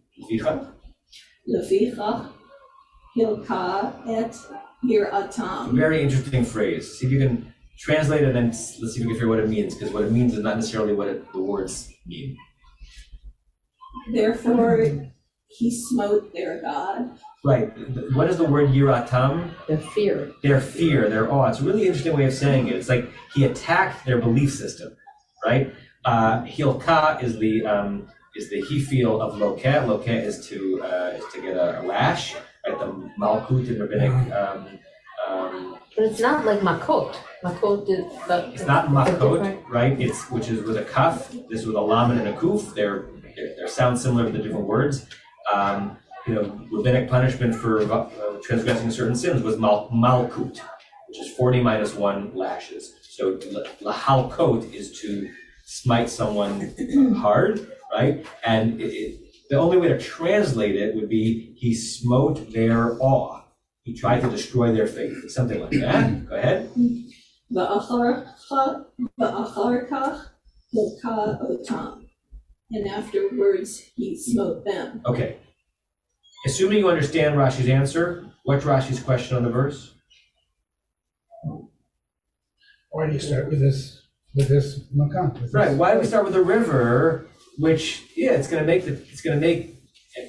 Lefichach, 1.50 2.32
Hilka, 3.18 3.94
et 4.08 4.36
Very 5.76 6.02
interesting 6.02 6.46
phrase. 6.46 6.98
See 6.98 7.08
if 7.08 7.12
you 7.12 7.20
can 7.20 7.49
translate 7.80 8.24
it 8.24 8.36
and 8.36 8.48
let's 8.48 8.78
see 8.78 8.84
if 8.84 8.98
we 9.00 9.04
can 9.04 9.14
figure 9.14 9.30
what 9.30 9.40
it 9.40 9.50
means, 9.50 9.74
because 9.74 9.94
what 9.94 10.04
it 10.04 10.12
means 10.12 10.34
is 10.34 10.44
not 10.44 10.56
necessarily 10.56 10.94
what 10.94 11.08
it, 11.08 11.32
the 11.32 11.42
words 11.42 11.92
mean. 12.06 12.38
Therefore, 14.12 15.12
he 15.48 15.72
smote 15.72 16.34
their 16.34 16.62
God. 16.62 17.18
Right. 17.44 17.72
What 18.14 18.30
is 18.30 18.38
the 18.38 18.44
word 18.44 18.70
yiratam? 18.70 19.52
Their 19.68 19.78
fear. 19.78 20.32
Their 20.44 20.60
fear, 20.60 21.10
their 21.10 21.32
awe. 21.32 21.48
It's 21.48 21.60
a 21.60 21.64
really 21.64 21.88
interesting 21.88 22.16
way 22.16 22.26
of 22.26 22.34
saying 22.34 22.68
it. 22.68 22.76
It's 22.76 22.90
like 22.90 23.10
he 23.34 23.46
attacked 23.46 24.06
their 24.06 24.20
belief 24.20 24.54
system, 24.54 24.96
right? 25.46 25.74
Uh, 26.06 26.44
Hilka 26.44 27.22
is 27.24 27.40
the 27.40 27.66
um, 27.66 28.08
is 28.36 28.50
the 28.50 28.62
hif'il 28.62 29.22
of 29.22 29.34
lokeh. 29.36 29.86
Lokeh 29.86 30.24
is 30.24 30.48
to 30.48 30.82
uh, 30.84 31.18
is 31.18 31.24
to 31.34 31.42
get 31.42 31.56
a, 31.56 31.82
a 31.82 31.84
lash, 31.84 32.36
right? 32.68 32.78
The 32.78 33.10
malkut 33.20 33.68
in 33.68 33.80
rabbinic. 33.82 34.34
Um, 34.34 34.80
um, 35.30 35.78
But 35.96 36.06
it's 36.06 36.20
not 36.20 36.46
like 36.46 36.60
makot. 36.62 37.16
Makot 37.44 37.84
is 37.90 38.06
the. 38.28 38.38
It's 38.54 38.66
not 38.66 38.82
the 38.90 38.96
makot, 38.96 39.34
different- 39.34 39.70
right? 39.70 40.00
It's 40.06 40.30
which 40.32 40.48
is 40.50 40.64
with 40.68 40.78
a 40.78 40.86
kaf. 40.86 41.32
This 41.50 41.66
with 41.66 41.76
a 41.76 41.82
lamed 41.82 42.20
and 42.20 42.28
a 42.28 42.34
kuf. 42.34 42.74
They're 42.74 43.00
they're, 43.36 43.52
they're 43.56 43.68
sound 43.68 43.98
similar 44.00 44.26
to 44.26 44.32
the 44.38 44.40
different 44.44 44.68
words. 44.68 45.06
Um, 45.54 45.98
you 46.28 46.34
know, 46.36 46.44
rabbinic 46.72 47.10
punishment 47.10 47.56
for 47.56 47.74
uh, 47.92 48.10
transgressing 48.44 48.92
certain 48.92 49.16
sins 49.16 49.42
was 49.42 49.58
mal, 49.58 49.90
malkut, 49.94 50.60
which 51.08 51.20
is 51.20 51.30
forty 51.36 51.62
minus 51.62 51.96
one 51.96 52.32
lashes. 52.36 52.94
So 53.18 53.40
la- 53.52 53.92
lahalkot 53.94 54.72
is 54.74 55.00
to 55.02 55.30
smite 55.66 56.10
someone 56.10 56.56
hard, 57.16 57.54
right? 57.94 58.26
And 58.46 58.80
it, 58.82 58.86
it, 58.94 59.20
the 59.50 59.58
only 59.58 59.78
way 59.78 59.88
to 59.88 60.00
translate 60.00 60.76
it 60.76 60.96
would 60.96 61.10
be 61.10 61.54
he 61.58 61.74
smote 61.74 62.52
their 62.52 62.98
awe. 63.02 63.42
He 63.90 63.96
tried 63.96 64.22
to 64.22 64.30
destroy 64.30 64.72
their 64.72 64.86
faith, 64.86 65.32
something 65.32 65.60
like 65.60 65.72
that. 65.72 66.30
Go 66.30 66.36
ahead. 66.36 66.70
Va'achar 67.52 68.32
va'achar 69.20 69.90
kach, 69.90 70.26
Hilka 70.76 71.42
otam. 71.42 72.04
And 72.70 72.88
afterwards, 72.88 73.82
he 73.96 74.16
smote 74.16 74.64
them. 74.64 75.02
Okay. 75.08 75.38
Assuming 76.46 76.78
you 76.78 76.88
understand 76.88 77.34
Rashi's 77.34 77.68
answer, 77.68 78.28
what's 78.44 78.64
Rashi's 78.64 79.00
question 79.02 79.36
on 79.38 79.42
the 79.44 79.50
verse? 79.50 79.96
Why 82.92 83.08
do 83.08 83.14
you 83.14 83.20
start 83.20 83.50
with 83.50 83.60
this, 83.60 84.04
with 84.36 84.50
this 84.50 84.82
makan? 84.96 85.34
with 85.34 85.42
this- 85.42 85.54
Right. 85.56 85.76
Why 85.76 85.96
do 85.96 86.00
we 86.02 86.06
start 86.06 86.26
with 86.26 86.34
the 86.34 86.44
river, 86.44 87.26
which 87.58 88.04
yeah, 88.16 88.34
it's 88.34 88.48
going 88.48 88.62
to 88.62 88.68
make 88.68 88.86
the 88.86 88.92
it's 89.12 89.22
going 89.22 89.40
to 89.40 89.42
make 89.48 89.79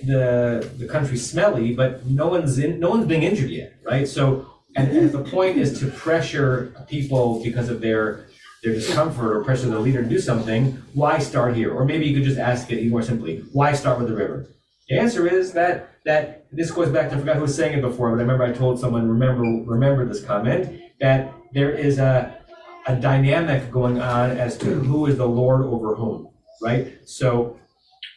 the 0.05 0.71
the 0.79 0.87
country 0.87 1.17
smelly, 1.17 1.75
but 1.75 2.07
no 2.07 2.29
one's 2.29 2.59
in 2.59 2.81
no 2.81 2.91
one's 2.91 3.07
being 3.07 3.23
injured 3.23 3.51
yet, 3.51 3.75
right? 3.85 4.07
So 4.07 4.47
and, 4.77 4.91
and 4.97 5.11
the 5.11 5.25
point 5.25 5.57
is 5.57 5.81
to 5.81 5.87
pressure 5.87 6.75
people 6.89 7.43
because 7.43 7.69
of 7.69 7.81
their 7.81 8.27
their 8.63 8.75
discomfort 8.75 9.37
or 9.37 9.43
pressure 9.43 9.69
the 9.69 9.79
leader 9.79 10.03
to 10.03 10.09
do 10.09 10.19
something, 10.19 10.83
why 10.93 11.19
start 11.19 11.57
here? 11.57 11.73
Or 11.73 11.85
maybe 11.85 12.07
you 12.07 12.15
could 12.15 12.25
just 12.25 12.39
ask 12.39 12.71
it 12.71 12.79
even 12.79 12.91
more 12.91 13.03
simply, 13.03 13.43
why 13.53 13.73
start 13.73 13.99
with 13.99 14.09
the 14.09 14.15
river? 14.15 14.47
The 14.89 14.99
answer 14.99 15.27
is 15.27 15.53
that 15.53 15.91
that 16.05 16.47
this 16.53 16.71
goes 16.71 16.91
back 16.91 17.11
to 17.11 17.17
I 17.17 17.19
forgot 17.19 17.37
who 17.37 17.43
was 17.43 17.55
saying 17.55 17.79
it 17.79 17.83
before, 17.83 18.11
but 18.11 18.17
I 18.17 18.23
remember 18.23 18.45
I 18.45 18.53
told 18.53 18.79
someone 18.79 19.09
remember 19.09 19.43
remember 19.71 20.05
this 20.05 20.25
comment 20.25 20.81
that 21.01 21.33
there 21.53 21.71
is 21.71 21.99
a 21.99 22.37
a 22.87 22.97
dynamic 22.97 23.71
going 23.71 24.01
on 24.01 24.31
as 24.31 24.57
to 24.59 24.67
who 24.67 25.07
is 25.07 25.17
the 25.17 25.27
lord 25.27 25.63
over 25.63 25.95
whom, 25.95 26.29
right? 26.63 26.99
So 27.07 27.60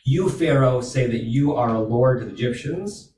you, 0.05 0.29
Pharaoh, 0.29 0.81
say 0.81 1.07
that 1.07 1.23
you 1.23 1.55
are 1.55 1.69
a 1.69 1.79
lord 1.79 2.19
to 2.19 2.25
the 2.25 2.34
Egyptians, 2.34 3.13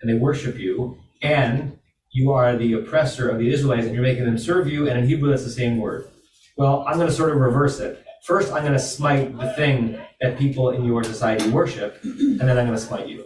and 0.00 0.10
they 0.10 0.14
worship 0.14 0.58
you, 0.58 0.98
and 1.22 1.78
you 2.12 2.32
are 2.32 2.56
the 2.56 2.72
oppressor 2.72 3.28
of 3.28 3.38
the 3.38 3.52
Israelites, 3.52 3.86
and 3.86 3.94
you're 3.94 4.02
making 4.02 4.24
them 4.24 4.38
serve 4.38 4.68
you, 4.68 4.88
and 4.88 4.98
in 4.98 5.06
Hebrew 5.06 5.30
that's 5.30 5.44
the 5.44 5.50
same 5.50 5.78
word. 5.78 6.08
Well, 6.56 6.84
I'm 6.86 6.96
going 6.96 7.08
to 7.08 7.14
sort 7.14 7.30
of 7.30 7.36
reverse 7.36 7.78
it. 7.80 8.04
First, 8.24 8.52
I'm 8.52 8.62
going 8.62 8.72
to 8.72 8.78
smite 8.78 9.38
the 9.38 9.52
thing 9.54 9.98
that 10.20 10.38
people 10.38 10.70
in 10.70 10.84
your 10.84 11.04
society 11.04 11.48
worship, 11.50 11.98
and 12.02 12.40
then 12.40 12.58
I'm 12.58 12.66
going 12.66 12.78
to 12.78 12.78
smite 12.78 13.08
you. 13.08 13.24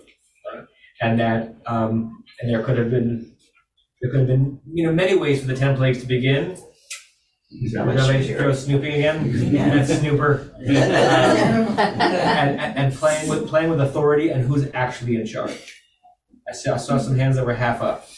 Right? 0.53 0.64
And 1.01 1.18
that, 1.18 1.57
um, 1.66 2.22
and 2.40 2.51
there 2.53 2.62
could 2.62 2.78
have 2.78 2.90
been, 2.90 3.34
there 4.01 4.11
could 4.11 4.20
have 4.20 4.28
been, 4.28 4.61
you 4.72 4.86
know, 4.86 4.92
many 4.92 5.16
ways 5.16 5.40
for 5.40 5.47
the 5.47 5.57
ten 5.57 5.76
plagues 5.76 6.01
to 6.01 6.07
begin. 6.07 6.57
Would 7.86 7.95
you 7.97 8.07
like 8.09 8.26
to 8.26 8.36
throw 8.36 8.53
snooping 8.53 8.95
again? 8.95 9.53
That's 9.53 9.99
snooper. 10.01 10.53
Um, 10.66 11.78
and, 11.78 12.60
and, 12.60 12.78
and 12.78 12.94
playing 12.94 13.28
with 13.28 13.48
playing 13.48 13.70
with 13.70 13.80
authority 13.80 14.30
and 14.30 14.44
who's 14.44 14.68
actually 14.72 15.16
in 15.16 15.26
charge. 15.26 15.82
I 16.48 16.52
saw, 16.52 16.74
I 16.74 16.76
saw 16.78 16.98
some 16.98 17.16
hands 17.16 17.36
that 17.36 17.46
were 17.46 17.54
half 17.54 17.82
up. 17.82 18.08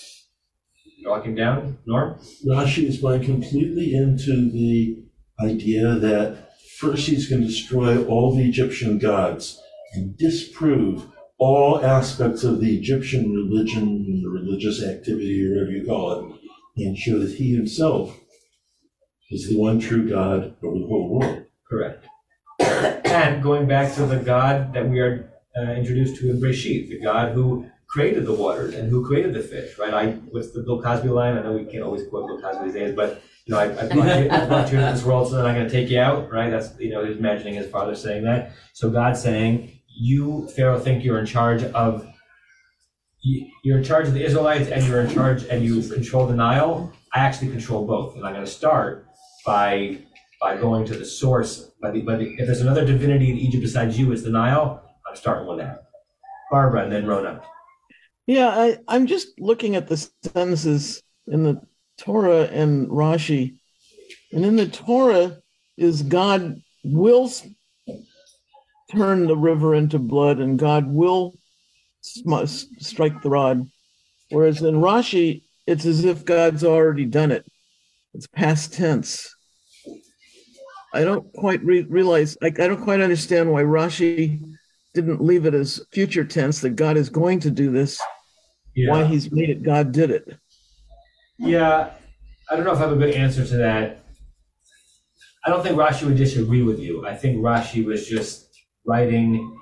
Walking 1.04 1.34
down, 1.36 1.78
Norm. 1.86 2.18
Rashi 2.46 2.84
is 2.84 3.00
going 3.00 3.24
completely 3.24 3.94
into 3.94 4.50
the 4.50 5.04
idea 5.40 5.94
that 5.94 6.50
first 6.80 7.06
he's 7.06 7.28
going 7.28 7.42
to 7.42 7.48
destroy 7.48 8.04
all 8.06 8.34
the 8.34 8.48
Egyptian 8.48 8.98
gods 8.98 9.60
and 9.94 10.16
disprove 10.18 11.06
all 11.38 11.84
aspects 11.84 12.42
of 12.44 12.60
the 12.60 12.76
Egyptian 12.76 13.32
religion, 13.32 14.22
the 14.22 14.28
religious 14.28 14.82
activity, 14.82 15.46
or 15.46 15.54
whatever 15.54 15.70
you 15.70 15.86
call 15.86 16.12
it, 16.12 16.84
and 16.84 16.98
show 16.98 17.18
that 17.18 17.36
he 17.36 17.54
himself 17.54 18.18
is 19.30 19.48
the 19.48 19.58
one 19.58 19.78
true 19.78 20.08
God 20.08 20.56
over 20.62 20.78
the 20.78 20.86
whole 20.86 21.18
world. 21.18 21.44
Correct. 21.68 22.06
And 23.06 23.42
going 23.42 23.66
back 23.66 23.94
to 23.94 24.06
the 24.06 24.16
God 24.16 24.72
that 24.74 24.88
we 24.88 25.00
are 25.00 25.32
uh, 25.56 25.72
introduced 25.72 26.16
to 26.16 26.30
in 26.30 26.40
Breshit, 26.40 26.88
the 26.88 27.00
God 27.00 27.32
who 27.32 27.66
created 27.86 28.26
the 28.26 28.32
waters 28.32 28.74
and 28.74 28.90
who 28.90 29.06
created 29.06 29.32
the 29.32 29.40
fish, 29.40 29.78
right? 29.78 29.94
I 29.94 30.10
what's 30.30 30.52
the 30.52 30.62
Bill 30.62 30.82
Cosby 30.82 31.08
line? 31.08 31.38
I 31.38 31.42
know 31.42 31.52
we 31.52 31.64
can't 31.64 31.84
always 31.84 32.06
quote 32.08 32.26
Bill 32.26 32.40
Cosby 32.40 32.64
these 32.64 32.74
days, 32.74 32.94
but 32.94 33.22
you 33.44 33.54
know, 33.54 33.60
I, 33.60 33.64
I 33.64 33.86
brought 33.86 34.22
you, 34.22 34.30
I 34.30 34.46
brought 34.46 34.72
you 34.72 34.78
into 34.78 34.92
this 34.92 35.04
world, 35.04 35.30
so 35.30 35.44
I'm 35.44 35.54
going 35.54 35.68
to 35.68 35.72
take 35.72 35.88
you 35.88 36.00
out, 36.00 36.30
right? 36.32 36.50
That's 36.50 36.78
you 36.78 36.90
know, 36.90 37.04
he's 37.04 37.16
imagining 37.16 37.54
his 37.54 37.70
father 37.70 37.94
saying 37.94 38.24
that. 38.24 38.52
So 38.74 38.90
God 38.90 39.16
saying, 39.16 39.78
"You 39.86 40.48
Pharaoh 40.56 40.80
think 40.80 41.04
you're 41.04 41.18
in 41.18 41.26
charge 41.26 41.62
of." 41.62 42.06
You're 43.64 43.78
in 43.78 43.82
charge 43.82 44.06
of 44.06 44.14
the 44.14 44.24
Israelites, 44.24 44.68
and 44.70 44.84
you're 44.86 45.00
in 45.00 45.12
charge, 45.12 45.42
and 45.46 45.64
you 45.64 45.82
control 45.88 46.28
the 46.28 46.34
Nile. 46.34 46.92
I 47.12 47.18
actually 47.18 47.50
control 47.50 47.84
both, 47.84 48.14
and 48.14 48.24
I'm 48.24 48.34
going 48.34 48.44
to 48.44 48.50
start 48.50 49.08
by 49.44 49.98
by 50.40 50.56
going 50.56 50.84
to 50.86 50.94
the 50.94 51.04
source. 51.04 51.70
By 51.80 51.90
the, 51.90 52.02
by 52.02 52.16
the, 52.16 52.34
if 52.34 52.46
there's 52.46 52.60
another 52.60 52.84
divinity 52.84 53.30
in 53.30 53.38
Egypt 53.38 53.62
besides 53.62 53.98
you, 53.98 54.12
it's 54.12 54.22
the 54.22 54.30
Nile. 54.30 54.82
I'm 55.08 55.16
starting 55.16 55.46
with 55.46 55.58
that. 55.58 55.84
Barbara, 56.50 56.84
and 56.84 56.92
then 56.92 57.06
Rona. 57.06 57.42
Yeah, 58.26 58.48
I, 58.48 58.78
I'm 58.88 59.06
just 59.06 59.40
looking 59.40 59.76
at 59.76 59.88
the 59.88 59.96
sentences 60.22 61.02
in 61.26 61.44
the 61.44 61.60
Torah 61.98 62.44
and 62.44 62.88
Rashi. 62.88 63.56
And 64.32 64.44
in 64.44 64.56
the 64.56 64.68
Torah 64.68 65.38
is 65.76 66.02
God 66.02 66.60
will 66.84 67.30
turn 68.90 69.26
the 69.26 69.36
river 69.36 69.74
into 69.74 69.98
blood 69.98 70.38
and 70.38 70.58
God 70.58 70.86
will 70.86 71.34
sm- 72.00 72.44
strike 72.44 73.22
the 73.22 73.30
rod. 73.30 73.68
Whereas 74.30 74.62
in 74.62 74.76
Rashi, 74.76 75.42
it's 75.66 75.84
as 75.84 76.04
if 76.04 76.24
God's 76.24 76.64
already 76.64 77.04
done 77.04 77.32
it. 77.32 77.44
It's 78.14 78.26
past 78.26 78.74
tense. 78.74 79.35
I 80.96 81.04
don't 81.04 81.30
quite 81.34 81.62
re- 81.62 81.82
realize, 81.82 82.36
like, 82.40 82.58
I 82.58 82.66
don't 82.66 82.82
quite 82.82 83.00
understand 83.00 83.52
why 83.52 83.62
Rashi 83.62 84.42
didn't 84.94 85.22
leave 85.22 85.44
it 85.44 85.52
as 85.52 85.84
future 85.92 86.24
tense 86.24 86.60
that 86.62 86.70
God 86.70 86.96
is 86.96 87.10
going 87.10 87.40
to 87.40 87.50
do 87.50 87.70
this. 87.70 88.00
Why 88.88 89.04
he's 89.04 89.30
made 89.30 89.50
it, 89.50 89.62
God 89.62 89.92
did 89.92 90.10
it. 90.10 90.36
Yeah, 91.38 91.90
I 92.50 92.56
don't 92.56 92.64
know 92.64 92.72
if 92.72 92.78
I 92.78 92.82
have 92.82 92.92
a 92.92 92.96
good 92.96 93.14
answer 93.14 93.44
to 93.44 93.56
that. 93.58 94.04
I 95.44 95.50
don't 95.50 95.62
think 95.62 95.76
Rashi 95.76 96.04
would 96.04 96.16
disagree 96.16 96.62
with 96.62 96.80
you. 96.80 97.06
I 97.06 97.14
think 97.14 97.38
Rashi 97.38 97.84
was 97.84 98.08
just 98.08 98.48
writing. 98.86 99.58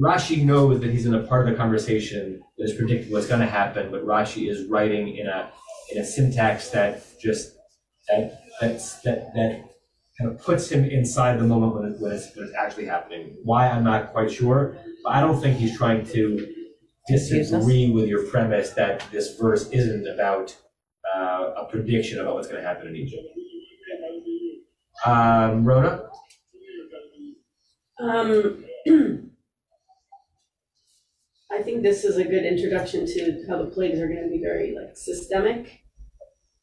Rashi 0.00 0.44
knows 0.44 0.80
that 0.80 0.90
he's 0.90 1.06
in 1.06 1.14
a 1.14 1.24
part 1.24 1.46
of 1.46 1.52
the 1.52 1.58
conversation 1.58 2.40
that 2.56 2.64
is 2.64 2.74
predicting 2.74 3.12
what's 3.12 3.26
going 3.26 3.40
to 3.40 3.46
happen, 3.46 3.90
but 3.90 4.06
Rashi 4.06 4.48
is 4.48 4.66
writing 4.66 5.16
in 5.16 5.26
a 5.26 5.50
in 5.92 6.00
a 6.00 6.04
syntax 6.04 6.70
that 6.70 7.02
just 7.20 7.56
that 8.08 8.39
that's 8.60 9.00
that 9.02 9.32
that 9.34 9.64
kind 10.18 10.30
of 10.30 10.38
puts 10.38 10.70
him 10.70 10.84
inside 10.84 11.38
the 11.38 11.44
moment 11.44 11.74
when, 11.74 11.92
it, 11.92 12.00
when, 12.00 12.12
it's, 12.12 12.36
when 12.36 12.46
it's 12.46 12.54
actually 12.54 12.86
happening. 12.86 13.36
Why 13.42 13.68
I'm 13.68 13.84
not 13.84 14.12
quite 14.12 14.30
sure, 14.30 14.76
but 15.02 15.14
I 15.14 15.20
don't 15.20 15.40
think 15.40 15.56
he's 15.56 15.76
trying 15.76 16.04
to 16.06 16.54
disagree 17.08 17.90
with 17.90 18.06
your 18.06 18.26
premise 18.26 18.70
that 18.70 19.04
this 19.10 19.36
verse 19.36 19.68
isn't 19.70 20.06
about 20.06 20.54
uh, 21.16 21.52
a 21.56 21.64
prediction 21.70 22.20
about 22.20 22.34
what's 22.34 22.48
going 22.48 22.60
to 22.60 22.66
happen 22.66 22.88
in 22.88 22.96
Egypt. 22.96 23.26
Um, 25.06 25.64
Rona? 25.64 26.02
Um, 27.98 28.64
I 31.52 31.62
think 31.62 31.82
this 31.82 32.04
is 32.04 32.16
a 32.16 32.24
good 32.24 32.44
introduction 32.44 33.06
to 33.06 33.44
how 33.48 33.58
the 33.58 33.70
plagues 33.70 33.98
are 33.98 34.08
gonna 34.08 34.28
be 34.28 34.40
very 34.42 34.74
like 34.74 34.96
systemic. 34.96 35.80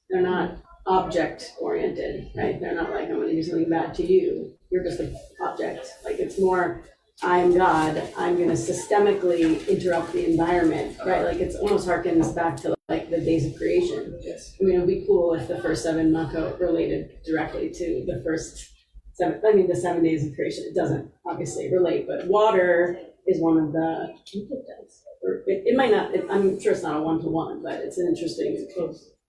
They're 0.10 0.22
not 0.22 0.58
object 0.88 1.54
oriented, 1.60 2.32
right? 2.36 2.60
They're 2.60 2.76
not 2.76 2.92
like, 2.92 3.10
I'm 3.10 3.20
gonna 3.20 3.32
do 3.32 3.44
something 3.44 3.70
bad 3.70 3.94
to 3.96 4.06
you, 4.06 4.54
you're 4.72 4.84
just 4.84 5.00
an 5.00 5.16
object. 5.42 5.88
Like, 6.04 6.20
it's 6.20 6.40
more, 6.40 6.84
I'm 7.24 7.58
God, 7.58 8.02
I'm 8.18 8.38
gonna 8.38 8.54
systemically 8.54 9.68
interrupt 9.68 10.14
the 10.14 10.26
environment, 10.30 10.98
right? 11.06 11.24
Like, 11.24 11.38
it's 11.38 11.56
almost 11.56 11.88
harkens 11.88 12.34
back 12.34 12.58
to 12.58 12.76
like 12.90 13.10
the 13.10 13.20
days 13.20 13.46
of 13.46 13.56
creation. 13.58 14.18
Yes. 14.22 14.56
I 14.60 14.64
mean, 14.64 14.76
it 14.76 14.80
would 14.80 14.88
be 14.88 15.06
cool 15.06 15.34
if 15.34 15.48
the 15.48 15.62
first 15.62 15.84
seven 15.84 16.12
Makot 16.12 16.60
related 16.60 17.18
directly 17.26 17.70
to 17.70 18.06
the 18.08 18.22
first 18.24 18.72
seven, 19.14 19.42
I 19.46 19.54
mean, 19.54 19.68
the 19.68 19.76
seven 19.76 20.04
days 20.04 20.26
of 20.26 20.36
creation. 20.36 20.64
It 20.68 20.76
doesn't 20.76 21.12
obviously 21.26 21.72
relate, 21.72 22.08
but 22.08 22.28
water 22.28 22.98
is 23.26 23.42
one 23.42 23.58
of 23.58 23.74
the, 23.74 24.16
it 24.34 24.50
does. 24.50 25.04
It, 25.48 25.64
it 25.66 25.76
might 25.76 25.92
not, 25.92 26.16
it, 26.16 26.26
I'm 26.30 26.58
sure 26.62 26.72
it's 26.72 26.84
not 26.84 26.98
a 26.98 27.02
one-to-one, 27.02 27.62
but 27.62 27.76
it's 27.76 27.98
an 27.98 28.08
interesting, 28.08 28.70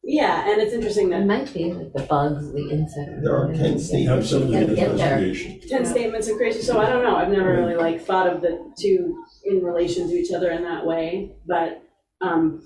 yeah, 0.05 0.51
and 0.51 0.61
it's 0.61 0.73
interesting 0.73 1.09
It 1.09 1.11
that 1.19 1.27
might 1.27 1.53
be 1.53 1.73
like 1.73 1.93
the 1.93 2.03
bugs, 2.05 2.53
the 2.53 2.71
insects. 2.71 3.23
There 3.23 3.37
are 3.37 3.53
ten 3.53 3.79
statements. 3.79 4.33
Gotta 4.33 4.75
get 4.75 4.97
there. 4.97 5.35
ten 5.69 5.85
statements 5.85 6.29
of 6.29 6.37
creation, 6.37 6.63
so 6.63 6.81
I 6.81 6.89
don't 6.89 7.03
know, 7.03 7.17
I've 7.17 7.29
never 7.31 7.53
really 7.55 7.77
like 7.77 8.05
thought 8.05 8.27
of 8.27 8.41
the 8.41 8.73
two 8.79 9.23
in 9.45 9.63
relation 9.63 10.09
to 10.09 10.15
each 10.15 10.33
other 10.33 10.51
in 10.51 10.63
that 10.65 10.87
way, 10.87 11.33
but, 11.47 11.83
um, 12.21 12.63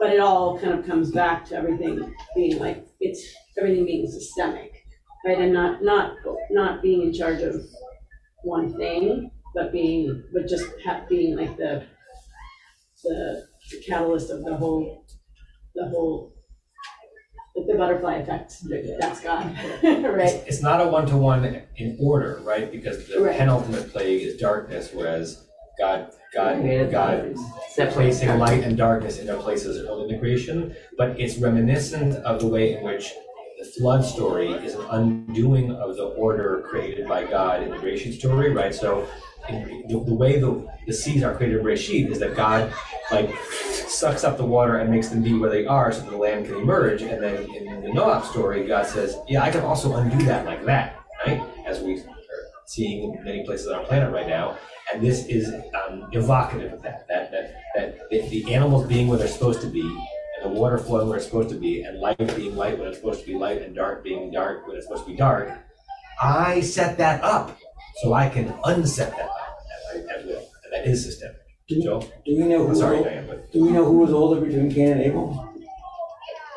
but 0.00 0.10
it 0.10 0.20
all 0.20 0.58
kind 0.58 0.78
of 0.78 0.84
comes 0.86 1.10
back 1.12 1.44
to 1.46 1.54
everything 1.56 2.12
being 2.34 2.58
like, 2.58 2.86
it's, 3.00 3.22
everything 3.58 3.84
being 3.86 4.06
systemic, 4.06 4.72
right, 5.24 5.38
and 5.38 5.52
not, 5.52 5.82
not, 5.82 6.14
not 6.50 6.82
being 6.82 7.02
in 7.02 7.12
charge 7.12 7.42
of 7.42 7.54
one 8.42 8.76
thing, 8.76 9.30
but 9.54 9.70
being, 9.72 10.24
but 10.32 10.48
just 10.48 10.66
ha- 10.84 11.04
being 11.08 11.36
like 11.36 11.56
the, 11.56 11.86
the 13.04 13.46
the 13.70 13.82
catalyst 13.86 14.30
of 14.30 14.44
the 14.44 14.56
whole, 14.56 15.06
the 15.76 15.88
whole, 15.88 16.31
like 17.54 17.66
the 17.66 17.74
butterfly 17.74 18.14
effect, 18.16 18.56
that's 18.98 19.20
God, 19.20 19.44
right? 19.82 20.42
It's 20.46 20.62
not 20.62 20.80
a 20.80 20.88
one-to-one 20.88 21.62
in 21.76 21.96
order, 22.00 22.40
right? 22.44 22.70
Because 22.70 23.06
the 23.08 23.20
Right. 23.20 23.36
penultimate 23.36 23.92
plague 23.92 24.22
is 24.22 24.36
darkness, 24.38 24.90
whereas 24.92 25.46
God, 25.78 26.12
God, 26.34 26.60
Created 26.60 26.90
God 26.90 27.34
separate 27.70 27.94
placing 27.94 28.28
darkness. 28.28 28.50
light 28.50 28.64
and 28.64 28.76
darkness 28.76 29.18
in 29.18 29.26
their 29.26 29.36
places 29.38 29.84
early 29.86 30.04
in 30.04 30.08
the 30.12 30.18
creation. 30.18 30.74
But 30.96 31.18
it's 31.20 31.38
reminiscent 31.38 32.14
of 32.24 32.40
the 32.40 32.46
way 32.46 32.74
in 32.74 32.84
which 32.84 33.12
the 33.58 33.64
flood 33.78 34.04
story 34.04 34.52
is 34.52 34.74
an 34.74 34.84
undoing 34.90 35.72
of 35.72 35.96
the 35.96 36.04
order 36.04 36.62
created 36.68 37.06
by 37.08 37.24
God 37.24 37.62
in 37.62 37.70
the 37.70 37.76
creation 37.78 38.12
story, 38.12 38.50
right? 38.50 38.74
So 38.74 39.00
in, 39.00 39.06
the, 39.48 40.02
the 40.06 40.14
way 40.14 40.38
the, 40.38 40.66
the 40.86 40.92
seas 40.92 41.22
are 41.22 41.34
created 41.34 41.58
in 41.58 41.64
Breshit 41.64 42.10
is 42.10 42.18
that 42.20 42.34
God 42.34 42.72
like 43.10 43.34
sucks 43.88 44.24
up 44.24 44.36
the 44.36 44.44
water 44.44 44.78
and 44.78 44.90
makes 44.90 45.08
them 45.08 45.22
be 45.22 45.34
where 45.34 45.50
they 45.50 45.66
are 45.66 45.92
so 45.92 46.02
the 46.02 46.16
land 46.16 46.46
can 46.46 46.56
emerge. 46.56 47.02
And 47.02 47.22
then 47.22 47.44
in 47.54 47.82
the 47.82 47.92
Noah 47.92 48.24
story, 48.24 48.66
God 48.66 48.86
says, 48.86 49.18
yeah, 49.28 49.42
I 49.42 49.50
can 49.50 49.62
also 49.62 49.96
undo 49.96 50.24
that 50.24 50.44
like 50.46 50.64
that, 50.64 51.00
right? 51.26 51.42
As 51.66 51.80
we 51.80 51.98
are 52.00 52.04
seeing 52.66 53.14
in 53.14 53.24
many 53.24 53.44
places 53.44 53.68
on 53.68 53.80
our 53.80 53.84
planet 53.84 54.12
right 54.12 54.26
now. 54.26 54.56
And 54.92 55.02
this 55.02 55.26
is 55.26 55.52
um, 55.74 56.08
evocative 56.12 56.72
of 56.72 56.82
that, 56.82 57.06
that, 57.08 57.30
that, 57.30 57.54
that 57.74 58.10
the, 58.10 58.28
the 58.28 58.54
animals 58.54 58.86
being 58.86 59.08
where 59.08 59.18
they're 59.18 59.28
supposed 59.28 59.60
to 59.62 59.66
be, 59.66 59.80
and 59.80 60.44
the 60.44 60.60
water 60.60 60.78
flowing 60.78 61.08
where 61.08 61.16
it's 61.16 61.26
supposed 61.26 61.50
to 61.50 61.54
be, 61.58 61.82
and 61.82 61.98
light 61.98 62.18
being 62.36 62.56
light 62.56 62.78
when 62.78 62.88
it's 62.88 62.98
supposed 62.98 63.20
to 63.20 63.26
be 63.26 63.34
light, 63.34 63.62
and 63.62 63.74
dark 63.74 64.02
being 64.02 64.30
dark 64.30 64.66
when 64.66 64.76
it's 64.76 64.86
supposed 64.86 65.04
to 65.04 65.10
be 65.10 65.16
dark. 65.16 65.50
I 66.20 66.60
set 66.60 66.98
that 66.98 67.22
up 67.22 67.58
so 68.00 68.12
I 68.12 68.28
can 68.28 68.52
unset 68.64 69.10
that 69.12 69.28
up 69.28 69.58
at, 69.94 70.18
at 70.18 70.26
will. 70.26 70.38
And 70.64 70.72
that 70.72 70.86
is 70.86 71.04
systemic. 71.04 71.36
Joe? 71.68 72.00
Do 72.26 72.36
we 72.36 72.42
know 72.44 72.62
I'm 72.62 72.68
who? 72.68 72.74
sorry, 72.74 73.02
Diane, 73.02 73.26
but 73.26 73.50
Do 73.52 73.64
we 73.64 73.70
know 73.70 73.84
who 73.84 73.98
was 73.98 74.12
older 74.12 74.40
between 74.40 74.70
Cain 74.70 74.92
and 74.92 75.00
Abel? 75.00 75.48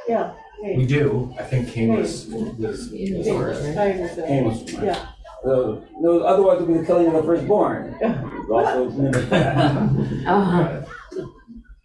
Yeah. 0.07 0.33
hey, 0.61 0.75
we 0.77 0.86
do. 0.86 1.33
I 1.39 1.43
think 1.43 1.69
Cain 1.69 1.95
was, 1.95 2.27
was, 2.27 2.89
was 2.91 3.27
first. 3.27 3.77
I 3.77 3.91
understand. 3.91 4.27
Cain 4.27 4.43
was. 4.45 4.73
Yeah. 4.73 5.07
So, 5.43 5.83
no, 5.99 6.21
otherwise 6.21 6.59
it 6.59 6.67
would 6.67 6.73
be 6.73 6.79
the 6.79 6.86
killing 6.86 7.07
of 7.07 7.13
the 7.13 7.23
firstborn. 7.23 7.95
We 8.47 8.53
Also 8.53 8.89
mimic 8.91 9.29
that. 9.29 9.55
Uh-huh. 10.27 10.81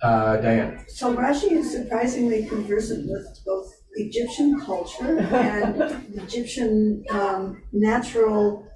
Uh, 0.03 0.36
Diane? 0.38 0.84
So 0.88 1.14
Rashi 1.14 1.53
is 1.53 1.70
surprisingly 1.70 2.46
conversant 2.46 3.09
with 3.11 3.26
both 3.46 3.72
Egyptian 3.96 4.59
culture 4.61 5.18
and 5.18 6.05
Egyptian 6.14 7.05
um, 7.11 7.62
natural 7.72 8.66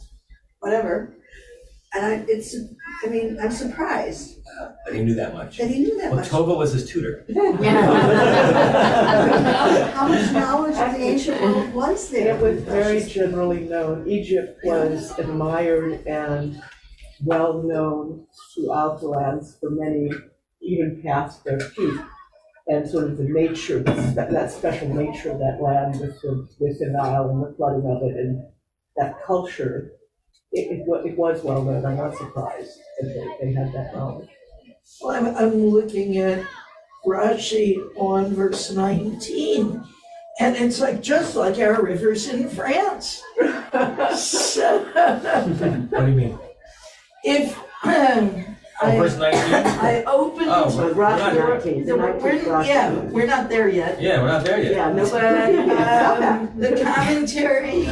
whatever. 0.65 1.15
And 1.93 2.05
I, 2.07 2.25
it's, 2.27 2.57
I 3.05 3.09
mean, 3.09 3.39
I'm 3.41 3.53
surprised 3.53 4.39
That 4.85 4.95
he 4.95 5.03
knew 5.05 5.15
that 5.15 5.33
much. 5.33 5.59
that 5.59 5.69
he 5.71 5.79
knew 5.85 5.97
that 6.01 6.11
Well, 6.11 6.17
much. 6.21 6.29
Tova 6.29 6.57
was 6.57 6.73
his 6.73 6.89
tutor. 6.89 7.25
How 9.95 10.09
much 10.09 10.33
knowledge 10.33 10.77
of 10.77 10.93
the 10.99 11.05
ancient 11.05 11.41
world 11.41 11.73
was 11.73 12.09
there? 12.11 12.35
It 12.37 12.41
was 12.43 12.61
very 12.63 13.01
generally 13.05 13.61
known. 13.61 14.09
Egypt 14.09 14.59
was 14.65 15.17
admired 15.19 16.05
and 16.07 16.61
well-known 17.25 18.27
throughout 18.55 19.01
the 19.01 19.07
lands 19.09 19.57
for 19.61 19.71
many, 19.71 20.11
even 20.63 21.01
past 21.05 21.45
their 21.45 21.59
peak. 21.59 22.01
And 22.67 22.89
sort 22.89 23.05
of 23.05 23.19
the 23.19 23.25
nature, 23.29 23.81
that, 23.81 24.31
that 24.33 24.51
special 24.51 24.89
nature 24.89 25.31
of 25.33 25.39
that 25.39 25.59
land 25.61 26.01
with 26.01 26.19
the, 26.23 26.49
with 26.59 26.79
the 26.81 26.87
Nile 26.87 27.29
and 27.29 27.43
the 27.45 27.55
flooding 27.57 27.85
of 27.91 28.03
it 28.03 28.17
and 28.17 28.43
that 28.97 29.23
culture, 29.25 29.93
it, 30.55 30.79
it, 30.81 30.87
wa- 30.87 30.99
it 30.99 31.17
was 31.17 31.43
well 31.43 31.63
known. 31.63 31.85
I'm 31.85 31.97
not 31.97 32.17
surprised 32.17 32.79
that 33.01 33.09
they, 33.41 33.47
they 33.47 33.53
had 33.53 33.73
that 33.73 33.95
knowledge. 33.95 34.29
Well, 35.01 35.15
I'm, 35.15 35.35
I'm 35.37 35.55
looking 35.67 36.19
at 36.19 36.45
Rashi 37.07 37.77
on 37.97 38.35
verse 38.35 38.71
19, 38.71 39.83
and 40.41 40.57
it's 40.57 40.81
like 40.81 41.03
just 41.03 41.37
like 41.37 41.59
our 41.59 41.83
rivers 41.83 42.29
in 42.29 42.49
France. 42.49 43.23
So, 44.17 44.85
What 45.91 46.07
do 46.07 46.11
you 46.13 46.17
mean? 46.17 46.39
if 47.25 47.57
um, 47.85 48.45
Oh, 48.83 48.89
I, 48.89 48.99
verse 48.99 49.17
19? 49.17 49.55
I 49.55 50.03
opened. 50.05 50.49
Oh, 50.51 50.77
we're- 50.77 50.93
we're 50.95 51.09
not- 51.09 51.35
No, 51.65 51.97
we're- 51.97 52.19
we're- 52.19 52.67
yeah, 52.67 52.93
we're 52.93 53.27
not 53.27 53.49
there 53.49 53.69
yet. 53.69 54.01
Yeah, 54.03 54.21
we're 54.21 54.29
not 54.29 54.45
there 54.45 54.61
yet. 54.63 54.73
Yeah, 54.73 54.93
no, 54.93 55.09
but 55.11 55.25
um, 55.25 56.59
the 56.59 56.83
commentary. 56.95 57.89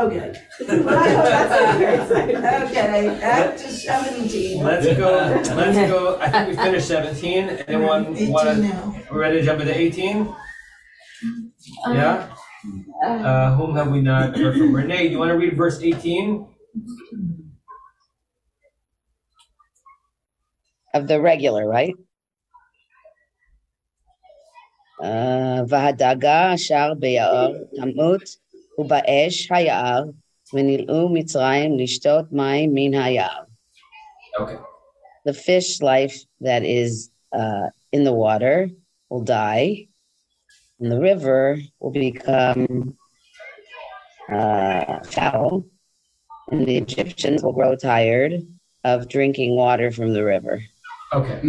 Okay. 0.00 0.32
Okay, 2.70 3.08
up 3.22 3.56
to 3.56 3.68
seventeen. 3.68 4.62
Let's 4.62 4.86
go, 4.96 5.10
let's 5.54 5.78
go, 5.90 6.18
I 6.20 6.30
think 6.30 6.48
we 6.48 6.56
finished 6.56 6.88
seventeen, 6.88 7.48
anyone 7.68 8.06
Eighteen 8.16 8.32
wanna, 8.32 8.54
now. 8.56 8.94
ready 9.10 9.40
to 9.40 9.44
jump 9.44 9.60
into 9.60 9.76
eighteen? 9.76 10.32
Um, 11.84 11.94
yeah, 11.96 12.32
Uh, 13.04 13.08
uh, 13.08 13.54
whom 13.56 13.76
have 13.76 13.88
we 13.90 14.00
not 14.00 14.36
heard 14.36 14.56
from? 14.56 14.74
Renee, 14.74 15.08
do 15.08 15.12
you 15.12 15.18
wanna 15.18 15.36
read 15.36 15.56
verse 15.56 15.80
eighteen? 15.82 16.46
of 20.94 21.06
the 21.06 21.20
regular, 21.20 21.66
right? 21.68 21.94
Uh, 25.02 25.64
Vahadaga 25.64 26.58
shar 26.58 26.94
be'ar 26.94 27.52
tamut 27.78 28.36
ובאש 28.79 29.51
היער 29.51 30.03
ונלאו 30.53 31.13
מצרים 31.13 31.79
לשתות 31.79 32.25
מים 32.31 32.71
מן 32.73 32.93
היער. 32.93 33.43
Okay. 34.39 34.57
The 35.27 35.33
fish 35.33 35.81
life 35.81 36.17
that 36.41 36.63
is 36.63 37.09
uh, 37.33 37.67
in 37.91 38.03
the 38.03 38.13
water 38.13 38.69
will 39.09 39.23
die, 39.23 39.87
and 40.79 40.91
the 40.91 40.99
river 40.99 41.57
will 41.79 41.91
become 41.91 42.95
uh, 44.31 44.99
foul, 45.15 45.65
and 46.51 46.65
the 46.67 46.77
Egyptians 46.77 47.43
will 47.43 47.53
grow 47.53 47.75
tired 47.75 48.33
of 48.83 49.07
drinking 49.09 49.55
water 49.55 49.89
from 49.91 50.13
the 50.13 50.23
river. 50.23 50.61
Okay, 51.13 51.39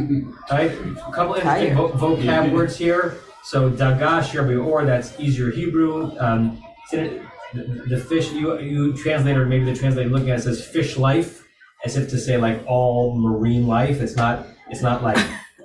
alright, 0.51 0.71
a 0.71 1.13
couple 1.13 1.35
interesting 1.35 1.75
vo- 1.75 1.93
vocab 1.93 2.53
words 2.53 2.77
here. 2.77 3.19
So 3.45 3.71
dagash 3.71 4.29
or 4.65 4.85
that's 4.85 5.19
easier 5.21 5.51
Hebrew. 5.51 6.17
Um, 6.19 6.63
the, 6.92 7.22
the 7.88 7.98
fish 7.98 8.32
you 8.32 8.60
you 8.60 8.96
translator 8.98 9.46
maybe 9.46 9.66
the 9.66 9.76
translator 9.76 10.10
looking 10.10 10.30
at 10.30 10.40
it 10.40 10.44
says 10.44 10.66
fish 10.66 10.98
life 10.98 11.42
as 11.84 11.98
if 11.98 12.10
to 12.10 12.18
say 12.18 12.38
like 12.38 12.64
all 12.68 13.16
marine 13.16 13.68
life. 13.68 14.02
It's 14.02 14.16
not 14.16 14.48
it's 14.70 14.82
not 14.82 15.04
like 15.04 15.18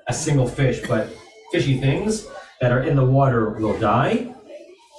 a 0.09 0.13
single 0.13 0.49
fish, 0.49 0.81
but 0.87 1.09
fishy 1.53 1.79
things 1.79 2.27
that 2.61 2.73
are 2.73 2.83
in 2.83 2.97
the 2.97 3.05
water 3.05 3.51
will 3.51 3.79
die. 3.79 4.35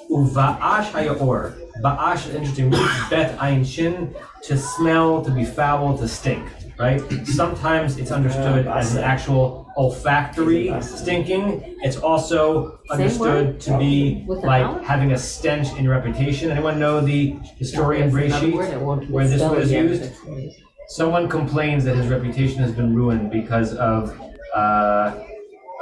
Uva'ash 0.10 0.92
hayaor. 0.92 1.54
Ba'ash 1.84 2.34
interesting. 2.34 2.70
Bet 3.10 3.38
ayin 3.40 3.66
shin 3.66 4.16
to 4.44 4.58
smell, 4.58 5.24
to 5.24 5.32
be 5.32 5.44
foul, 5.44 5.98
to 5.98 6.08
stink. 6.08 6.48
Right? 6.80 7.02
Sometimes 7.26 7.98
it's 7.98 8.12
understood 8.12 8.68
as 8.68 8.96
an 8.96 9.04
actual 9.04 9.67
olfactory 9.78 10.74
stinking. 10.82 11.78
It's 11.84 11.98
also 11.98 12.80
understood 12.90 13.60
to 13.62 13.78
be 13.78 14.24
With 14.28 14.44
like 14.44 14.84
having 14.84 15.12
a 15.14 15.18
stench 15.18 15.70
in 15.78 15.84
your 15.84 15.94
reputation. 15.94 16.50
Anyone 16.52 16.80
know 16.80 17.00
the 17.00 17.38
historian 17.58 18.12
There's 18.12 18.34
another 18.34 18.48
Breshit 18.48 18.54
word 18.54 18.74
I 18.74 18.78
won't 18.78 19.10
where 19.10 19.28
this 19.28 19.40
spell 19.40 19.52
word 19.52 19.64
is 19.64 19.72
yet. 19.72 19.84
used? 19.84 20.62
Someone 20.90 21.30
complains 21.30 21.84
that 21.86 21.96
his 21.96 22.08
reputation 22.08 22.60
has 22.60 22.72
been 22.72 22.96
ruined 22.96 23.30
because 23.30 23.76
of 23.76 24.20
uh, 24.56 25.18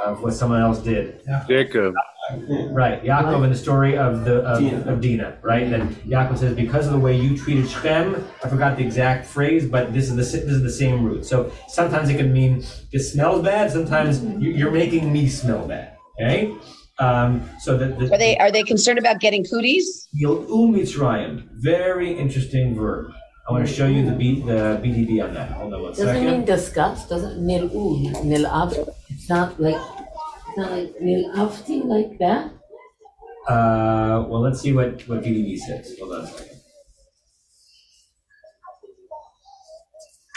of 0.04 0.22
what 0.22 0.32
someone 0.34 0.60
else 0.60 0.78
did. 0.78 1.22
Jacob. 1.48 1.94
Right, 2.72 3.04
Yaakov 3.04 3.44
in 3.44 3.50
the 3.50 3.56
story 3.56 3.96
of 3.96 4.24
the 4.24 4.40
of 4.42 4.58
Dinah, 4.60 4.92
of 4.92 5.00
Dinah 5.00 5.38
right? 5.42 5.62
And 5.62 5.94
Yaakov 6.04 6.38
says, 6.38 6.56
because 6.56 6.86
of 6.86 6.92
the 6.92 6.98
way 6.98 7.16
you 7.16 7.38
treated 7.38 7.68
Shem, 7.70 8.16
I 8.42 8.48
forgot 8.48 8.76
the 8.76 8.82
exact 8.84 9.26
phrase, 9.26 9.68
but 9.68 9.92
this 9.94 10.10
is 10.10 10.16
the 10.16 10.22
this 10.22 10.34
is 10.34 10.62
the 10.62 10.70
same 10.72 11.04
root. 11.04 11.24
So 11.24 11.52
sometimes 11.68 12.10
it 12.10 12.16
can 12.16 12.32
mean 12.32 12.64
it 12.92 12.98
smells 13.00 13.44
bad. 13.44 13.70
Sometimes 13.70 14.24
you- 14.24 14.50
you're 14.50 14.72
making 14.72 15.12
me 15.12 15.28
smell 15.28 15.68
bad. 15.68 15.92
Okay, 16.20 16.52
um, 16.98 17.48
so 17.60 17.76
the, 17.78 17.86
the 17.94 18.12
Are 18.12 18.18
they 18.18 18.36
are 18.38 18.50
they 18.50 18.64
concerned 18.64 18.98
about 18.98 19.20
getting 19.20 19.44
cooties? 19.44 20.08
Yil'u 20.20 20.70
Mitzrayim, 20.74 21.46
very 21.52 22.10
interesting 22.18 22.74
verb. 22.74 23.12
I 23.48 23.52
want 23.52 23.66
to 23.66 23.72
show 23.72 23.86
you 23.86 24.04
the 24.04 24.12
B, 24.12 24.40
the 24.40 24.80
BDB 24.82 25.22
on 25.22 25.34
that. 25.34 25.52
Hold 25.52 25.72
on 25.74 25.82
one 25.82 25.90
Doesn't 25.92 26.14
mean 26.14 26.24
second. 26.24 26.46
disgust, 26.46 27.08
doesn't 27.08 27.38
nil'u, 27.46 28.10
nil'av. 28.24 28.72
It's 29.08 29.28
not 29.28 29.60
like, 29.60 29.76
it's 30.48 30.58
not 30.58 30.72
like 30.72 30.94
nil'avti 31.00 31.84
like 31.84 32.18
that. 32.18 32.50
Uh, 33.48 34.26
well, 34.28 34.40
let's 34.40 34.60
see 34.60 34.72
what, 34.72 35.00
what 35.08 35.22
BDB 35.22 35.58
says. 35.58 35.96
Hold 36.00 36.14
on 36.14 36.20
a 36.22 36.26
second. 36.26 36.56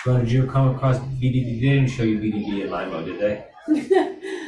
Glenn, 0.06 0.20
did 0.22 0.32
you 0.32 0.46
come 0.46 0.76
across 0.76 1.00
BDB? 1.00 1.60
They 1.60 1.68
didn't 1.68 1.88
show 1.90 2.04
you 2.04 2.20
BDB 2.20 2.64
in 2.66 2.72
Limo, 2.72 3.04
did 3.04 3.20
they? 3.20 3.46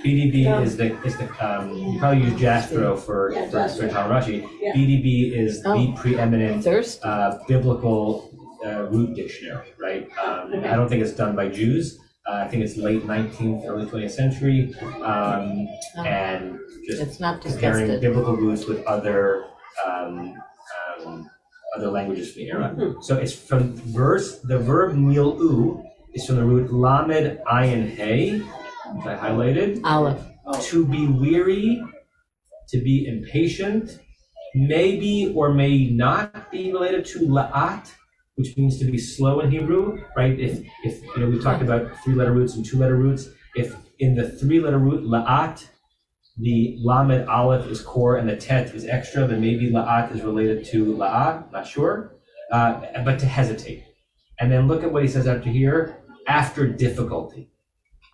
BDB 0.06 0.46
No. 0.46 0.62
is 0.62 0.78
the 0.78 0.96
is 1.04 1.18
the 1.18 1.26
um, 1.46 1.76
you 1.76 2.00
probably 2.00 2.24
use 2.24 2.34
Jastrow 2.40 2.98
for 2.98 3.32
Yeah, 3.34 3.46
for, 3.50 3.68
for 3.68 3.88
Jastrow. 3.88 4.10
Rashi. 4.10 4.50
Yeah. 4.62 4.74
BDB 4.74 5.34
is 5.38 5.62
Oh. 5.66 5.78
the 5.78 5.94
preeminent 6.00 6.66
uh, 7.04 7.38
biblical 7.48 8.31
uh, 8.66 8.84
root 8.90 9.16
dictionary, 9.16 9.74
right? 9.80 10.08
Um, 10.24 10.54
I 10.64 10.76
don't 10.76 10.88
think 10.90 11.02
it's 11.04 11.14
done 11.14 11.36
by 11.36 11.48
Jews. 11.50 11.98
Uh, 12.28 12.44
I 12.46 12.48
think 12.48 12.64
it's 12.64 12.78
late 12.78 13.04
19th, 13.08 13.66
early 13.68 13.86
20th 13.88 14.12
century, 14.12 14.74
um, 15.02 15.68
Oh. 15.98 16.04
and 16.06 16.60
just 16.88 17.02
It's 17.02 17.20
not 17.20 17.42
comparing 17.42 17.88
disgusted. 17.88 18.02
biblical 18.02 18.36
roots 18.38 18.66
with 18.68 18.84
other 18.86 19.46
um, 19.86 20.36
um, 21.06 21.30
other 21.76 21.90
languages 21.90 22.34
from 22.34 22.42
the 22.44 22.50
era. 22.50 22.76
So 23.02 23.18
it's 23.18 23.34
from 23.34 23.74
verse. 23.76 24.40
The 24.42 24.60
verb 24.60 24.96
mil'u 24.96 25.82
is 26.14 26.26
from 26.28 26.36
the 26.36 26.44
root 26.46 26.72
lamed 26.72 27.40
ayin 27.48 27.90
hey, 27.96 28.40
which 28.40 29.06
I 29.08 29.16
highlighted. 29.16 29.82
Aleph. 29.84 30.22
To 30.70 30.86
be 30.86 31.08
weary, 31.08 31.82
to 32.70 32.78
be 32.82 33.08
impatient, 33.08 34.00
maybe 34.54 35.32
or 35.36 35.54
may 35.54 35.90
not 35.90 36.52
be 36.52 36.72
related 36.74 37.06
to 37.06 37.20
la'at, 37.20 37.90
which 38.42 38.58
means 38.58 38.80
to 38.80 38.86
be 38.86 38.98
slow 38.98 39.40
in 39.42 39.52
Hebrew, 39.52 40.04
right? 40.18 40.38
If 40.40 40.66
if 40.84 41.04
you 41.04 41.18
know 41.18 41.30
we 41.30 41.40
talked 41.40 41.62
about 41.62 41.92
three 42.04 42.16
letter 42.16 42.32
roots 42.32 42.56
and 42.56 42.66
two 42.66 42.78
letter 42.78 42.96
roots. 42.96 43.30
If 43.56 43.76
in 44.00 44.16
the 44.16 44.28
three 44.30 44.60
letter 44.60 44.80
root 44.80 45.04
la'at, 45.04 45.68
the 46.38 46.76
lamed 46.80 47.28
aleph 47.28 47.68
is 47.68 47.82
core 47.82 48.18
and 48.18 48.28
the 48.28 48.36
tet 48.36 48.74
is 48.74 48.86
extra, 48.86 49.28
then 49.28 49.42
maybe 49.42 49.70
la'at 49.70 50.16
is 50.16 50.22
related 50.24 50.66
to 50.72 50.86
la'at, 50.86 51.52
not 51.52 51.68
sure. 51.68 52.16
Uh, 52.52 53.04
but 53.06 53.20
to 53.20 53.26
hesitate. 53.26 53.84
And 54.40 54.52
then 54.52 54.68
look 54.68 54.84
at 54.84 54.92
what 54.92 55.04
he 55.04 55.08
says 55.08 55.28
after 55.28 55.50
here, 55.50 56.04
after 56.28 56.68
difficulty. 56.68 57.52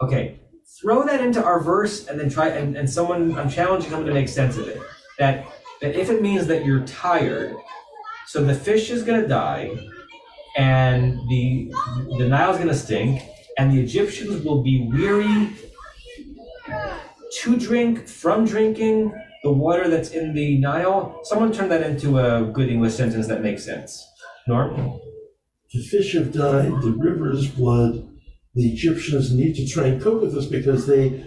Okay, 0.01 0.41
throw 0.79 1.03
that 1.05 1.21
into 1.21 1.43
our 1.43 1.59
verse 1.59 2.05
and 2.07 2.19
then 2.19 2.29
try 2.29 2.49
and, 2.49 2.75
and 2.75 2.89
someone 2.89 3.37
I'm 3.39 3.49
challenging 3.49 3.89
someone 3.89 4.07
to 4.07 4.13
make 4.13 4.27
sense 4.27 4.57
of 4.57 4.67
it. 4.67 4.81
That 5.19 5.47
that 5.79 5.95
if 5.95 6.09
it 6.09 6.21
means 6.21 6.47
that 6.47 6.65
you're 6.65 6.85
tired, 6.85 7.55
so 8.25 8.43
the 8.43 8.53
fish 8.53 8.89
is 8.89 9.03
gonna 9.03 9.25
die, 9.27 9.71
and 10.57 11.19
the 11.29 11.71
the 12.17 12.27
Nile's 12.27 12.57
gonna 12.57 12.73
stink, 12.73 13.21
and 13.57 13.71
the 13.71 13.81
Egyptians 13.81 14.43
will 14.43 14.63
be 14.63 14.89
weary 14.91 15.49
to 17.41 17.57
drink 17.57 18.07
from 18.07 18.45
drinking 18.45 19.13
the 19.43 19.51
water 19.51 19.87
that's 19.87 20.09
in 20.09 20.33
the 20.33 20.57
Nile. 20.57 21.19
Someone 21.23 21.51
turn 21.53 21.69
that 21.69 21.83
into 21.83 22.19
a 22.19 22.43
good 22.51 22.69
English 22.69 22.95
sentence 22.95 23.27
that 23.27 23.41
makes 23.41 23.63
sense. 23.63 24.05
Norm? 24.47 24.99
The 25.73 25.83
fish 25.83 26.13
have 26.13 26.31
died, 26.31 26.71
the 26.81 26.95
river 26.97 27.31
is 27.31 27.47
blood. 27.47 28.07
The 28.55 28.73
Egyptians 28.73 29.33
need 29.33 29.55
to 29.55 29.67
try 29.67 29.87
and 29.87 30.01
cope 30.01 30.21
with 30.21 30.33
this 30.33 30.47
because 30.47 30.87
they 30.87 31.23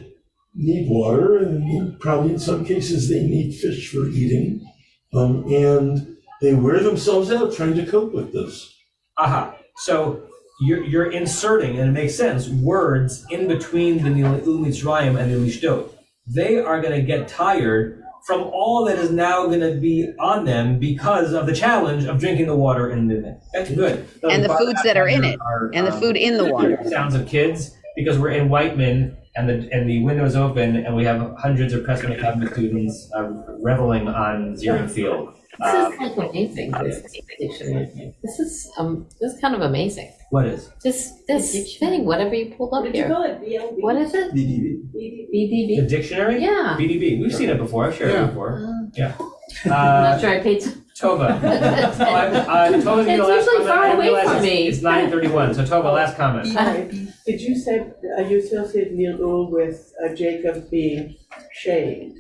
need 0.55 0.89
water, 0.89 1.39
and 1.39 2.01
probably 2.01 2.33
in 2.33 2.39
some 2.41 2.65
cases 2.65 3.09
they 3.09 3.23
need 3.23 3.55
fish 3.55 3.93
for 3.93 4.09
eating. 4.09 4.67
Um, 5.15 5.45
and 5.53 6.17
they 6.41 6.55
wear 6.55 6.81
themselves 6.81 7.31
out 7.31 7.55
trying 7.55 7.75
to 7.75 7.87
cope 7.87 8.13
with 8.13 8.33
this. 8.33 8.75
Aha. 9.21 9.55
So 9.77 10.23
you're, 10.61 10.85
you're 10.85 11.11
inserting, 11.11 11.79
and 11.79 11.91
it 11.91 11.93
makes 11.93 12.15
sense, 12.15 12.49
words 12.49 13.25
in 13.31 13.49
between 13.49 14.03
the 14.03 14.11
Nil 14.11 14.41
Mitzrayim 14.41 15.19
and 15.21 15.33
the 15.33 15.37
Lishdot. 15.37 15.91
They 16.27 16.59
are 16.59 16.81
going 16.81 16.99
to 16.99 17.07
get 17.07 17.29
tired 17.29 18.03
from 18.27 18.43
all 18.43 18.85
that 18.85 18.99
is 18.99 19.11
now 19.11 19.47
going 19.47 19.61
to 19.61 19.75
be 19.81 20.13
on 20.19 20.45
them 20.45 20.79
because 20.79 21.33
of 21.33 21.47
the 21.47 21.55
challenge 21.55 22.05
of 22.05 22.21
drinking 22.21 22.47
the 22.47 22.55
water 22.55 22.91
in 22.91 23.09
the. 23.09 23.41
That's 23.53 23.71
good. 23.71 24.07
And 24.23 24.45
the 24.45 24.55
foods 24.57 24.83
that 24.85 24.97
are 24.97 25.09
in 25.09 25.25
it, 25.25 25.39
and 25.75 25.87
the 25.87 25.93
um, 25.93 26.01
food 26.01 26.17
in 26.17 26.37
the 26.37 26.53
water. 26.53 26.79
Sounds 26.89 27.15
of 27.15 27.27
kids 27.27 27.77
because 27.97 28.19
we're 28.19 28.31
in 28.31 28.49
Whiteman 28.49 29.17
and 29.37 29.49
the 29.49 29.69
and 29.73 29.89
the 29.89 30.03
window's 30.03 30.37
open 30.37 30.77
and 30.77 30.95
we 30.95 31.05
have 31.05 31.35
hundreds 31.39 31.73
of 31.73 31.83
Pressman 31.85 32.17
Academy 32.17 32.47
students 32.47 33.11
uh, 33.17 33.23
reveling 33.61 34.09
on 34.09 34.57
Zero 34.57 34.87
Field. 34.87 35.40
This 35.59 35.75
Um, 35.75 35.93
is 35.93 35.99
like 36.17 36.31
amazing, 36.31 36.71
this 36.71 37.03
dictionary. 37.39 38.15
This 38.23 38.39
is, 38.39 38.71
um, 38.79 39.07
this 39.21 39.35
is 39.35 39.41
kind 39.41 39.55
of 39.55 39.61
amazing. 39.63 40.11
what 40.31 40.47
is? 40.47 40.71
This, 40.85 41.13
this 41.27 41.77
thing, 41.79 42.05
whatever 42.07 42.35
you 42.35 42.55
pulled 42.57 42.73
up 42.73 42.83
What 42.85 42.93
did 42.93 42.97
you 42.99 43.05
here. 43.05 43.13
call 43.15 43.25
it? 43.25 43.41
BLB? 43.43 43.83
What 43.83 43.97
is 43.97 44.15
it? 44.15 44.33
BDB. 44.33 44.79
BDB. 45.35 45.77
The 45.81 45.87
dictionary? 45.89 46.41
Yeah. 46.41 46.77
BDB. 46.79 47.21
We've 47.21 47.35
seen 47.35 47.49
it 47.51 47.59
before. 47.59 47.87
I've 47.87 47.97
shared 47.97 48.13
Yeah. 48.13 48.25
it 48.25 48.27
before. 48.29 48.91
Yeah. 48.95 49.13
I'm 49.65 49.73
Uh, 49.73 50.11
not 50.11 50.21
sure 50.21 50.31
I 50.31 50.41
paid. 50.41 50.63
some- 50.63 50.85
Tova. 51.01 51.31
Oh, 51.43 52.05
I'm- 52.05 52.35
uh, 52.35 52.85
Tova's 52.85 53.07
It's 53.09 53.19
last 53.21 53.47
usually 53.47 53.67
comment. 53.67 53.67
far 53.67 53.95
away 53.97 54.25
from 54.25 54.43
me. 54.43 54.69
It's 54.69 54.83
nine 54.83 55.11
thirty-one, 55.11 55.55
so 55.55 55.65
Tova, 55.65 55.93
last 55.95 56.17
comment. 56.17 56.47
Did 57.27 57.41
you 57.41 57.57
say, 57.57 57.81
uh, 58.19 58.23
you 58.29 58.39
associated 58.39 58.93
Nil'ul 58.97 59.51
with 59.51 59.93
uh, 60.05 60.15
Jacob 60.15 60.71
being 60.71 61.17
shamed? 61.53 62.17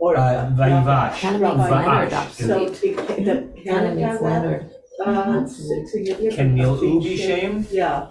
Or 0.00 0.16
Uh, 0.16 0.50
Vayivash. 0.56 1.20
Kind 1.20 1.36
of 1.36 1.56
makes 1.58 1.70
Leonard 1.70 2.12
up. 2.12 2.30
So 2.30 2.62
it 2.64 2.80
can, 2.80 3.24
that 3.24 3.54
Kind 3.54 3.64
can 3.64 3.96
makes 3.96 4.08
have 4.08 4.20
Leonard. 4.22 4.70
that, 4.98 5.06
uh, 5.08 5.46
significant. 5.46 6.34
Can 6.34 6.56
Nil'u 6.56 7.02
be 7.02 7.16
shamed? 7.16 7.66
Yeah, 7.70 8.08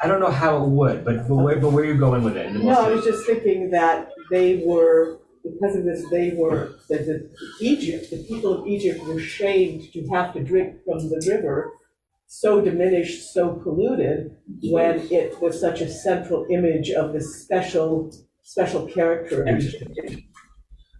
I 0.00 0.06
don't 0.08 0.20
know 0.20 0.30
how 0.30 0.62
it 0.64 0.68
would, 0.68 1.04
but, 1.04 1.28
but 1.28 1.34
where, 1.36 1.58
but 1.60 1.70
where 1.72 1.84
you're 1.84 1.96
going 1.96 2.22
with 2.24 2.36
it? 2.36 2.46
and 2.46 2.56
we'll 2.62 2.74
no, 2.74 2.84
I 2.86 2.90
was 2.90 3.04
just 3.04 3.24
thinking 3.24 3.70
that 3.70 4.10
they 4.30 4.62
were, 4.66 5.18
because 5.42 5.76
of 5.76 5.84
this, 5.84 6.04
they 6.10 6.32
were, 6.36 6.74
that 6.90 7.06
the 7.06 7.30
Egypt, 7.60 8.10
the 8.10 8.22
people 8.24 8.52
of 8.60 8.66
Egypt 8.66 9.02
were 9.06 9.20
shamed 9.20 9.92
to 9.92 10.06
have 10.08 10.34
to 10.34 10.42
drink 10.42 10.76
from 10.84 10.98
the 11.08 11.24
river, 11.32 11.72
so 12.26 12.60
diminished, 12.60 13.32
so 13.32 13.54
polluted, 13.62 14.36
when 14.64 15.00
it 15.10 15.40
was 15.40 15.58
such 15.60 15.80
a 15.80 15.88
central 15.88 16.46
image 16.50 16.90
of 16.90 17.12
this 17.12 17.42
special, 17.42 18.12
special 18.44 18.86
character. 18.86 19.44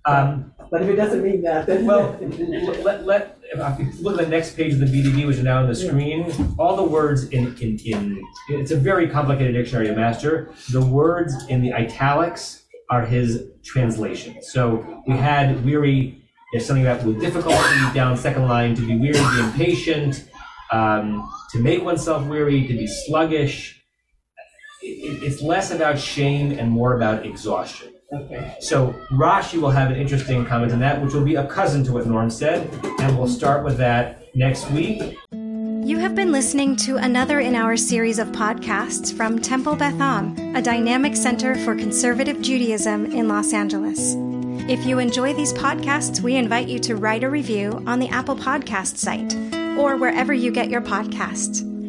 Um, 0.07 0.53
But 0.71 0.83
if 0.83 0.89
it 0.89 0.97
doesn't 0.97 1.23
mean 1.23 1.43
that, 1.43 1.67
then. 1.67 1.87
Well, 1.87 2.19
let, 2.83 3.07
let, 3.07 3.39
if 3.53 3.61
I 3.61 3.77
look 4.01 4.19
at 4.19 4.25
the 4.25 4.31
next 4.31 4.57
page 4.57 4.73
of 4.75 4.81
the 4.81 4.87
BDB, 4.87 5.27
which 5.27 5.37
is 5.37 5.45
now 5.45 5.61
on 5.61 5.69
the 5.69 5.75
screen, 5.75 6.33
all 6.59 6.75
the 6.77 6.83
words 6.83 7.25
in, 7.29 7.57
in, 7.59 7.79
in, 7.85 8.23
it's 8.49 8.71
a 8.71 8.77
very 8.77 9.09
complicated 9.09 9.55
dictionary 9.55 9.87
to 9.87 9.95
master. 9.95 10.51
The 10.73 10.85
words 10.85 11.33
in 11.49 11.63
the 11.63 11.73
italics 11.73 12.65
are 12.91 13.07
his 13.07 13.45
translation. 13.63 14.43
So 14.43 15.03
we 15.07 15.15
had 15.15 15.65
weary, 15.65 16.23
there's 16.53 16.67
something 16.67 16.85
about 16.87 17.05
with 17.05 17.21
difficulty 17.21 17.57
down 17.95 18.17
second 18.17 18.49
line, 18.49 18.75
to 18.75 18.87
be 18.87 18.97
weary, 18.99 19.15
to 19.15 19.31
be 19.37 19.41
impatient, 19.41 20.29
um, 20.73 21.31
to 21.53 21.61
make 21.61 21.83
oneself 21.83 22.27
weary, 22.27 22.67
to 22.67 22.75
be 22.75 22.87
sluggish. 22.87 23.84
It, 24.85 25.22
it- 25.22 25.22
it's 25.22 25.41
less 25.43 25.70
about 25.70 25.99
shame 25.99 26.53
and 26.59 26.70
more 26.70 26.95
about 26.97 27.24
exhaustion. 27.24 27.89
Okay. 28.12 28.55
So 28.61 28.95
Rashi 29.12 29.61
will 29.61 29.70
have 29.70 29.91
an 29.91 29.97
interesting 29.97 30.45
comment 30.45 30.72
on 30.72 30.80
that, 30.80 31.03
which 31.03 31.14
will 31.14 31.24
be 31.24 31.35
a 31.37 31.47
cousin 31.47 31.82
to 31.85 31.93
what 31.93 32.07
Norm 32.07 32.30
said, 32.30 32.68
and 33.01 33.18
we'll 33.18 33.26
start 33.26 33.64
with 33.64 33.76
that 33.78 34.22
next 34.37 34.70
week. 34.70 35.16
You 35.32 35.99
have 35.99 36.14
been 36.14 36.30
listening 36.32 36.76
to 36.76 36.97
another 36.97 37.41
in 37.41 37.55
our 37.55 37.76
series 37.76 38.18
of 38.18 38.28
podcasts 38.28 39.12
from 39.14 39.39
Temple 39.39 39.74
Beth 39.74 40.01
Am, 40.01 40.37
a 40.55 40.62
dynamic 40.62 41.16
center 41.16 41.55
for 41.57 41.74
conservative 41.74 42.41
Judaism 42.41 43.07
in 43.07 43.26
Los 43.28 43.53
Angeles. 43.53 44.14
If 44.70 44.87
you 44.87 44.99
enjoy 44.99 45.35
these 45.35 45.53
podcasts, 45.53 46.20
we 46.20 46.37
invite 46.37 46.68
you 46.68 46.78
to 46.80 46.97
write 46.97 47.24
a 47.24 47.28
review 47.28 47.82
on 47.87 47.99
the 47.99 48.09
Apple 48.09 48.37
Podcast 48.37 48.97
site 48.97 49.35
or 49.78 49.97
wherever 49.97 50.32
you 50.32 50.51
get 50.53 50.70
your 50.70 50.80
podcasts. 50.82 51.62